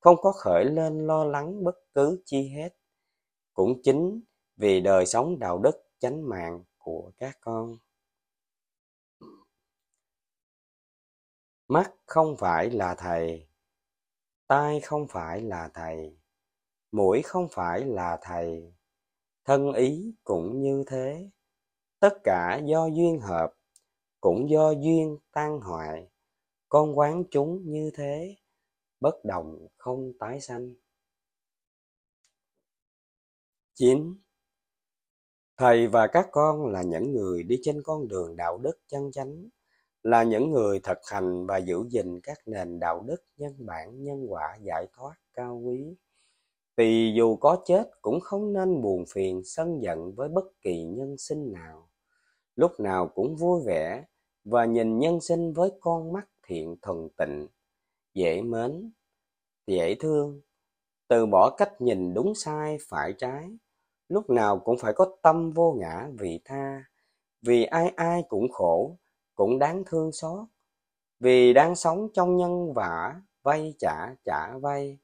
không 0.00 0.16
có 0.22 0.32
khởi 0.32 0.64
lên 0.64 1.06
lo 1.06 1.24
lắng 1.24 1.64
bất 1.64 1.76
cứ 1.94 2.22
chi 2.24 2.48
hết. 2.48 2.76
Cũng 3.52 3.82
chính 3.82 4.20
vì 4.56 4.80
đời 4.80 5.06
sống 5.06 5.38
đạo 5.38 5.58
đức 5.58 5.85
chánh 5.98 6.28
mạng 6.28 6.64
của 6.78 7.12
các 7.16 7.38
con. 7.40 7.78
Mắt 11.68 11.94
không 12.06 12.36
phải 12.36 12.70
là 12.70 12.94
thầy, 12.98 13.48
tai 14.46 14.80
không 14.80 15.06
phải 15.08 15.40
là 15.40 15.70
thầy, 15.74 16.18
mũi 16.92 17.22
không 17.24 17.48
phải 17.50 17.84
là 17.84 18.18
thầy, 18.22 18.74
thân 19.44 19.72
ý 19.72 20.14
cũng 20.24 20.62
như 20.62 20.84
thế. 20.86 21.30
Tất 21.98 22.18
cả 22.24 22.60
do 22.64 22.86
duyên 22.86 23.20
hợp, 23.20 23.52
cũng 24.20 24.50
do 24.50 24.70
duyên 24.70 25.18
tan 25.32 25.60
hoại. 25.60 26.10
Con 26.68 26.98
quán 26.98 27.24
chúng 27.30 27.62
như 27.64 27.90
thế, 27.94 28.36
bất 29.00 29.24
động 29.24 29.66
không 29.76 30.12
tái 30.18 30.40
sanh. 30.40 30.74
9. 33.74 34.25
Thầy 35.58 35.86
và 35.86 36.06
các 36.06 36.28
con 36.32 36.66
là 36.66 36.82
những 36.82 37.12
người 37.12 37.42
đi 37.42 37.58
trên 37.62 37.82
con 37.82 38.08
đường 38.08 38.36
đạo 38.36 38.58
đức 38.58 38.78
chân 38.88 39.12
chánh, 39.12 39.48
là 40.02 40.22
những 40.22 40.50
người 40.50 40.80
thực 40.80 40.98
hành 41.12 41.46
và 41.46 41.58
giữ 41.58 41.84
gìn 41.88 42.20
các 42.20 42.38
nền 42.46 42.78
đạo 42.78 43.04
đức 43.06 43.24
nhân 43.36 43.54
bản 43.58 44.04
nhân 44.04 44.26
quả 44.28 44.58
giải 44.62 44.86
thoát 44.96 45.14
cao 45.34 45.60
quý. 45.64 45.96
Vì 46.76 47.14
dù 47.16 47.36
có 47.36 47.62
chết 47.64 47.90
cũng 48.02 48.20
không 48.20 48.52
nên 48.52 48.82
buồn 48.82 49.04
phiền 49.08 49.42
sân 49.44 49.82
giận 49.82 50.14
với 50.14 50.28
bất 50.28 50.44
kỳ 50.62 50.82
nhân 50.82 51.18
sinh 51.18 51.52
nào. 51.52 51.88
Lúc 52.56 52.80
nào 52.80 53.08
cũng 53.14 53.36
vui 53.36 53.62
vẻ 53.66 54.04
và 54.44 54.64
nhìn 54.64 54.98
nhân 54.98 55.20
sinh 55.20 55.52
với 55.52 55.70
con 55.80 56.12
mắt 56.12 56.28
thiện 56.46 56.76
thuần 56.82 57.08
tịnh, 57.16 57.48
dễ 58.14 58.42
mến, 58.42 58.92
dễ 59.66 59.94
thương, 59.94 60.40
từ 61.08 61.26
bỏ 61.26 61.54
cách 61.56 61.80
nhìn 61.80 62.14
đúng 62.14 62.34
sai 62.34 62.78
phải 62.88 63.12
trái, 63.18 63.56
lúc 64.08 64.30
nào 64.30 64.58
cũng 64.58 64.78
phải 64.78 64.92
có 64.92 65.16
tâm 65.22 65.52
vô 65.52 65.76
ngã 65.78 66.08
vị 66.18 66.40
tha, 66.44 66.84
vì 67.42 67.64
ai 67.64 67.92
ai 67.96 68.22
cũng 68.28 68.48
khổ, 68.52 68.98
cũng 69.34 69.58
đáng 69.58 69.82
thương 69.86 70.12
xót, 70.12 70.46
vì 71.20 71.52
đang 71.52 71.74
sống 71.76 72.08
trong 72.14 72.36
nhân 72.36 72.72
vả, 72.72 73.20
vay 73.42 73.74
trả 73.78 74.14
trả 74.24 74.58
vay, 74.58 74.98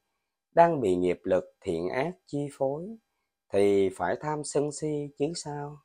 đang 0.55 0.80
bị 0.80 0.96
nghiệp 0.96 1.20
lực 1.24 1.44
thiện 1.61 1.88
ác 1.88 2.12
chi 2.26 2.48
phối, 2.53 2.96
thì 3.53 3.90
phải 3.96 4.16
tham 4.20 4.44
sân 4.44 4.72
si 4.72 5.09
chứ 5.18 5.26
sao. 5.34 5.78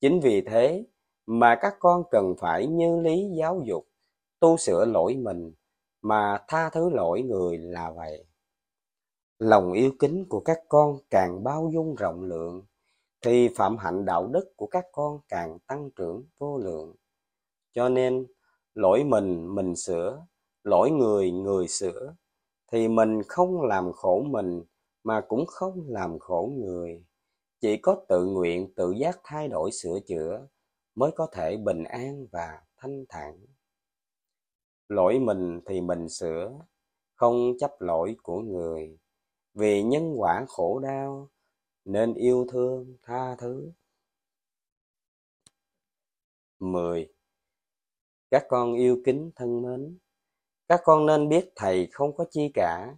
Chính 0.00 0.20
vì 0.20 0.40
thế 0.40 0.86
mà 1.26 1.58
các 1.60 1.74
con 1.78 2.02
cần 2.10 2.34
phải 2.38 2.66
như 2.66 3.00
lý 3.00 3.30
giáo 3.38 3.62
dục, 3.64 3.86
tu 4.40 4.56
sửa 4.56 4.84
lỗi 4.84 5.16
mình, 5.16 5.52
mà 6.02 6.38
tha 6.48 6.70
thứ 6.70 6.90
lỗi 6.90 7.22
người 7.22 7.58
là 7.58 7.90
vậy. 7.90 8.26
Lòng 9.38 9.72
yêu 9.72 9.92
kính 9.98 10.26
của 10.28 10.40
các 10.40 10.58
con 10.68 10.98
càng 11.10 11.44
bao 11.44 11.70
dung 11.74 11.94
rộng 11.94 12.22
lượng, 12.22 12.62
thì 13.22 13.48
phạm 13.56 13.76
hạnh 13.76 14.04
đạo 14.04 14.26
đức 14.26 14.52
của 14.56 14.66
các 14.66 14.84
con 14.92 15.20
càng 15.28 15.58
tăng 15.66 15.90
trưởng 15.90 16.24
vô 16.38 16.58
lượng. 16.58 16.94
Cho 17.72 17.88
nên, 17.88 18.26
lỗi 18.74 19.04
mình 19.04 19.54
mình 19.54 19.76
sửa, 19.76 20.26
lỗi 20.64 20.90
người 20.90 21.30
người 21.30 21.68
sửa, 21.68 22.14
thì 22.72 22.88
mình 22.88 23.22
không 23.22 23.62
làm 23.62 23.92
khổ 23.92 24.22
mình 24.22 24.62
mà 25.04 25.20
cũng 25.28 25.46
không 25.46 25.84
làm 25.88 26.18
khổ 26.18 26.52
người. 26.56 27.04
Chỉ 27.60 27.76
có 27.76 28.04
tự 28.08 28.26
nguyện 28.26 28.74
tự 28.74 28.90
giác 28.90 29.20
thay 29.24 29.48
đổi 29.48 29.72
sửa 29.72 29.98
chữa 30.06 30.46
mới 30.94 31.10
có 31.16 31.26
thể 31.32 31.56
bình 31.56 31.84
an 31.84 32.26
và 32.32 32.62
thanh 32.76 33.04
thản. 33.08 33.46
Lỗi 34.88 35.18
mình 35.18 35.60
thì 35.66 35.80
mình 35.80 36.08
sửa, 36.08 36.52
không 37.14 37.52
chấp 37.58 37.80
lỗi 37.80 38.16
của 38.22 38.40
người 38.40 38.98
vì 39.54 39.82
nhân 39.82 40.14
quả 40.16 40.44
khổ 40.48 40.78
đau 40.78 41.30
nên 41.84 42.14
yêu 42.14 42.46
thương 42.52 42.96
tha 43.02 43.36
thứ 43.38 43.72
10. 46.58 47.08
Các 48.30 48.44
con 48.48 48.74
yêu 48.74 49.02
kính 49.04 49.30
thân 49.36 49.62
mến, 49.62 49.98
các 50.68 50.80
con 50.84 51.06
nên 51.06 51.28
biết 51.28 51.52
thầy 51.56 51.88
không 51.92 52.16
có 52.16 52.24
chi 52.30 52.50
cả, 52.54 52.96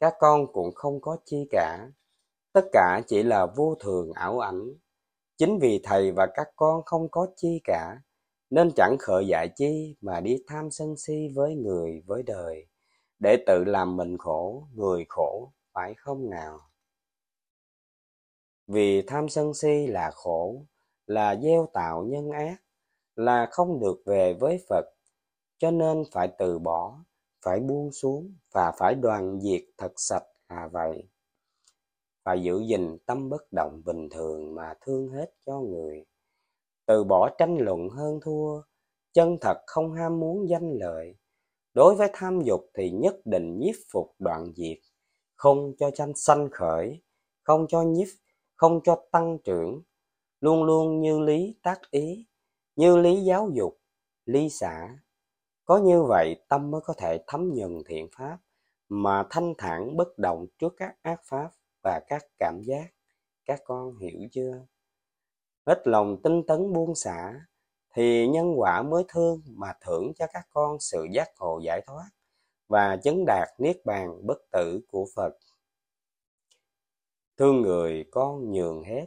các 0.00 0.14
con 0.18 0.52
cũng 0.52 0.74
không 0.74 1.00
có 1.00 1.16
chi 1.24 1.48
cả. 1.50 1.90
Tất 2.52 2.64
cả 2.72 3.00
chỉ 3.06 3.22
là 3.22 3.46
vô 3.46 3.74
thường 3.80 4.12
ảo 4.12 4.38
ảnh. 4.38 4.74
Chính 5.36 5.58
vì 5.58 5.80
thầy 5.84 6.12
và 6.12 6.26
các 6.34 6.48
con 6.56 6.82
không 6.84 7.10
có 7.10 7.26
chi 7.36 7.60
cả, 7.64 8.00
nên 8.50 8.70
chẳng 8.76 8.96
khởi 9.00 9.26
dại 9.26 9.48
chi 9.56 9.96
mà 10.00 10.20
đi 10.20 10.36
tham 10.46 10.70
sân 10.70 10.96
si 10.96 11.28
với 11.34 11.54
người 11.54 12.02
với 12.06 12.22
đời, 12.22 12.66
để 13.18 13.36
tự 13.46 13.64
làm 13.64 13.96
mình 13.96 14.18
khổ, 14.18 14.68
người 14.74 15.04
khổ 15.08 15.52
phải 15.72 15.94
không 15.94 16.30
nào? 16.30 16.60
Vì 18.66 19.02
tham 19.06 19.28
sân 19.28 19.54
si 19.54 19.86
là 19.86 20.10
khổ, 20.10 20.66
là 21.06 21.36
gieo 21.42 21.68
tạo 21.72 22.04
nhân 22.04 22.30
ác, 22.30 22.56
là 23.16 23.48
không 23.50 23.80
được 23.80 24.02
về 24.06 24.34
với 24.40 24.64
Phật, 24.68 24.84
cho 25.58 25.70
nên 25.70 26.04
phải 26.12 26.28
từ 26.38 26.58
bỏ, 26.58 27.04
phải 27.44 27.60
buông 27.60 27.92
xuống 27.92 28.34
và 28.52 28.72
phải 28.78 28.94
đoàn 28.94 29.40
diệt 29.40 29.62
thật 29.78 29.92
sạch 29.96 30.24
là 30.48 30.68
vậy. 30.72 31.08
Phải 32.24 32.42
giữ 32.42 32.60
gìn 32.68 32.98
tâm 33.06 33.28
bất 33.30 33.52
động 33.52 33.82
bình 33.84 34.08
thường 34.10 34.54
mà 34.54 34.74
thương 34.80 35.08
hết 35.08 35.34
cho 35.46 35.60
người. 35.60 36.04
Từ 36.86 37.04
bỏ 37.04 37.30
tranh 37.38 37.56
luận 37.58 37.88
hơn 37.88 38.20
thua, 38.22 38.62
chân 39.12 39.36
thật 39.40 39.56
không 39.66 39.92
ham 39.92 40.20
muốn 40.20 40.48
danh 40.48 40.72
lợi. 40.72 41.16
Đối 41.74 41.94
với 41.94 42.10
tham 42.12 42.40
dục 42.44 42.60
thì 42.74 42.90
nhất 42.90 43.16
định 43.24 43.58
nhiếp 43.58 43.74
phục 43.92 44.14
đoạn 44.18 44.52
diệt 44.56 44.78
không 45.42 45.72
cho 45.78 45.90
tranh 45.90 46.12
sanh 46.16 46.48
khởi, 46.50 47.02
không 47.42 47.66
cho 47.68 47.82
nhiếp, 47.82 48.08
không 48.56 48.80
cho 48.84 49.04
tăng 49.12 49.38
trưởng, 49.44 49.82
luôn 50.40 50.64
luôn 50.64 51.00
như 51.00 51.20
lý 51.20 51.58
tác 51.62 51.90
ý, 51.90 52.26
như 52.76 52.96
lý 52.96 53.24
giáo 53.24 53.50
dục, 53.52 53.80
lý 54.24 54.48
xã. 54.48 54.98
Có 55.64 55.78
như 55.78 56.02
vậy 56.02 56.44
tâm 56.48 56.70
mới 56.70 56.80
có 56.80 56.94
thể 56.98 57.24
thấm 57.26 57.50
nhuần 57.54 57.82
thiện 57.86 58.08
pháp, 58.16 58.38
mà 58.88 59.26
thanh 59.30 59.54
thản 59.58 59.96
bất 59.96 60.18
động 60.18 60.46
trước 60.58 60.74
các 60.76 60.94
ác 61.02 61.20
pháp 61.24 61.50
và 61.84 62.00
các 62.08 62.22
cảm 62.38 62.62
giác. 62.62 62.86
Các 63.44 63.60
con 63.64 63.98
hiểu 63.98 64.28
chưa? 64.32 64.66
Hết 65.66 65.82
lòng 65.84 66.16
tinh 66.22 66.42
tấn 66.46 66.72
buông 66.72 66.94
xả, 66.94 67.46
thì 67.94 68.28
nhân 68.28 68.60
quả 68.60 68.82
mới 68.82 69.04
thương 69.08 69.42
mà 69.46 69.72
thưởng 69.80 70.12
cho 70.18 70.26
các 70.32 70.46
con 70.50 70.80
sự 70.80 71.06
giác 71.12 71.28
ngộ 71.38 71.60
giải 71.64 71.80
thoát 71.86 72.08
và 72.72 72.96
chứng 72.96 73.24
đạt 73.26 73.48
niết 73.58 73.84
bàn 73.84 74.26
bất 74.26 74.50
tử 74.50 74.80
của 74.88 75.06
Phật. 75.14 75.38
Thương 77.36 77.62
người 77.62 78.04
con 78.10 78.52
nhường 78.52 78.82
hết, 78.82 79.06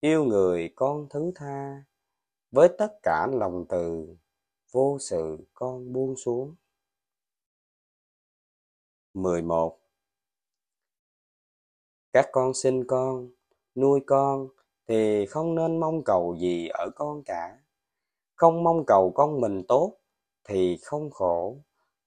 yêu 0.00 0.24
người 0.24 0.72
con 0.76 1.06
thứ 1.10 1.32
tha, 1.34 1.84
với 2.50 2.68
tất 2.78 2.92
cả 3.02 3.26
lòng 3.32 3.64
từ, 3.68 4.16
vô 4.72 4.98
sự 5.00 5.38
con 5.54 5.92
buông 5.92 6.16
xuống. 6.16 6.54
11. 9.14 9.80
Các 12.12 12.28
con 12.32 12.54
sinh 12.54 12.84
con, 12.86 13.30
nuôi 13.74 14.00
con 14.06 14.48
thì 14.86 15.26
không 15.26 15.54
nên 15.54 15.80
mong 15.80 16.04
cầu 16.04 16.36
gì 16.40 16.68
ở 16.68 16.90
con 16.96 17.22
cả. 17.24 17.62
Không 18.34 18.64
mong 18.64 18.84
cầu 18.86 19.12
con 19.14 19.40
mình 19.40 19.62
tốt 19.68 19.96
thì 20.44 20.78
không 20.82 21.10
khổ 21.10 21.56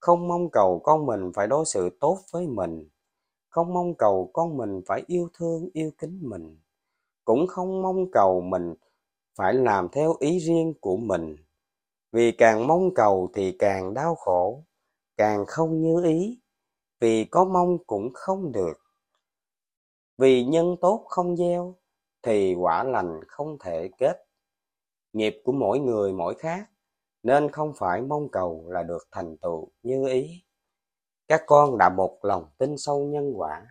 không 0.03 0.27
mong 0.27 0.49
cầu 0.49 0.81
con 0.83 1.05
mình 1.05 1.31
phải 1.35 1.47
đối 1.47 1.65
xử 1.65 1.89
tốt 1.99 2.17
với 2.31 2.47
mình. 2.47 2.89
Không 3.49 3.73
mong 3.73 3.95
cầu 3.95 4.29
con 4.33 4.57
mình 4.57 4.81
phải 4.87 5.03
yêu 5.07 5.29
thương, 5.33 5.69
yêu 5.73 5.91
kính 5.97 6.19
mình. 6.21 6.59
Cũng 7.25 7.47
không 7.47 7.81
mong 7.81 8.11
cầu 8.11 8.41
mình 8.41 8.73
phải 9.35 9.53
làm 9.53 9.89
theo 9.89 10.15
ý 10.19 10.39
riêng 10.39 10.73
của 10.81 10.97
mình. 10.97 11.35
Vì 12.11 12.31
càng 12.31 12.67
mong 12.67 12.93
cầu 12.93 13.29
thì 13.33 13.55
càng 13.59 13.93
đau 13.93 14.15
khổ, 14.15 14.63
càng 15.17 15.45
không 15.47 15.81
như 15.81 16.03
ý. 16.05 16.41
Vì 16.99 17.25
có 17.25 17.45
mong 17.45 17.77
cũng 17.87 18.09
không 18.13 18.51
được. 18.51 18.77
Vì 20.17 20.45
nhân 20.45 20.75
tốt 20.81 21.05
không 21.09 21.37
gieo, 21.37 21.75
thì 22.21 22.55
quả 22.55 22.83
lành 22.83 23.19
không 23.27 23.57
thể 23.59 23.89
kết. 23.97 24.25
Nghiệp 25.13 25.41
của 25.43 25.51
mỗi 25.51 25.79
người 25.79 26.13
mỗi 26.13 26.35
khác 26.35 26.69
nên 27.24 27.51
không 27.51 27.74
phải 27.78 28.01
mong 28.01 28.30
cầu 28.30 28.65
là 28.67 28.84
được 28.84 29.07
thành 29.11 29.38
tựu 29.38 29.67
như 29.84 30.07
ý. 30.07 30.43
Các 31.28 31.41
con 31.47 31.78
đã 31.78 31.89
một 31.89 32.19
lòng 32.21 32.45
tin 32.57 32.78
sâu 32.78 33.05
nhân 33.05 33.34
quả, 33.36 33.67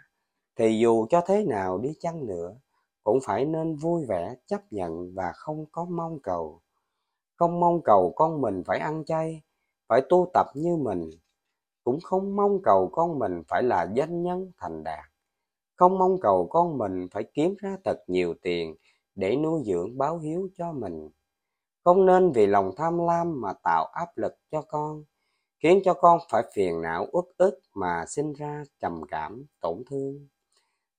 thì 0.57 0.79
dù 0.79 1.07
cho 1.11 1.21
thế 1.27 1.45
nào 1.45 1.79
đi 1.79 1.95
chăng 2.01 2.27
nữa, 2.27 2.55
cũng 3.05 3.19
phải 3.25 3.45
nên 3.45 3.77
vui 3.77 4.05
vẻ 4.09 4.35
chấp 4.47 4.61
nhận 4.73 5.15
và 5.15 5.33
không 5.35 5.67
có 5.73 5.85
mong 5.85 6.21
cầu. 6.23 6.61
Không 7.37 7.61
mong 7.61 7.81
cầu 7.85 8.13
con 8.17 8.41
mình 8.41 8.63
phải 8.67 8.79
ăn 8.79 9.05
chay 9.05 9.43
phải 9.93 10.03
tu 10.09 10.31
tập 10.35 10.47
như 10.55 10.77
mình. 10.77 11.11
Cũng 11.85 11.99
không 12.03 12.37
mong 12.37 12.63
cầu 12.63 12.89
con 12.93 13.19
mình 13.19 13.43
phải 13.49 13.63
là 13.63 13.93
danh 13.95 14.23
nhân 14.23 14.53
thành 14.59 14.85
đạt. 14.85 15.05
Không 15.77 15.99
mong 15.99 16.21
cầu 16.21 16.47
con 16.51 16.79
mình 16.79 17.09
phải 17.11 17.25
kiếm 17.35 17.55
ra 17.59 17.77
thật 17.85 18.05
nhiều 18.07 18.35
tiền 18.43 18.75
để 19.15 19.37
nuôi 19.37 19.63
dưỡng 19.67 19.99
báo 19.99 20.19
hiếu 20.19 20.49
cho 20.57 20.73
mình 20.73 21.09
không 21.85 22.07
nên 22.07 22.33
vì 22.33 22.47
lòng 22.47 22.71
tham 22.77 22.99
lam 22.99 23.41
mà 23.41 23.53
tạo 23.53 23.85
áp 23.85 24.19
lực 24.19 24.33
cho 24.51 24.63
con, 24.63 25.05
khiến 25.63 25.81
cho 25.85 25.95
con 25.95 26.19
phải 26.31 26.43
phiền 26.55 26.83
não 26.83 27.07
uất 27.13 27.25
ức 27.37 27.61
mà 27.75 28.05
sinh 28.09 28.33
ra 28.33 28.65
trầm 28.81 29.03
cảm, 29.09 29.47
tổn 29.61 29.83
thương. 29.91 30.29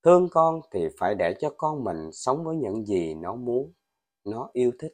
Thương 0.04 0.30
con 0.32 0.62
thì 0.72 0.88
phải 1.00 1.16
để 1.16 1.36
cho 1.40 1.50
con 1.58 1.84
mình 1.84 2.10
sống 2.12 2.44
với 2.44 2.56
những 2.56 2.86
gì 2.86 3.14
nó 3.14 3.36
muốn, 3.36 3.72
nó 4.26 4.50
yêu 4.54 4.72
thích. 4.80 4.94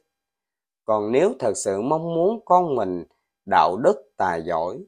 Còn 0.84 1.12
nếu 1.12 1.32
thật 1.38 1.52
sự 1.56 1.80
mong 1.82 2.14
muốn 2.14 2.40
con 2.44 2.74
mình 2.74 3.04
đạo 3.46 3.76
đức, 3.76 4.12
tài 4.16 4.42
giỏi, 4.42 4.84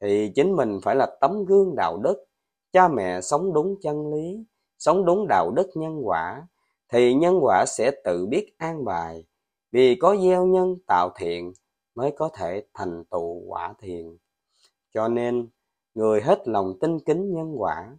thì 0.00 0.32
chính 0.34 0.56
mình 0.56 0.80
phải 0.82 0.94
là 0.94 1.16
tấm 1.20 1.44
gương 1.44 1.74
đạo 1.76 1.98
đức. 1.98 2.24
Cha 2.72 2.88
mẹ 2.88 3.20
sống 3.20 3.52
đúng 3.52 3.74
chân 3.82 4.12
lý, 4.14 4.44
sống 4.78 5.04
đúng 5.04 5.26
đạo 5.28 5.50
đức 5.50 5.70
nhân 5.74 6.00
quả, 6.06 6.46
thì 6.88 7.14
nhân 7.14 7.38
quả 7.42 7.64
sẽ 7.66 7.90
tự 8.04 8.26
biết 8.26 8.54
an 8.58 8.84
bài 8.84 9.24
vì 9.76 9.96
có 10.00 10.16
gieo 10.16 10.46
nhân 10.46 10.76
tạo 10.86 11.10
thiện 11.16 11.52
mới 11.94 12.12
có 12.18 12.30
thể 12.34 12.66
thành 12.74 13.04
tựu 13.10 13.42
quả 13.46 13.74
thiện 13.78 14.16
cho 14.96 15.08
nên, 15.08 15.48
người 15.94 16.20
hết 16.20 16.48
lòng 16.48 16.78
tin 16.80 17.00
kính 17.00 17.34
nhân 17.34 17.54
quả 17.60 17.96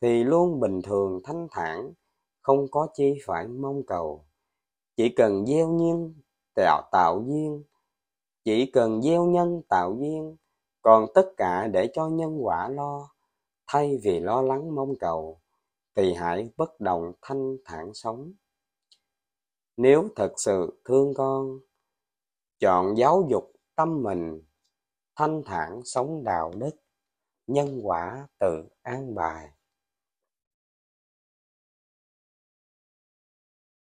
thì 0.00 0.24
luôn 0.24 0.60
bình 0.60 0.82
thường 0.82 1.20
thanh 1.24 1.48
thản, 1.50 1.92
không 2.42 2.66
có 2.70 2.88
chi 2.94 3.18
phải 3.26 3.48
mong 3.48 3.82
cầu. 3.86 4.24
Chỉ 4.96 5.08
cần 5.08 5.46
gieo 5.46 5.68
nhân 5.68 6.14
tạo 6.54 6.88
tạo 6.92 7.24
duyên, 7.26 7.62
chỉ 8.44 8.66
cần 8.66 9.02
gieo 9.02 9.24
nhân 9.24 9.62
tạo 9.68 9.96
duyên, 10.00 10.36
còn 10.82 11.06
tất 11.14 11.28
cả 11.36 11.66
để 11.66 11.90
cho 11.94 12.08
nhân 12.08 12.44
quả 12.44 12.68
lo, 12.68 13.10
thay 13.66 13.98
vì 14.02 14.20
lo 14.20 14.42
lắng 14.42 14.74
mong 14.74 14.94
cầu, 15.00 15.40
thì 15.94 16.14
hãy 16.14 16.50
bất 16.56 16.80
động 16.80 17.12
thanh 17.22 17.56
thản 17.64 17.94
sống 17.94 18.32
nếu 19.76 20.08
thật 20.16 20.32
sự 20.36 20.80
thương 20.84 21.14
con 21.16 21.58
chọn 22.58 22.96
giáo 22.96 23.26
dục 23.30 23.52
tâm 23.74 24.02
mình 24.02 24.42
thanh 25.16 25.42
thản 25.46 25.80
sống 25.84 26.24
đạo 26.24 26.52
đức 26.56 26.76
nhân 27.46 27.80
quả 27.82 28.28
tự 28.38 28.64
an 28.82 29.14
bài 29.14 29.50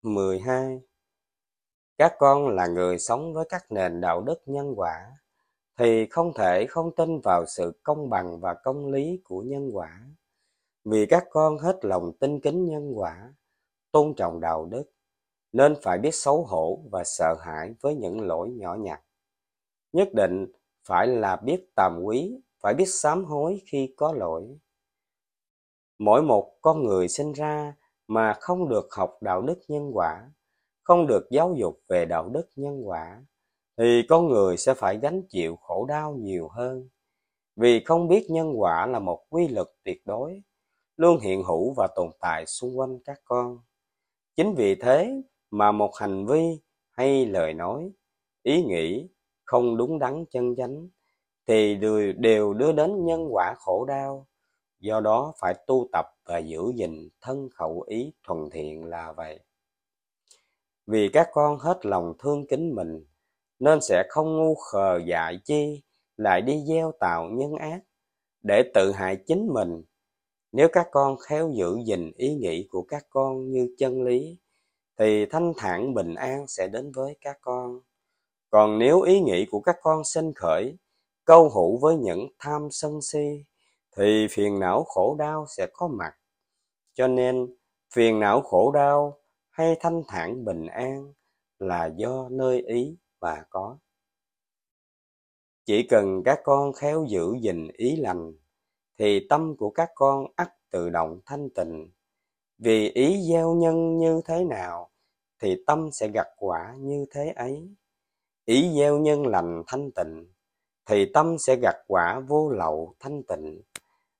12. 0.02 0.82
Các 1.98 2.16
con 2.20 2.48
là 2.48 2.68
người 2.68 3.00
sống 3.00 3.34
với 3.34 3.46
các 3.50 3.72
nền 3.72 4.02
đạo 4.02 4.22
đức 4.22 4.42
nhân 4.46 4.74
quả 4.76 5.12
thì 5.78 6.08
không 6.10 6.34
thể 6.36 6.66
không 6.70 6.96
tin 6.96 7.20
vào 7.20 7.46
sự 7.46 7.80
công 7.84 8.10
bằng 8.10 8.40
và 8.40 8.54
công 8.54 8.92
lý 8.92 9.22
của 9.24 9.42
nhân 9.42 9.70
quả. 9.74 10.08
Vì 10.84 11.06
các 11.10 11.26
con 11.30 11.58
hết 11.58 11.80
lòng 11.82 12.12
tin 12.20 12.40
kính 12.40 12.66
nhân 12.66 12.92
quả, 12.96 13.34
tôn 13.92 14.14
trọng 14.18 14.40
đạo 14.40 14.66
đức, 14.66 14.84
nên 15.58 15.76
phải 15.82 15.98
biết 15.98 16.16
xấu 16.16 16.44
hổ 16.44 16.80
và 16.92 17.04
sợ 17.04 17.36
hãi 17.42 17.74
với 17.82 17.96
những 17.96 18.22
lỗi 18.22 18.50
nhỏ 18.50 18.76
nhặt. 18.76 19.02
Nhất 19.92 20.14
định 20.14 20.48
phải 20.88 21.08
là 21.08 21.36
biết 21.36 21.76
tàm 21.76 22.02
quý, 22.04 22.42
phải 22.60 22.74
biết 22.74 22.86
sám 22.88 23.26
hối 23.26 23.62
khi 23.66 23.94
có 23.98 24.14
lỗi. 24.14 24.58
Mỗi 25.98 26.22
một 26.22 26.54
con 26.62 26.84
người 26.84 27.08
sinh 27.08 27.34
ra 27.34 27.76
mà 28.08 28.34
không 28.34 28.70
được 28.70 28.88
học 28.92 29.18
đạo 29.22 29.42
đức 29.42 29.60
nhân 29.68 29.92
quả, 29.94 30.32
không 30.84 31.08
được 31.08 31.28
giáo 31.32 31.54
dục 31.58 31.80
về 31.88 32.06
đạo 32.06 32.30
đức 32.30 32.50
nhân 32.56 32.88
quả, 32.88 33.26
thì 33.78 34.02
con 34.10 34.28
người 34.28 34.58
sẽ 34.58 34.74
phải 34.74 34.98
gánh 34.98 35.22
chịu 35.30 35.56
khổ 35.56 35.86
đau 35.86 36.14
nhiều 36.14 36.48
hơn. 36.48 36.90
Vì 37.56 37.84
không 37.84 38.08
biết 38.08 38.26
nhân 38.30 38.54
quả 38.60 38.86
là 38.86 39.00
một 39.00 39.26
quy 39.30 39.48
luật 39.48 39.68
tuyệt 39.84 40.02
đối, 40.06 40.42
luôn 40.98 41.20
hiện 41.20 41.44
hữu 41.44 41.74
và 41.74 41.88
tồn 41.96 42.10
tại 42.20 42.46
xung 42.46 42.80
quanh 42.80 43.00
các 43.06 43.22
con. 43.26 43.60
Chính 44.36 44.56
vì 44.56 44.76
thế 44.76 45.22
mà 45.52 45.72
một 45.72 45.96
hành 45.96 46.26
vi 46.26 46.60
hay 46.92 47.26
lời 47.26 47.54
nói, 47.54 47.92
ý 48.44 48.64
nghĩ 48.64 49.08
không 49.44 49.78
đúng 49.78 50.00
đắn 50.00 50.26
chân 50.32 50.56
chánh 50.56 50.88
thì 51.48 51.76
đều 52.18 52.54
đưa 52.54 52.72
đến 52.72 53.06
nhân 53.06 53.28
quả 53.32 53.54
khổ 53.58 53.86
đau. 53.86 54.28
Do 54.80 55.00
đó 55.00 55.34
phải 55.40 55.54
tu 55.68 55.90
tập 55.92 56.06
và 56.26 56.38
giữ 56.38 56.62
gìn 56.76 57.10
thân 57.22 57.50
khẩu 57.50 57.82
ý 57.88 58.14
thuần 58.24 58.50
thiện 58.52 58.86
là 58.86 59.12
vậy. 59.12 59.40
Vì 60.88 61.10
các 61.14 61.30
con 61.34 61.58
hết 61.58 61.86
lòng 61.86 62.14
thương 62.20 62.48
kính 62.48 62.76
mình, 62.76 63.06
nên 63.60 63.82
sẽ 63.82 64.04
không 64.10 64.38
ngu 64.38 64.56
khờ 64.56 65.00
dại 65.08 65.40
chi 65.46 65.82
lại 66.18 66.42
đi 66.42 66.64
gieo 66.68 66.92
tạo 67.00 67.30
nhân 67.30 67.56
ác 67.56 67.80
để 68.44 68.72
tự 68.74 68.92
hại 68.92 69.18
chính 69.28 69.48
mình. 69.54 69.84
Nếu 70.52 70.68
các 70.74 70.88
con 70.92 71.18
khéo 71.18 71.52
giữ 71.54 71.78
gìn 71.86 72.12
ý 72.16 72.36
nghĩ 72.36 72.68
của 72.70 72.82
các 72.82 73.06
con 73.10 73.52
như 73.52 73.76
chân 73.78 74.04
lý, 74.04 74.38
thì 74.98 75.26
thanh 75.26 75.54
thản 75.58 75.94
bình 75.94 76.16
an 76.16 76.48
sẽ 76.48 76.68
đến 76.68 76.92
với 76.92 77.18
các 77.22 77.38
con. 77.42 77.82
Còn 78.50 78.80
nếu 78.80 79.02
ý 79.02 79.20
nghĩ 79.20 79.46
của 79.52 79.60
các 79.60 79.76
con 79.82 80.04
sinh 80.04 80.34
khởi, 80.36 80.78
câu 81.26 81.50
hữu 81.50 81.78
với 81.78 81.96
những 81.96 82.28
tham 82.40 82.68
sân 82.72 83.02
si, 83.02 83.46
thì 83.98 84.28
phiền 84.32 84.60
não 84.60 84.84
khổ 84.84 85.16
đau 85.20 85.46
sẽ 85.58 85.68
có 85.74 85.88
mặt. 85.88 86.14
Cho 86.94 87.08
nên, 87.08 87.56
phiền 87.94 88.20
não 88.20 88.42
khổ 88.42 88.72
đau 88.72 89.20
hay 89.50 89.78
thanh 89.80 90.04
thản 90.08 90.46
bình 90.46 90.66
an 90.68 91.14
là 91.60 91.86
do 91.86 92.28
nơi 92.32 92.62
ý 92.62 92.98
và 93.20 93.46
có. 93.50 93.78
Chỉ 95.66 95.88
cần 95.90 96.22
các 96.26 96.40
con 96.44 96.74
khéo 96.74 97.06
giữ 97.10 97.36
gìn 97.42 97.68
ý 97.74 97.96
lành, 97.96 98.34
thì 98.98 99.28
tâm 99.30 99.56
của 99.58 99.70
các 99.70 99.90
con 99.96 100.26
ắt 100.36 100.50
tự 100.70 100.90
động 100.90 101.20
thanh 101.26 101.50
tịnh. 101.50 101.92
Vì 102.58 102.90
ý 102.90 103.22
gieo 103.22 103.56
nhân 103.56 103.98
như 103.98 104.22
thế 104.26 104.44
nào, 104.44 104.90
thì 105.40 105.64
tâm 105.68 105.90
sẽ 105.92 106.08
gặt 106.08 106.28
quả 106.38 106.76
như 106.80 107.06
thế 107.12 107.34
ấy. 107.36 107.76
Ý 108.46 108.74
gieo 108.78 108.98
nhân 108.98 109.28
lành 109.28 109.64
thanh 109.68 109.92
tịnh, 109.92 110.34
thì 110.86 111.12
tâm 111.14 111.38
sẽ 111.38 111.56
gặt 111.56 111.76
quả 111.88 112.20
vô 112.20 112.50
lậu 112.50 112.96
thanh 113.00 113.24
tịnh. 113.24 113.62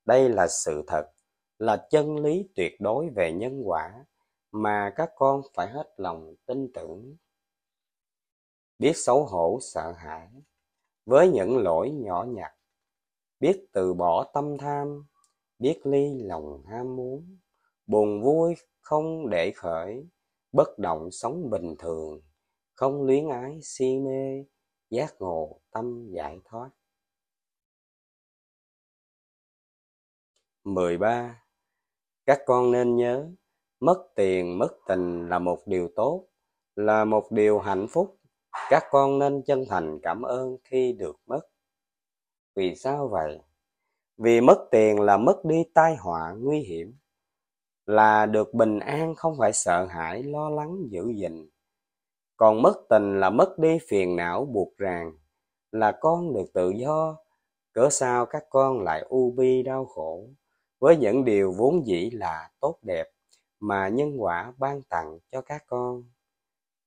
Đây 0.06 0.30
là 0.30 0.48
sự 0.48 0.84
thật, 0.88 1.12
là 1.60 1.88
chân 1.90 2.18
lý 2.18 2.50
tuyệt 2.56 2.82
đối 2.82 3.10
về 3.10 3.32
nhân 3.32 3.62
quả 3.66 4.06
mà 4.52 4.94
các 4.96 5.10
con 5.16 5.42
phải 5.54 5.68
hết 5.68 5.94
lòng 5.98 6.36
tin 6.46 6.74
tưởng. 6.74 7.16
Biết 8.80 8.94
xấu 8.96 9.26
hổ 9.26 9.60
sợ 9.62 9.92
hãi 9.92 10.30
với 11.06 11.30
những 11.30 11.58
lỗi 11.58 11.92
nhỏ 11.92 12.24
nhặt, 12.24 12.52
biết 13.40 13.66
từ 13.72 13.94
bỏ 13.94 14.32
tâm 14.34 14.58
tham, 14.58 15.06
biết 15.60 15.80
ly 15.84 16.24
lòng 16.24 16.64
ham 16.66 16.96
muốn, 16.96 17.38
buồn 17.88 18.22
vui 18.22 18.56
không 18.82 19.30
để 19.30 19.52
khởi, 19.52 20.08
bất 20.52 20.80
động 20.80 21.12
sống 21.12 21.50
bình 21.50 21.76
thường, 21.80 22.22
không 22.76 23.04
luyến 23.04 23.30
ái 23.30 23.60
si 23.64 24.00
mê, 24.00 24.46
giác 24.90 25.16
ngộ 25.20 25.62
tâm 25.72 26.08
giải 26.10 26.40
thoát. 26.46 26.70
13. 30.64 31.44
Các 32.26 32.40
con 32.46 32.72
nên 32.72 32.96
nhớ, 32.96 33.30
mất 33.80 34.08
tiền, 34.16 34.60
mất 34.60 34.78
tình 34.88 35.30
là 35.30 35.40
một 35.40 35.60
điều 35.66 35.90
tốt, 35.96 36.28
là 36.76 37.06
một 37.06 37.32
điều 37.32 37.60
hạnh 37.60 37.88
phúc. 37.90 38.20
Các 38.70 38.84
con 38.92 39.20
nên 39.20 39.44
chân 39.46 39.66
thành 39.70 40.00
cảm 40.04 40.22
ơn 40.22 40.58
khi 40.64 40.94
được 40.94 41.16
mất. 41.26 41.42
Vì 42.56 42.76
sao 42.76 43.08
vậy? 43.08 43.40
Vì 44.18 44.42
mất 44.42 44.68
tiền 44.72 45.00
là 45.00 45.18
mất 45.18 45.42
đi 45.46 45.64
tai 45.74 45.96
họa 45.96 46.34
nguy 46.38 46.60
hiểm, 46.60 46.98
là 47.88 48.26
được 48.26 48.54
bình 48.54 48.80
an 48.80 49.16
không 49.16 49.36
phải 49.40 49.54
sợ 49.54 49.86
hãi 49.86 50.24
lo 50.24 50.50
lắng 50.50 50.78
giữ 50.90 51.12
gìn. 51.16 51.50
Còn 52.38 52.62
mất 52.62 52.74
tình 52.90 53.20
là 53.20 53.30
mất 53.30 53.60
đi 53.60 53.78
phiền 53.90 54.16
não 54.16 54.46
buộc 54.46 54.78
ràng, 54.78 55.12
là 55.72 55.92
con 56.02 56.34
được 56.34 56.54
tự 56.54 56.70
do, 56.70 57.18
Cớ 57.78 57.90
sao 57.92 58.26
các 58.26 58.44
con 58.50 58.82
lại 58.82 59.06
u 59.10 59.32
bi 59.32 59.64
đau 59.64 59.86
khổ 59.86 60.30
với 60.80 60.98
những 60.98 61.26
điều 61.26 61.52
vốn 61.52 61.86
dĩ 61.86 62.10
là 62.10 62.50
tốt 62.60 62.80
đẹp 62.82 63.08
mà 63.60 63.88
nhân 63.88 64.22
quả 64.22 64.54
ban 64.58 64.82
tặng 64.82 65.20
cho 65.32 65.42
các 65.42 65.64
con. 65.68 66.04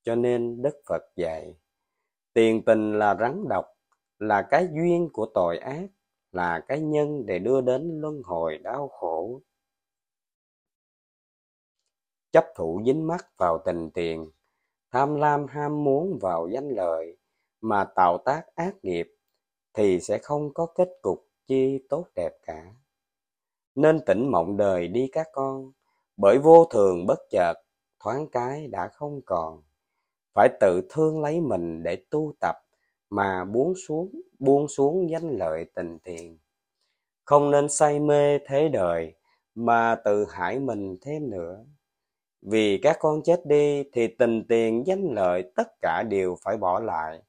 Cho 0.03 0.15
nên 0.15 0.63
Đức 0.63 0.81
Phật 0.87 1.03
dạy, 1.17 1.55
tiền 2.33 2.63
tình 2.67 2.99
là 2.99 3.17
rắn 3.21 3.45
độc, 3.49 3.65
là 4.19 4.43
cái 4.43 4.69
duyên 4.73 5.09
của 5.13 5.27
tội 5.35 5.59
ác, 5.59 5.87
là 6.33 6.61
cái 6.69 6.81
nhân 6.81 7.27
để 7.27 7.39
đưa 7.39 7.61
đến 7.61 8.01
luân 8.01 8.23
hồi 8.25 8.59
đau 8.59 8.89
khổ. 8.89 9.41
Chấp 12.33 12.47
thủ 12.57 12.83
dính 12.87 13.07
mắc 13.07 13.27
vào 13.37 13.59
tình 13.65 13.91
tiền, 13.91 14.31
tham 14.91 15.15
lam 15.15 15.47
ham 15.47 15.85
muốn 15.85 16.19
vào 16.21 16.49
danh 16.49 16.69
lợi 16.69 17.17
mà 17.61 17.85
tạo 17.85 18.19
tác 18.25 18.43
ác 18.55 18.75
nghiệp 18.83 19.15
thì 19.75 20.01
sẽ 20.01 20.19
không 20.19 20.55
có 20.55 20.67
kết 20.67 20.89
cục 21.03 21.29
chi 21.47 21.87
tốt 21.89 22.07
đẹp 22.15 22.33
cả 22.43 22.73
nên 23.75 24.01
tỉnh 24.07 24.31
mộng 24.31 24.57
đời 24.57 24.89
đi 24.89 25.09
các 25.13 25.29
con 25.33 25.73
bởi 26.17 26.39
vô 26.39 26.65
thường 26.65 27.07
bất 27.07 27.19
chợt 27.31 27.55
thoáng 28.01 28.27
cái 28.33 28.67
đã 28.67 28.89
không 28.89 29.21
còn. 29.27 29.63
Phải 30.35 30.49
tự 30.61 30.83
thương 30.91 31.23
lấy 31.23 31.41
mình 31.41 31.83
để 31.83 31.97
tu 32.11 32.33
tập 32.41 32.57
mà 33.11 33.45
buông 33.45 33.75
xuống, 33.87 34.21
buông 34.39 34.69
xuống 34.69 35.11
danh 35.11 35.31
lợi 35.39 35.65
tình 35.75 35.99
tiền. 35.99 36.39
Không 37.25 37.51
nên 37.51 37.69
say 37.69 38.01
mê 38.01 38.39
thế 38.47 38.69
đời 38.69 39.15
mà 39.55 39.95
tự 40.05 40.27
hại 40.31 40.59
mình 40.59 40.97
thêm 41.01 41.31
nữa. 41.31 41.65
Vì 42.43 42.79
các 42.83 42.97
con 43.01 43.23
chết 43.23 43.47
đi 43.47 43.85
thì 43.93 44.09
tình 44.09 44.45
tiền 44.49 44.87
danh 44.87 45.15
lợi 45.15 45.53
tất 45.57 45.69
cả 45.83 46.03
đều 46.03 46.37
phải 46.45 46.57
bỏ 46.57 46.81
lại. 46.81 47.23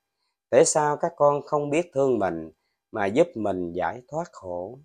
Tại 0.50 0.66
sao 0.66 0.98
các 0.98 1.14
con 1.16 1.42
không 1.42 1.70
biết 1.70 1.92
thương 1.94 2.20
mình 2.20 2.52
mà 2.92 3.06
giúp 3.06 3.28
mình 3.36 3.72
giải 3.72 4.02
thoát 4.08 4.32
khổ? 4.32 4.80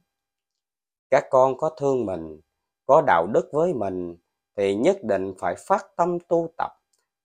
Các 1.10 1.24
con 1.30 1.56
có 1.56 1.70
thương 1.80 2.06
mình, 2.06 2.40
có 2.86 3.02
đạo 3.06 3.26
đức 3.26 3.48
với 3.52 3.74
mình 3.74 4.16
thì 4.56 4.74
nhất 4.74 4.98
định 5.02 5.34
phải 5.38 5.54
phát 5.58 5.86
tâm 5.96 6.18
tu 6.28 6.48
tập, 6.58 6.70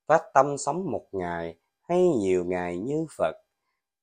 phát 0.08 0.22
tâm 0.34 0.58
sống 0.58 0.92
một 0.92 1.08
ngày 1.12 1.58
hay 1.82 2.08
nhiều 2.08 2.46
ngày 2.46 2.78
như 2.78 3.06
Phật 3.18 3.36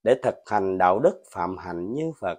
để 0.03 0.15
thực 0.23 0.35
hành 0.47 0.79
đạo 0.79 0.99
đức 0.99 1.23
phạm 1.31 1.57
hạnh 1.57 1.93
như 1.93 2.13
Phật 2.21 2.39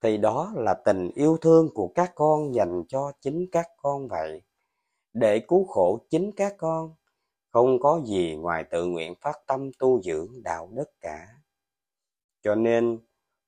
thì 0.00 0.16
đó 0.16 0.52
là 0.56 0.74
tình 0.74 1.10
yêu 1.14 1.36
thương 1.40 1.68
của 1.74 1.88
các 1.94 2.12
con 2.14 2.54
dành 2.54 2.84
cho 2.88 3.12
chính 3.20 3.46
các 3.52 3.66
con 3.76 4.08
vậy 4.08 4.42
để 5.12 5.38
cứu 5.48 5.64
khổ 5.64 5.98
chính 6.10 6.32
các 6.32 6.54
con, 6.58 6.94
không 7.50 7.80
có 7.80 8.00
gì 8.04 8.36
ngoài 8.36 8.64
tự 8.70 8.86
nguyện 8.86 9.14
phát 9.20 9.38
tâm 9.46 9.70
tu 9.78 10.02
dưỡng 10.02 10.42
đạo 10.42 10.68
đức 10.72 10.90
cả. 11.00 11.26
Cho 12.42 12.54
nên, 12.54 12.98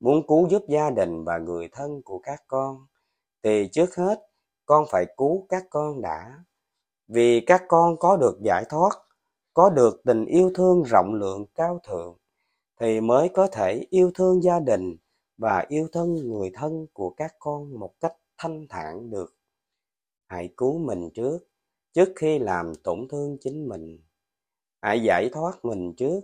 muốn 0.01 0.27
cứu 0.27 0.49
giúp 0.49 0.63
gia 0.69 0.91
đình 0.91 1.25
và 1.25 1.39
người 1.39 1.69
thân 1.73 2.03
của 2.03 2.19
các 2.19 2.45
con, 2.47 2.87
thì 3.43 3.69
trước 3.73 3.97
hết, 3.97 4.21
con 4.67 4.85
phải 4.91 5.07
cứu 5.17 5.47
các 5.49 5.65
con 5.71 6.01
đã. 6.01 6.45
Vì 7.09 7.41
các 7.41 7.63
con 7.69 7.97
có 7.97 8.17
được 8.17 8.39
giải 8.45 8.65
thoát, 8.69 8.91
có 9.55 9.71
được 9.71 10.01
tình 10.05 10.25
yêu 10.25 10.51
thương 10.55 10.83
rộng 10.83 11.15
lượng 11.15 11.47
cao 11.55 11.81
thượng, 11.89 12.17
thì 12.81 13.01
mới 13.01 13.29
có 13.29 13.47
thể 13.47 13.87
yêu 13.91 14.11
thương 14.15 14.43
gia 14.43 14.61
đình 14.61 14.97
và 15.37 15.65
yêu 15.69 15.89
thương 15.93 16.15
người 16.15 16.51
thân 16.55 16.87
của 16.93 17.11
các 17.11 17.35
con 17.39 17.79
một 17.81 17.93
cách 18.01 18.17
thanh 18.39 18.67
thản 18.69 19.11
được. 19.11 19.37
Hãy 20.27 20.55
cứu 20.57 20.79
mình 20.79 21.11
trước 21.15 21.39
trước 21.93 22.13
khi 22.17 22.39
làm 22.39 22.75
tổn 22.75 23.09
thương 23.11 23.37
chính 23.41 23.69
mình, 23.69 23.99
hãy 24.81 25.03
giải 25.03 25.29
thoát 25.33 25.65
mình 25.65 25.95
trước 25.97 26.21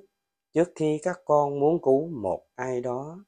trước 0.52 0.72
khi 0.74 1.00
các 1.02 1.20
con 1.24 1.60
muốn 1.60 1.82
cứu 1.82 2.08
một 2.08 2.46
ai 2.54 2.80
đó. 2.80 3.24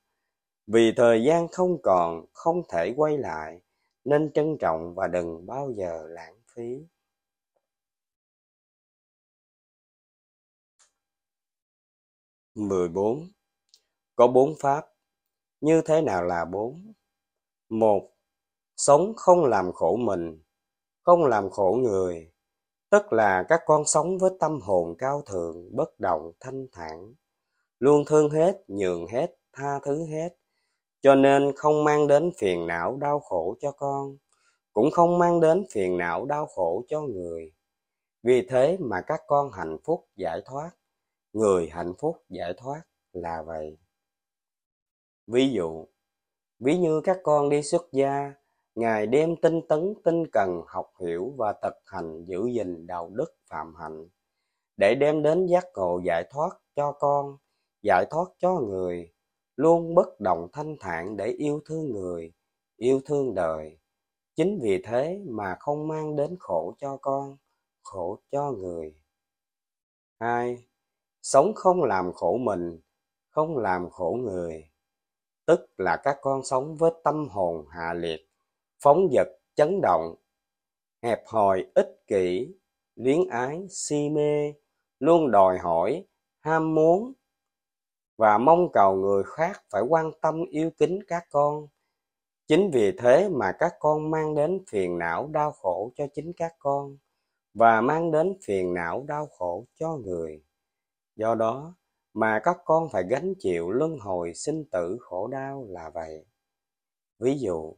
Vì 0.66 0.92
thời 0.96 1.24
gian 1.24 1.48
không 1.48 1.82
còn, 1.82 2.26
không 2.32 2.62
thể 2.68 2.94
quay 2.96 3.18
lại, 3.18 3.60
nên 4.04 4.32
trân 4.32 4.56
trọng 4.60 4.94
và 4.94 5.06
đừng 5.06 5.46
bao 5.46 5.72
giờ 5.76 6.06
lãng 6.08 6.40
phí. 6.54 6.86
Mười 12.54 12.88
bốn. 12.88 13.28
Có 14.16 14.26
bốn 14.26 14.54
pháp. 14.60 14.86
Như 15.60 15.82
thế 15.86 16.02
nào 16.02 16.24
là 16.24 16.44
bốn? 16.44 16.92
Một, 17.68 18.10
sống 18.76 19.12
không 19.16 19.44
làm 19.44 19.72
khổ 19.72 19.96
mình 19.96 20.42
không 21.10 21.24
làm 21.24 21.50
khổ 21.50 21.78
người, 21.82 22.32
tức 22.90 23.12
là 23.12 23.44
các 23.48 23.60
con 23.66 23.84
sống 23.84 24.18
với 24.18 24.30
tâm 24.40 24.60
hồn 24.60 24.94
cao 24.98 25.22
thượng, 25.26 25.76
bất 25.76 26.00
động, 26.00 26.32
thanh 26.40 26.66
thản. 26.72 27.14
Luôn 27.78 28.04
thương 28.06 28.30
hết, 28.30 28.64
nhường 28.68 29.06
hết, 29.06 29.36
tha 29.52 29.78
thứ 29.84 30.06
hết. 30.06 30.28
Cho 31.00 31.14
nên 31.14 31.52
không 31.56 31.84
mang 31.84 32.06
đến 32.06 32.30
phiền 32.38 32.66
não 32.66 32.96
đau 32.96 33.20
khổ 33.20 33.56
cho 33.60 33.72
con, 33.72 34.16
cũng 34.72 34.90
không 34.90 35.18
mang 35.18 35.40
đến 35.40 35.66
phiền 35.70 35.96
não 35.96 36.26
đau 36.26 36.46
khổ 36.46 36.84
cho 36.88 37.00
người. 37.00 37.52
Vì 38.22 38.46
thế 38.48 38.76
mà 38.80 39.00
các 39.00 39.20
con 39.26 39.50
hạnh 39.52 39.78
phúc 39.84 40.08
giải 40.16 40.40
thoát, 40.44 40.70
người 41.32 41.68
hạnh 41.68 41.94
phúc 41.98 42.16
giải 42.28 42.54
thoát 42.56 42.82
là 43.12 43.42
vậy. 43.42 43.78
Ví 45.26 45.50
dụ, 45.52 45.86
ví 46.58 46.78
như 46.78 47.00
các 47.04 47.18
con 47.22 47.48
đi 47.48 47.62
xuất 47.62 47.92
gia 47.92 48.34
ngày 48.74 49.06
đêm 49.06 49.36
tinh 49.36 49.60
tấn, 49.68 49.94
tinh 50.04 50.26
cần 50.32 50.62
học 50.66 50.92
hiểu 51.00 51.34
và 51.36 51.52
thực 51.62 51.74
hành 51.84 52.24
giữ 52.24 52.46
gìn 52.46 52.86
đạo 52.86 53.10
đức 53.12 53.34
phạm 53.50 53.74
hạnh, 53.74 54.08
để 54.76 54.94
đem 54.94 55.22
đến 55.22 55.46
giác 55.46 55.64
ngộ 55.74 56.00
giải 56.04 56.24
thoát 56.30 56.50
cho 56.76 56.92
con, 56.92 57.36
giải 57.82 58.06
thoát 58.10 58.28
cho 58.38 58.54
người, 58.54 59.12
luôn 59.56 59.94
bất 59.94 60.20
động 60.20 60.48
thanh 60.52 60.76
thản 60.80 61.16
để 61.16 61.26
yêu 61.26 61.60
thương 61.64 61.92
người, 61.92 62.32
yêu 62.76 63.00
thương 63.06 63.34
đời. 63.34 63.78
Chính 64.36 64.58
vì 64.62 64.82
thế 64.82 65.20
mà 65.28 65.56
không 65.60 65.88
mang 65.88 66.16
đến 66.16 66.36
khổ 66.40 66.74
cho 66.78 66.96
con, 66.96 67.36
khổ 67.82 68.18
cho 68.30 68.52
người. 68.52 68.94
Hai, 70.20 70.68
sống 71.22 71.52
không 71.54 71.82
làm 71.82 72.12
khổ 72.12 72.36
mình, 72.36 72.80
không 73.30 73.56
làm 73.58 73.90
khổ 73.90 74.18
người. 74.22 74.70
Tức 75.46 75.60
là 75.78 75.96
các 75.96 76.18
con 76.20 76.44
sống 76.44 76.76
với 76.76 76.90
tâm 77.04 77.28
hồn 77.28 77.66
hạ 77.68 77.94
liệt 77.94 78.29
phóng 78.80 79.08
dật 79.12 79.28
chấn 79.54 79.80
động, 79.80 80.14
hẹp 81.02 81.22
hòi 81.26 81.66
ích 81.74 82.02
kỷ, 82.06 82.54
luyến 82.96 83.28
ái, 83.30 83.66
si 83.70 84.08
mê, 84.08 84.54
luôn 84.98 85.30
đòi 85.30 85.58
hỏi, 85.58 86.04
ham 86.40 86.74
muốn, 86.74 87.12
và 88.16 88.38
mong 88.38 88.72
cầu 88.72 88.96
người 88.96 89.22
khác 89.22 89.62
phải 89.70 89.82
quan 89.88 90.10
tâm 90.20 90.44
yêu 90.50 90.70
kính 90.78 90.98
các 91.06 91.24
con. 91.30 91.66
Chính 92.46 92.70
vì 92.70 92.92
thế 92.98 93.28
mà 93.28 93.52
các 93.58 93.72
con 93.78 94.10
mang 94.10 94.34
đến 94.34 94.64
phiền 94.70 94.98
não 94.98 95.28
đau 95.32 95.52
khổ 95.52 95.92
cho 95.96 96.06
chính 96.14 96.32
các 96.32 96.54
con, 96.58 96.98
và 97.54 97.80
mang 97.80 98.10
đến 98.10 98.38
phiền 98.42 98.74
não 98.74 99.04
đau 99.08 99.26
khổ 99.26 99.66
cho 99.74 99.96
người. 99.96 100.42
Do 101.16 101.34
đó 101.34 101.74
mà 102.14 102.40
các 102.44 102.56
con 102.64 102.88
phải 102.92 103.04
gánh 103.10 103.34
chịu 103.38 103.70
luân 103.70 103.98
hồi 103.98 104.34
sinh 104.34 104.64
tử 104.70 104.96
khổ 105.00 105.26
đau 105.26 105.66
là 105.68 105.90
vậy. 105.90 106.26
Ví 107.18 107.38
dụ 107.38 107.76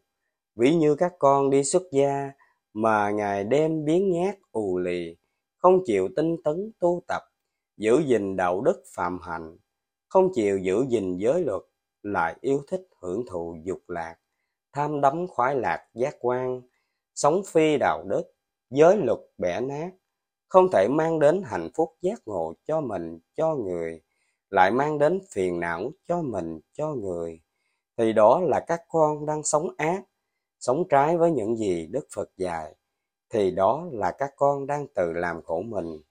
ví 0.55 0.75
như 0.75 0.95
các 0.95 1.13
con 1.19 1.51
đi 1.51 1.65
xuất 1.65 1.83
gia 1.93 2.33
mà 2.73 3.11
ngày 3.11 3.45
đêm 3.45 3.85
biến 3.85 4.13
nhát, 4.13 4.39
ù 4.53 4.79
lì, 4.79 5.17
không 5.57 5.83
chịu 5.85 6.09
tinh 6.17 6.37
tấn 6.45 6.73
tu 6.79 7.03
tập, 7.09 7.23
giữ 7.77 8.03
gìn 8.07 8.37
đạo 8.37 8.61
đức 8.61 8.83
phạm 8.95 9.19
hạnh, 9.23 9.57
không 10.09 10.29
chịu 10.35 10.59
giữ 10.59 10.85
gìn 10.89 11.17
giới 11.17 11.45
luật, 11.45 11.63
lại 12.03 12.37
yêu 12.41 12.63
thích 12.69 12.89
hưởng 13.01 13.27
thụ 13.31 13.57
dục 13.65 13.81
lạc, 13.89 14.17
tham 14.73 15.01
đắm 15.01 15.27
khoái 15.27 15.57
lạc 15.57 15.87
giác 15.95 16.17
quan, 16.21 16.63
sống 17.15 17.43
phi 17.47 17.77
đạo 17.77 18.05
đức, 18.09 18.23
giới 18.71 18.97
luật 18.97 19.19
bẻ 19.39 19.61
nát, 19.61 19.91
không 20.49 20.69
thể 20.73 20.89
mang 20.91 21.19
đến 21.19 21.43
hạnh 21.45 21.69
phúc 21.75 21.95
giác 22.01 22.23
ngộ 22.27 22.55
cho 22.67 22.81
mình, 22.81 23.19
cho 23.37 23.55
người, 23.55 24.03
lại 24.51 24.71
mang 24.71 24.99
đến 24.99 25.21
phiền 25.31 25.61
não 25.61 25.91
cho 26.09 26.23
mình, 26.23 26.61
cho 26.73 26.95
người, 26.95 27.41
thì 27.97 28.13
đó 28.13 28.41
là 28.41 28.61
các 28.61 28.81
con 28.89 29.27
đang 29.27 29.43
sống 29.43 29.69
ác 29.77 30.03
sống 30.63 30.85
trái 30.89 31.17
với 31.17 31.31
những 31.31 31.57
gì 31.57 31.87
đức 31.87 32.07
phật 32.15 32.31
dạy, 32.37 32.75
thì 33.31 33.51
đó 33.51 33.89
là 33.93 34.13
các 34.19 34.33
con 34.37 34.67
đang 34.67 34.87
tự 34.95 35.13
làm 35.13 35.43
khổ 35.43 35.63
mình, 35.63 36.03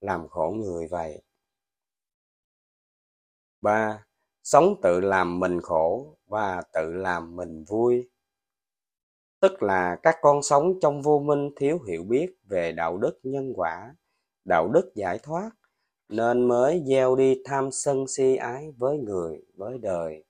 làm 0.00 0.28
khổ 0.28 0.50
người 0.56 0.86
vậy. 0.86 1.22
Ba, 3.60 4.06
sống 4.42 4.74
tự 4.82 5.00
làm 5.00 5.40
mình 5.40 5.60
khổ 5.60 6.16
và 6.26 6.62
tự 6.72 6.92
làm 6.92 7.36
mình 7.36 7.64
vui. 7.64 8.10
Tức 9.40 9.62
là 9.62 9.96
các 10.02 10.16
con 10.22 10.42
sống 10.42 10.80
trong 10.80 11.02
vô 11.02 11.18
minh 11.18 11.50
thiếu 11.56 11.78
hiểu 11.88 12.04
biết 12.04 12.36
về 12.44 12.72
đạo 12.72 12.98
đức 12.98 13.20
nhân 13.22 13.52
quả, 13.56 13.94
đạo 14.44 14.68
đức 14.68 14.92
giải 14.94 15.18
thoát, 15.22 15.50
nên 16.08 16.48
mới 16.48 16.82
gieo 16.86 17.16
đi 17.16 17.42
tham 17.44 17.70
sân 17.72 18.08
si 18.08 18.36
ái 18.36 18.72
với 18.76 18.98
người, 18.98 19.42
với 19.54 19.78
đời, 19.78 20.24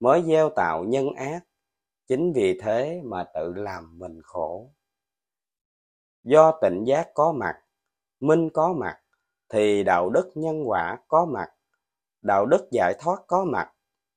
mới 0.00 0.22
gieo 0.22 0.50
tạo 0.50 0.84
nhân 0.84 1.06
ác 1.16 1.40
chính 2.12 2.32
vì 2.32 2.58
thế 2.60 3.00
mà 3.04 3.24
tự 3.34 3.52
làm 3.54 3.98
mình 3.98 4.20
khổ. 4.22 4.70
Do 6.24 6.58
tịnh 6.62 6.86
giác 6.86 7.08
có 7.14 7.32
mặt, 7.32 7.58
minh 8.20 8.50
có 8.50 8.72
mặt, 8.72 9.00
thì 9.48 9.84
đạo 9.84 10.10
đức 10.10 10.30
nhân 10.34 10.68
quả 10.68 10.98
có 11.08 11.24
mặt, 11.24 11.48
đạo 12.22 12.46
đức 12.46 12.68
giải 12.70 12.94
thoát 13.00 13.22
có 13.26 13.44
mặt. 13.44 13.72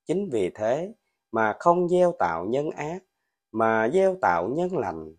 Chính 0.05 0.29
vì 0.31 0.49
thế 0.49 0.93
mà 1.31 1.55
không 1.59 1.89
gieo 1.89 2.13
tạo 2.19 2.45
nhân 2.45 2.71
ác, 2.71 2.99
mà 3.51 3.89
gieo 3.93 4.17
tạo 4.21 4.47
nhân 4.47 4.77
lành, 4.77 5.15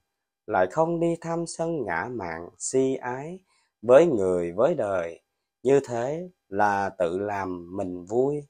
lại 0.46 0.66
không 0.70 1.00
đi 1.00 1.16
tham 1.20 1.46
sân 1.46 1.84
ngã 1.84 2.08
mạn, 2.10 2.48
si 2.58 2.94
ái 2.94 3.38
với 3.82 4.06
người, 4.06 4.52
với 4.52 4.74
đời. 4.74 5.20
Như 5.62 5.80
thế 5.88 6.30
là 6.48 6.90
tự 6.98 7.18
làm 7.18 7.76
mình 7.76 8.04
vui. 8.04 8.46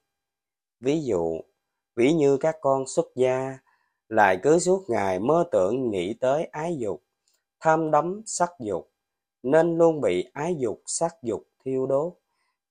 Ví 0.81 1.05
dụ, 1.05 1.41
ví 1.97 2.13
như 2.13 2.37
các 2.37 2.57
con 2.61 2.87
xuất 2.87 3.07
gia 3.15 3.59
lại 4.09 4.39
cứ 4.43 4.59
suốt 4.59 4.85
ngày 4.89 5.19
mơ 5.19 5.45
tưởng 5.53 5.91
nghĩ 5.91 6.15
tới 6.15 6.45
ái 6.45 6.77
dục, 6.79 7.03
tham 7.61 7.91
đắm 7.91 8.23
sắc 8.27 8.51
dục, 8.61 8.91
nên 9.43 9.79
luôn 9.79 10.01
bị 10.01 10.31
ái 10.33 10.57
dục, 10.59 10.83
sắc 10.87 11.15
dục 11.23 11.43
thiêu 11.65 11.87
đốt 11.87 12.13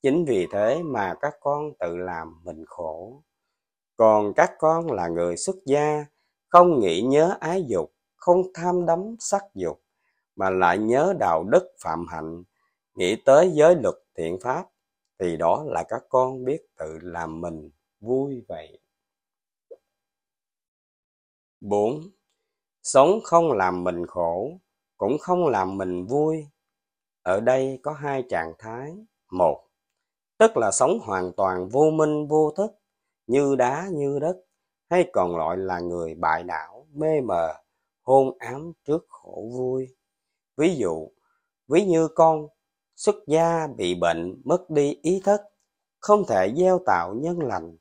chính 0.02 0.26
vì 0.26 0.48
thế 0.52 0.84
mà 0.84 1.14
các 1.22 1.34
con 1.40 1.74
tự 1.80 1.98
làm 1.98 2.42
mình 2.44 2.66
khổ 2.66 3.22
còn 3.96 4.34
các 4.34 4.52
con 4.60 4.92
là 4.92 5.08
người 5.08 5.38
xuất 5.38 5.56
gia, 5.66 6.06
không 6.48 6.80
nghĩ 6.80 7.02
nhớ 7.02 7.38
ái 7.40 7.66
dục, 7.68 7.94
không 8.16 8.42
tham 8.54 8.86
đắm 8.86 9.16
sắc 9.20 9.44
dục, 9.54 9.82
mà 10.36 10.50
lại 10.50 10.78
nhớ 10.78 11.14
đạo 11.20 11.44
đức 11.44 11.72
phạm 11.84 12.08
hạnh, 12.08 12.44
nghĩ 12.96 13.16
tới 13.26 13.52
giới 13.54 13.76
luật 13.76 13.96
thiện 14.18 14.40
pháp, 14.40 14.66
thì 15.20 15.38
đó 15.38 15.64
là 15.68 15.84
các 15.90 16.04
con 16.10 16.46
biết 16.46 16.62
tự 16.78 17.00
làm 17.02 17.42
mình 17.42 17.70
vui 18.00 18.46
vậy. 18.48 18.80
4. 21.70 22.02
Sống 22.84 23.20
không 23.24 23.52
làm 23.52 23.84
mình 23.84 24.06
khổ, 24.06 24.60
cũng 24.98 25.18
không 25.20 25.48
làm 25.48 25.78
mình 25.78 26.06
vui. 26.06 26.48
Ở 27.24 27.40
đây 27.40 27.80
có 27.84 27.92
hai 27.92 28.24
trạng 28.30 28.54
thái. 28.60 28.96
Một, 29.32 29.68
tức 30.38 30.58
là 30.58 30.72
sống 30.72 31.00
hoàn 31.02 31.32
toàn 31.38 31.70
vô 31.70 31.92
minh 31.92 32.28
vô 32.28 32.52
thức, 32.58 32.72
như 33.28 33.56
đá 33.56 33.88
như 33.92 34.20
đất, 34.20 34.36
hay 34.90 35.10
còn 35.14 35.36
gọi 35.36 35.58
là 35.58 35.80
người 35.80 36.16
bại 36.16 36.44
đảo 36.44 36.88
mê 36.94 37.22
mờ, 37.22 37.54
hôn 38.02 38.38
ám 38.40 38.72
trước 38.86 39.06
khổ 39.10 39.50
vui. 39.58 39.96
Ví 40.58 40.76
dụ, 40.76 41.10
ví 41.68 41.86
như 41.86 42.08
con 42.08 42.48
xuất 42.96 43.16
gia 43.28 43.68
bị 43.68 43.96
bệnh 43.96 44.42
mất 44.46 44.70
đi 44.70 45.00
ý 45.02 45.22
thức, 45.26 45.42
không 46.00 46.24
thể 46.28 46.54
gieo 46.58 46.80
tạo 46.86 47.14
nhân 47.14 47.40
lành, 47.40 47.78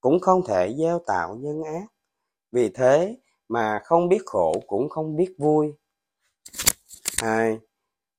cũng 0.00 0.20
không 0.20 0.42
thể 0.46 0.74
gieo 0.78 0.98
tạo 1.06 1.34
nhân 1.34 1.62
ác. 1.62 1.86
Vì 2.52 2.68
thế 2.68 3.16
mà 3.48 3.80
không 3.84 4.08
biết 4.08 4.22
khổ 4.26 4.62
cũng 4.66 4.88
không 4.88 5.16
biết 5.16 5.34
vui. 5.38 5.72
Hai, 7.22 7.58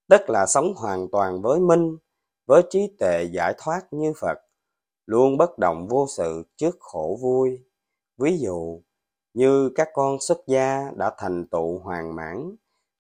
tức 0.08 0.30
là 0.30 0.46
sống 0.46 0.74
hoàn 0.76 1.08
toàn 1.12 1.42
với 1.42 1.60
minh, 1.60 1.98
với 2.46 2.64
trí 2.70 2.96
tệ 3.00 3.24
giải 3.24 3.54
thoát 3.58 3.82
như 3.92 4.14
Phật, 4.22 4.38
luôn 5.06 5.38
bất 5.38 5.58
động 5.60 5.88
vô 5.88 6.08
sự 6.18 6.44
trước 6.56 6.78
khổ 6.80 7.18
vui. 7.22 7.64
Ví 8.18 8.38
dụ, 8.38 8.82
như 9.34 9.70
các 9.76 9.90
con 9.94 10.18
xuất 10.20 10.38
gia 10.48 10.92
đã 10.96 11.14
thành 11.18 11.48
tựu 11.48 11.80
hoàn 11.80 12.16
mãn, 12.16 12.56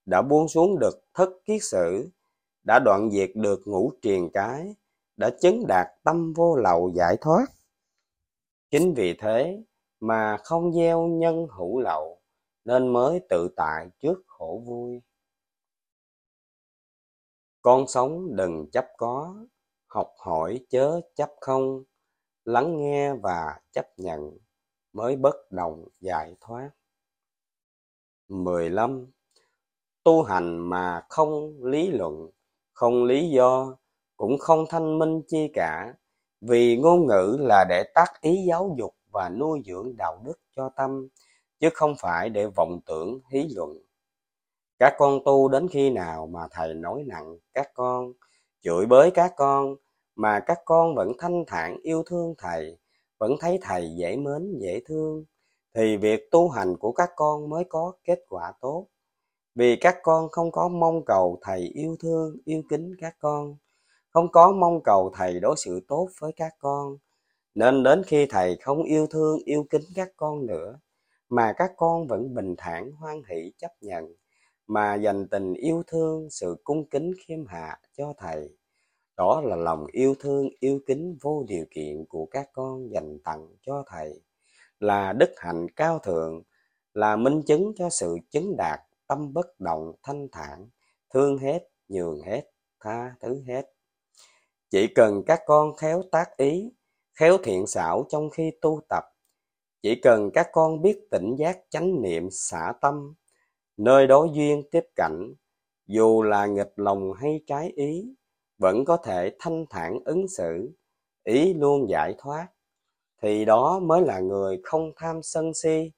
đã 0.06 0.22
buông 0.22 0.48
xuống 0.48 0.80
được 0.80 1.06
thất 1.14 1.30
kiết 1.46 1.64
sử, 1.64 2.10
đã 2.64 2.80
đoạn 2.80 3.10
diệt 3.12 3.32
được 3.36 3.62
ngũ 3.66 3.92
triền 4.02 4.30
cái, 4.34 4.76
đã 5.18 5.30
chứng 5.42 5.68
đạt 5.68 5.88
tâm 6.04 6.34
vô 6.34 6.56
lậu 6.56 6.92
giải 6.96 7.18
thoát. 7.22 7.46
Chính 8.72 8.94
vì 8.94 9.14
thế 9.14 9.64
mà 10.00 10.38
không 10.43 10.74
gieo 10.74 11.08
nhân 11.08 11.47
hữu 11.58 11.80
lậu, 11.80 12.22
nên 12.66 12.88
mới 12.93 13.22
tự 13.30 13.50
tại 13.56 13.89
trước 14.00 14.24
khổ 14.28 14.64
vui. 14.66 15.02
Con 17.62 17.88
sống 17.88 18.36
đừng 18.36 18.72
chấp 18.72 18.88
có, 18.97 19.36
học 19.88 20.14
hỏi 20.18 20.66
chớ 20.70 21.02
chấp 21.16 21.30
không, 21.41 21.84
lắng 22.45 22.78
nghe 22.78 23.14
và 23.14 23.60
chấp 23.72 23.86
nhận 23.97 24.38
mới 24.93 25.16
bất 25.16 25.36
đồng 25.52 25.88
giải 26.00 26.36
thoát. 26.41 26.70
15. 28.28 29.08
Tu 30.04 30.24
hành 30.24 30.58
mà 30.70 31.06
không 31.10 31.64
lý 31.64 31.88
luận, 31.88 32.30
không 32.74 33.04
lý 33.04 33.30
do, 33.30 33.78
cũng 34.18 34.38
không 34.38 34.66
thanh 34.70 35.00
minh 35.00 35.22
chi 35.28 35.52
cả, 35.54 35.93
vì 36.41 36.78
ngôn 36.78 37.08
ngữ 37.08 37.38
là 37.39 37.66
để 37.70 37.84
tác 37.93 38.22
ý 38.22 38.45
giáo 38.47 38.76
dục 38.78 38.95
và 39.12 39.30
nuôi 39.30 39.62
dưỡng 39.66 39.97
đạo 39.97 40.22
đức 40.26 40.39
cho 40.55 40.70
tâm, 40.76 41.07
chứ 41.60 41.70
không 41.74 41.95
phải 41.99 42.30
để 42.30 42.47
vọng 42.55 42.80
tưởng 42.86 43.20
hí 43.32 43.47
luận. 43.55 43.78
Các 44.80 44.93
con 44.97 45.20
tu 45.26 45.47
đến 45.47 45.68
khi 45.68 45.89
nào 45.89 46.28
mà 46.28 46.47
thầy 46.51 46.74
nói 46.74 47.03
nặng 47.07 47.38
các 47.53 47.72
con, 47.74 48.14
chửi 48.62 48.86
bới 48.86 49.12
các 49.12 49.34
con, 49.38 49.76
mà 50.16 50.39
các 50.39 50.60
con 50.66 50.95
vẫn 50.95 51.12
thanh 51.20 51.43
thản 51.47 51.78
yêu 51.84 52.03
thương 52.05 52.34
thầy, 52.38 52.78
vẫn 53.18 53.36
thấy 53.39 53.60
thầy 53.62 53.95
dễ 53.95 54.18
mến 54.18 54.57
dễ 54.60 54.82
thương, 54.86 55.26
thì 55.74 55.97
việc 55.97 56.32
tu 56.32 56.49
hành 56.49 56.78
của 56.78 56.91
các 56.91 57.10
con 57.16 57.49
mới 57.49 57.64
có 57.70 57.93
kết 58.03 58.20
quả 58.30 58.53
tốt. 58.62 58.88
Vì 59.55 59.76
các 59.76 59.97
con 60.03 60.30
không 60.30 60.51
có 60.51 60.68
mong 60.68 61.05
cầu 61.05 61.39
thầy 61.41 61.60
yêu 61.60 61.95
thương, 61.99 62.38
yêu 62.45 62.62
kính 62.70 62.95
các 62.99 63.16
con, 63.20 63.55
không 64.10 64.32
có 64.32 64.51
mong 64.51 64.84
cầu 64.84 65.12
thầy 65.16 65.39
đối 65.39 65.55
xử 65.57 65.80
tốt 65.88 66.10
với 66.20 66.32
các 66.36 66.53
con, 66.60 66.97
nên 67.56 67.84
đến 67.84 68.04
khi 68.04 68.26
thầy 68.26 68.58
không 68.62 68.84
yêu 68.84 69.08
thương, 69.08 69.39
yêu 69.45 69.66
kính 69.70 69.82
các 69.95 70.10
con 70.18 70.45
nữa, 70.45 70.80
mà 71.30 71.54
các 71.58 71.72
con 71.78 72.08
vẫn 72.08 72.34
bình 72.34 72.56
thản 72.58 72.91
hoan 72.91 73.22
hỷ 73.30 73.54
chấp 73.58 73.72
nhận, 73.82 74.16
mà 74.68 74.95
dành 74.95 75.28
tình 75.28 75.54
yêu 75.54 75.84
thương, 75.88 76.30
sự 76.30 76.56
cung 76.64 76.89
kính 76.89 77.12
khiêm 77.20 77.45
hạ 77.45 77.80
cho 77.97 78.14
thầy. 78.18 78.50
Đó 79.18 79.41
là 79.41 79.56
lòng 79.56 79.86
yêu 79.91 80.16
thương, 80.20 80.50
yêu 80.60 80.80
kính 80.88 81.18
vô 81.22 81.45
điều 81.47 81.66
kiện 81.72 82.06
của 82.10 82.26
các 82.26 82.50
con 82.54 82.91
dành 82.91 83.20
tặng 83.24 83.47
cho 83.62 83.84
thầy, 83.88 84.22
là 84.80 85.14
đức 85.14 85.30
hạnh 85.38 85.68
cao 85.76 86.00
thượng, 86.00 86.43
là 86.93 87.16
minh 87.16 87.41
chứng 87.47 87.74
cho 87.76 87.89
sự 87.89 88.18
chứng 88.32 88.56
đạt 88.58 88.80
tâm 89.08 89.34
bất 89.34 89.60
động 89.60 89.93
thanh 90.04 90.28
thản, 90.32 90.70
thương 91.14 91.38
hết, 91.38 91.70
nhường 91.88 92.22
hết, 92.22 92.41
tha 92.80 93.16
thứ 93.20 93.43
hết. 93.47 93.72
Chỉ 94.70 94.88
cần 94.95 95.24
các 95.26 95.41
con 95.45 95.76
khéo 95.76 96.04
tác 96.12 96.38
ý, 96.38 96.72
khéo 97.20 97.38
thiện 97.43 97.67
xảo 97.67 98.05
trong 98.09 98.30
khi 98.30 98.51
tu 98.61 98.82
tập, 98.89 99.03
chỉ 99.82 99.95
cần 99.95 100.32
các 100.34 100.49
con 100.51 100.82
biết 100.82 101.07
tỉnh 101.11 101.36
giác 101.39 101.59
chánh 101.70 102.01
niệm 102.01 102.28
xả 102.32 102.74
tâm, 102.82 103.13
nơi 103.78 104.07
đối 104.07 104.30
duyên 104.34 104.63
tiếp 104.72 104.84
cảnh, 104.95 105.34
dù 105.88 106.24
là 106.24 106.45
nghịch 106.45 106.74
lòng 106.76 107.13
hay 107.13 107.43
trái 107.47 107.72
ý, 107.76 108.15
vẫn 108.57 108.86
có 108.86 108.97
thể 108.97 109.36
thanh 109.39 109.65
thản 109.70 109.99
ứng 110.05 110.28
xử, 110.28 110.72
ý 111.24 111.53
luôn 111.53 111.89
giải 111.89 112.15
thoát, 112.17 112.47
thì 113.22 113.45
đó 113.45 113.80
mới 113.80 114.01
là 114.01 114.20
người 114.20 114.61
không 114.63 114.91
tham 114.95 115.24
sân 115.24 115.53
si, 115.53 115.91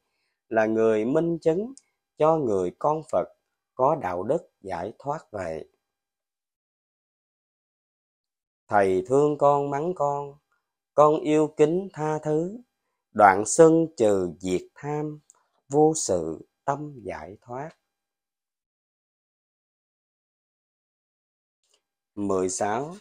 là 0.50 0.66
người 0.66 1.06
minh 1.06 1.40
chứng 1.40 1.74
cho 2.18 2.38
người 2.38 2.72
con 2.80 3.02
Phật 3.12 3.28
có 3.74 3.96
đạo 3.96 4.24
đức 4.24 4.52
giải 4.62 4.94
thoát 5.00 5.32
vậy. 5.32 5.70
Thầy 8.68 9.04
thương 9.08 9.38
con 9.38 9.70
mắng 9.70 9.94
con, 9.96 10.41
con 10.94 11.20
yêu 11.20 11.54
kính 11.58 11.90
tha 11.94 12.20
thứ, 12.20 12.58
đoạn 13.12 13.44
sân 13.46 13.88
trừ 13.98 14.34
diệt 14.40 14.62
tham, 14.76 15.20
vô 15.70 15.94
sự 15.96 16.48
tâm 16.66 17.00
giải 17.04 17.38
thoát. 17.42 17.70
16. 22.16 22.96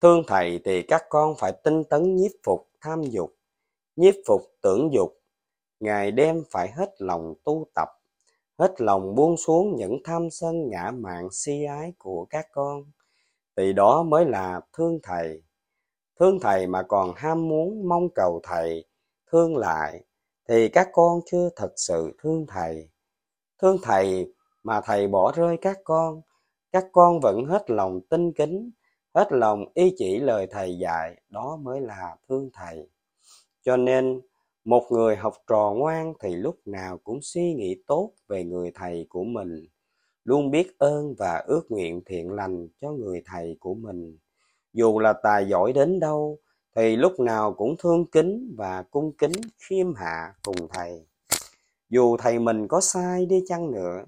Thương 0.00 0.22
thầy 0.26 0.60
thì 0.64 0.82
các 0.82 1.02
con 1.08 1.34
phải 1.38 1.52
tinh 1.64 1.84
tấn 1.90 2.16
nhiếp 2.16 2.30
phục 2.44 2.68
tham 2.80 3.02
dục, 3.02 3.36
nhiếp 3.96 4.14
phục 4.26 4.42
tưởng 4.60 4.90
dục, 4.92 5.20
ngày 5.80 6.10
đêm 6.12 6.44
phải 6.50 6.70
hết 6.72 6.94
lòng 6.98 7.34
tu 7.44 7.66
tập, 7.74 7.88
hết 8.58 8.80
lòng 8.80 9.14
buông 9.14 9.36
xuống 9.36 9.76
những 9.76 9.98
tham 10.04 10.30
sân 10.30 10.68
ngã 10.68 10.90
mạn 10.90 11.28
si 11.32 11.64
ái 11.64 11.92
của 11.98 12.26
các 12.30 12.46
con, 12.52 12.84
thì 13.58 13.72
đó 13.72 14.02
mới 14.02 14.24
là 14.24 14.60
thương 14.72 14.98
thầy. 15.02 15.42
Thương 16.20 16.40
thầy 16.40 16.66
mà 16.66 16.82
còn 16.82 17.12
ham 17.16 17.48
muốn 17.48 17.88
mong 17.88 18.08
cầu 18.14 18.40
thầy 18.42 18.84
thương 19.32 19.56
lại, 19.56 20.04
thì 20.48 20.68
các 20.68 20.88
con 20.92 21.20
chưa 21.30 21.48
thật 21.56 21.72
sự 21.76 22.12
thương 22.22 22.46
thầy. 22.48 22.90
Thương 23.62 23.76
thầy 23.82 24.32
mà 24.62 24.80
thầy 24.80 25.08
bỏ 25.08 25.32
rơi 25.36 25.56
các 25.60 25.78
con, 25.84 26.20
các 26.72 26.84
con 26.92 27.20
vẫn 27.20 27.44
hết 27.44 27.70
lòng 27.70 28.00
tin 28.10 28.32
kính, 28.32 28.70
hết 29.14 29.32
lòng 29.32 29.64
y 29.74 29.94
chỉ 29.96 30.18
lời 30.18 30.46
thầy 30.50 30.78
dạy, 30.78 31.22
đó 31.28 31.56
mới 31.62 31.80
là 31.80 32.16
thương 32.28 32.50
thầy. 32.52 32.90
Cho 33.62 33.76
nên, 33.76 34.20
một 34.64 34.86
người 34.90 35.16
học 35.16 35.34
trò 35.46 35.72
ngoan 35.76 36.12
thì 36.20 36.34
lúc 36.34 36.56
nào 36.64 36.98
cũng 36.98 37.18
suy 37.22 37.54
nghĩ 37.54 37.82
tốt 37.86 38.12
về 38.28 38.44
người 38.44 38.70
thầy 38.74 39.06
của 39.08 39.24
mình, 39.24 39.66
luôn 40.28 40.50
biết 40.50 40.78
ơn 40.78 41.14
và 41.18 41.44
ước 41.46 41.70
nguyện 41.70 42.02
thiện 42.06 42.32
lành 42.32 42.68
cho 42.80 42.92
người 42.92 43.22
thầy 43.24 43.56
của 43.60 43.74
mình. 43.74 44.18
Dù 44.72 44.98
là 44.98 45.12
tài 45.22 45.48
giỏi 45.48 45.72
đến 45.72 46.00
đâu, 46.00 46.38
thì 46.76 46.96
lúc 46.96 47.20
nào 47.20 47.52
cũng 47.52 47.76
thương 47.78 48.06
kính 48.06 48.54
và 48.58 48.82
cung 48.82 49.12
kính 49.16 49.32
khiêm 49.58 49.94
hạ 49.94 50.34
cùng 50.42 50.68
thầy. 50.70 51.06
Dù 51.90 52.16
thầy 52.16 52.38
mình 52.38 52.68
có 52.68 52.80
sai 52.80 53.26
đi 53.26 53.44
chăng 53.46 53.70
nữa, 53.70 54.04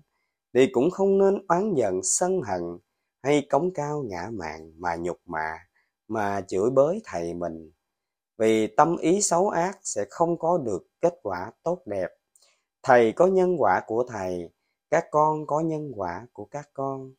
thì 0.54 0.66
cũng 0.72 0.90
không 0.90 1.18
nên 1.18 1.46
oán 1.48 1.74
giận 1.74 2.00
sân 2.02 2.40
hận 2.42 2.62
hay 3.22 3.46
cống 3.50 3.70
cao 3.74 4.04
ngã 4.06 4.30
mạn 4.32 4.72
mà 4.78 4.96
nhục 4.96 5.18
mạ 5.26 5.58
mà 6.08 6.40
chửi 6.48 6.70
bới 6.70 7.00
thầy 7.04 7.34
mình 7.34 7.70
vì 8.38 8.66
tâm 8.66 8.96
ý 8.96 9.20
xấu 9.22 9.48
ác 9.48 9.78
sẽ 9.82 10.04
không 10.10 10.38
có 10.38 10.58
được 10.58 10.86
kết 11.00 11.14
quả 11.22 11.52
tốt 11.62 11.78
đẹp 11.86 12.08
thầy 12.82 13.12
có 13.12 13.26
nhân 13.26 13.56
quả 13.58 13.82
của 13.86 14.04
thầy 14.08 14.50
các 14.90 15.04
con 15.10 15.46
có 15.46 15.60
nhân 15.60 15.92
quả 15.96 16.26
của 16.32 16.44
các 16.44 16.70
con. 16.72 17.12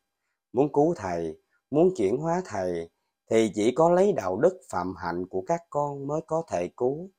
Muốn 0.53 0.73
cứu 0.73 0.93
thầy, 0.97 1.37
muốn 1.71 1.89
chuyển 1.95 2.17
hóa 2.17 2.41
thầy, 2.45 2.89
thì 3.29 3.51
chỉ 3.55 3.71
có 3.71 3.91
lấy 3.91 4.13
đạo 4.13 4.37
đức 4.37 4.61
phạm 4.69 4.95
hạnh 4.97 5.25
của 5.27 5.43
các 5.47 5.61
con 5.69 6.07
mới 6.07 6.21
có 6.27 6.43
thể 6.51 6.69
cứu, 6.77 7.09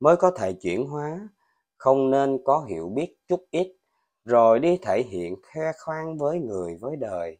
mới 0.00 0.16
có 0.16 0.30
thể 0.30 0.52
chuyển 0.52 0.86
hóa. 0.86 1.28
Không 1.76 2.10
nên 2.10 2.38
có 2.44 2.64
hiểu 2.68 2.88
biết 2.88 3.16
chút 3.28 3.44
ít, 3.50 3.76
rồi 4.24 4.58
đi 4.58 4.78
thể 4.82 5.02
hiện 5.02 5.36
khoe 5.42 5.72
khoang 5.84 6.18
với 6.18 6.38
người 6.38 6.76
với 6.80 6.96
đời, 6.96 7.38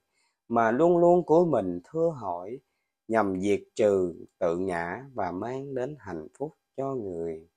mà 0.48 0.70
luôn 0.70 0.98
luôn 0.98 1.24
của 1.24 1.44
mình 1.44 1.80
thưa 1.84 2.08
hỏi, 2.20 2.58
nhằm 3.08 3.40
diệt 3.40 3.60
trừ 3.74 4.14
tự 4.38 4.56
ngã 4.58 5.04
và 5.14 5.30
mang 5.30 5.74
đến 5.74 5.96
hạnh 5.98 6.28
phúc 6.38 6.54
cho 6.76 6.94
người. 6.94 7.48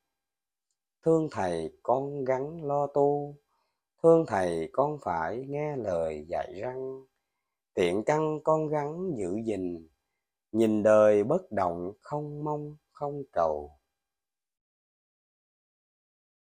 Thương 1.05 1.27
thầy 1.31 1.77
con 1.83 2.25
gắn 2.25 2.63
lo 2.63 2.87
tu 2.87 3.35
thương 4.03 4.25
thầy, 4.27 4.69
con 4.71 4.97
phải 5.01 5.45
nghe 5.47 5.75
lời 5.75 6.25
dạy 6.29 6.53
răng. 6.61 7.05
Tiện 7.73 8.03
căn 8.03 8.39
con 8.43 8.67
gắng 8.67 9.11
giữ 9.17 9.35
gìn, 9.45 9.87
nhìn 10.51 10.83
đời 10.83 11.23
bất 11.23 11.51
động, 11.51 11.93
không 12.01 12.43
mong, 12.43 12.75
không 12.91 13.23
cầu. 13.31 13.71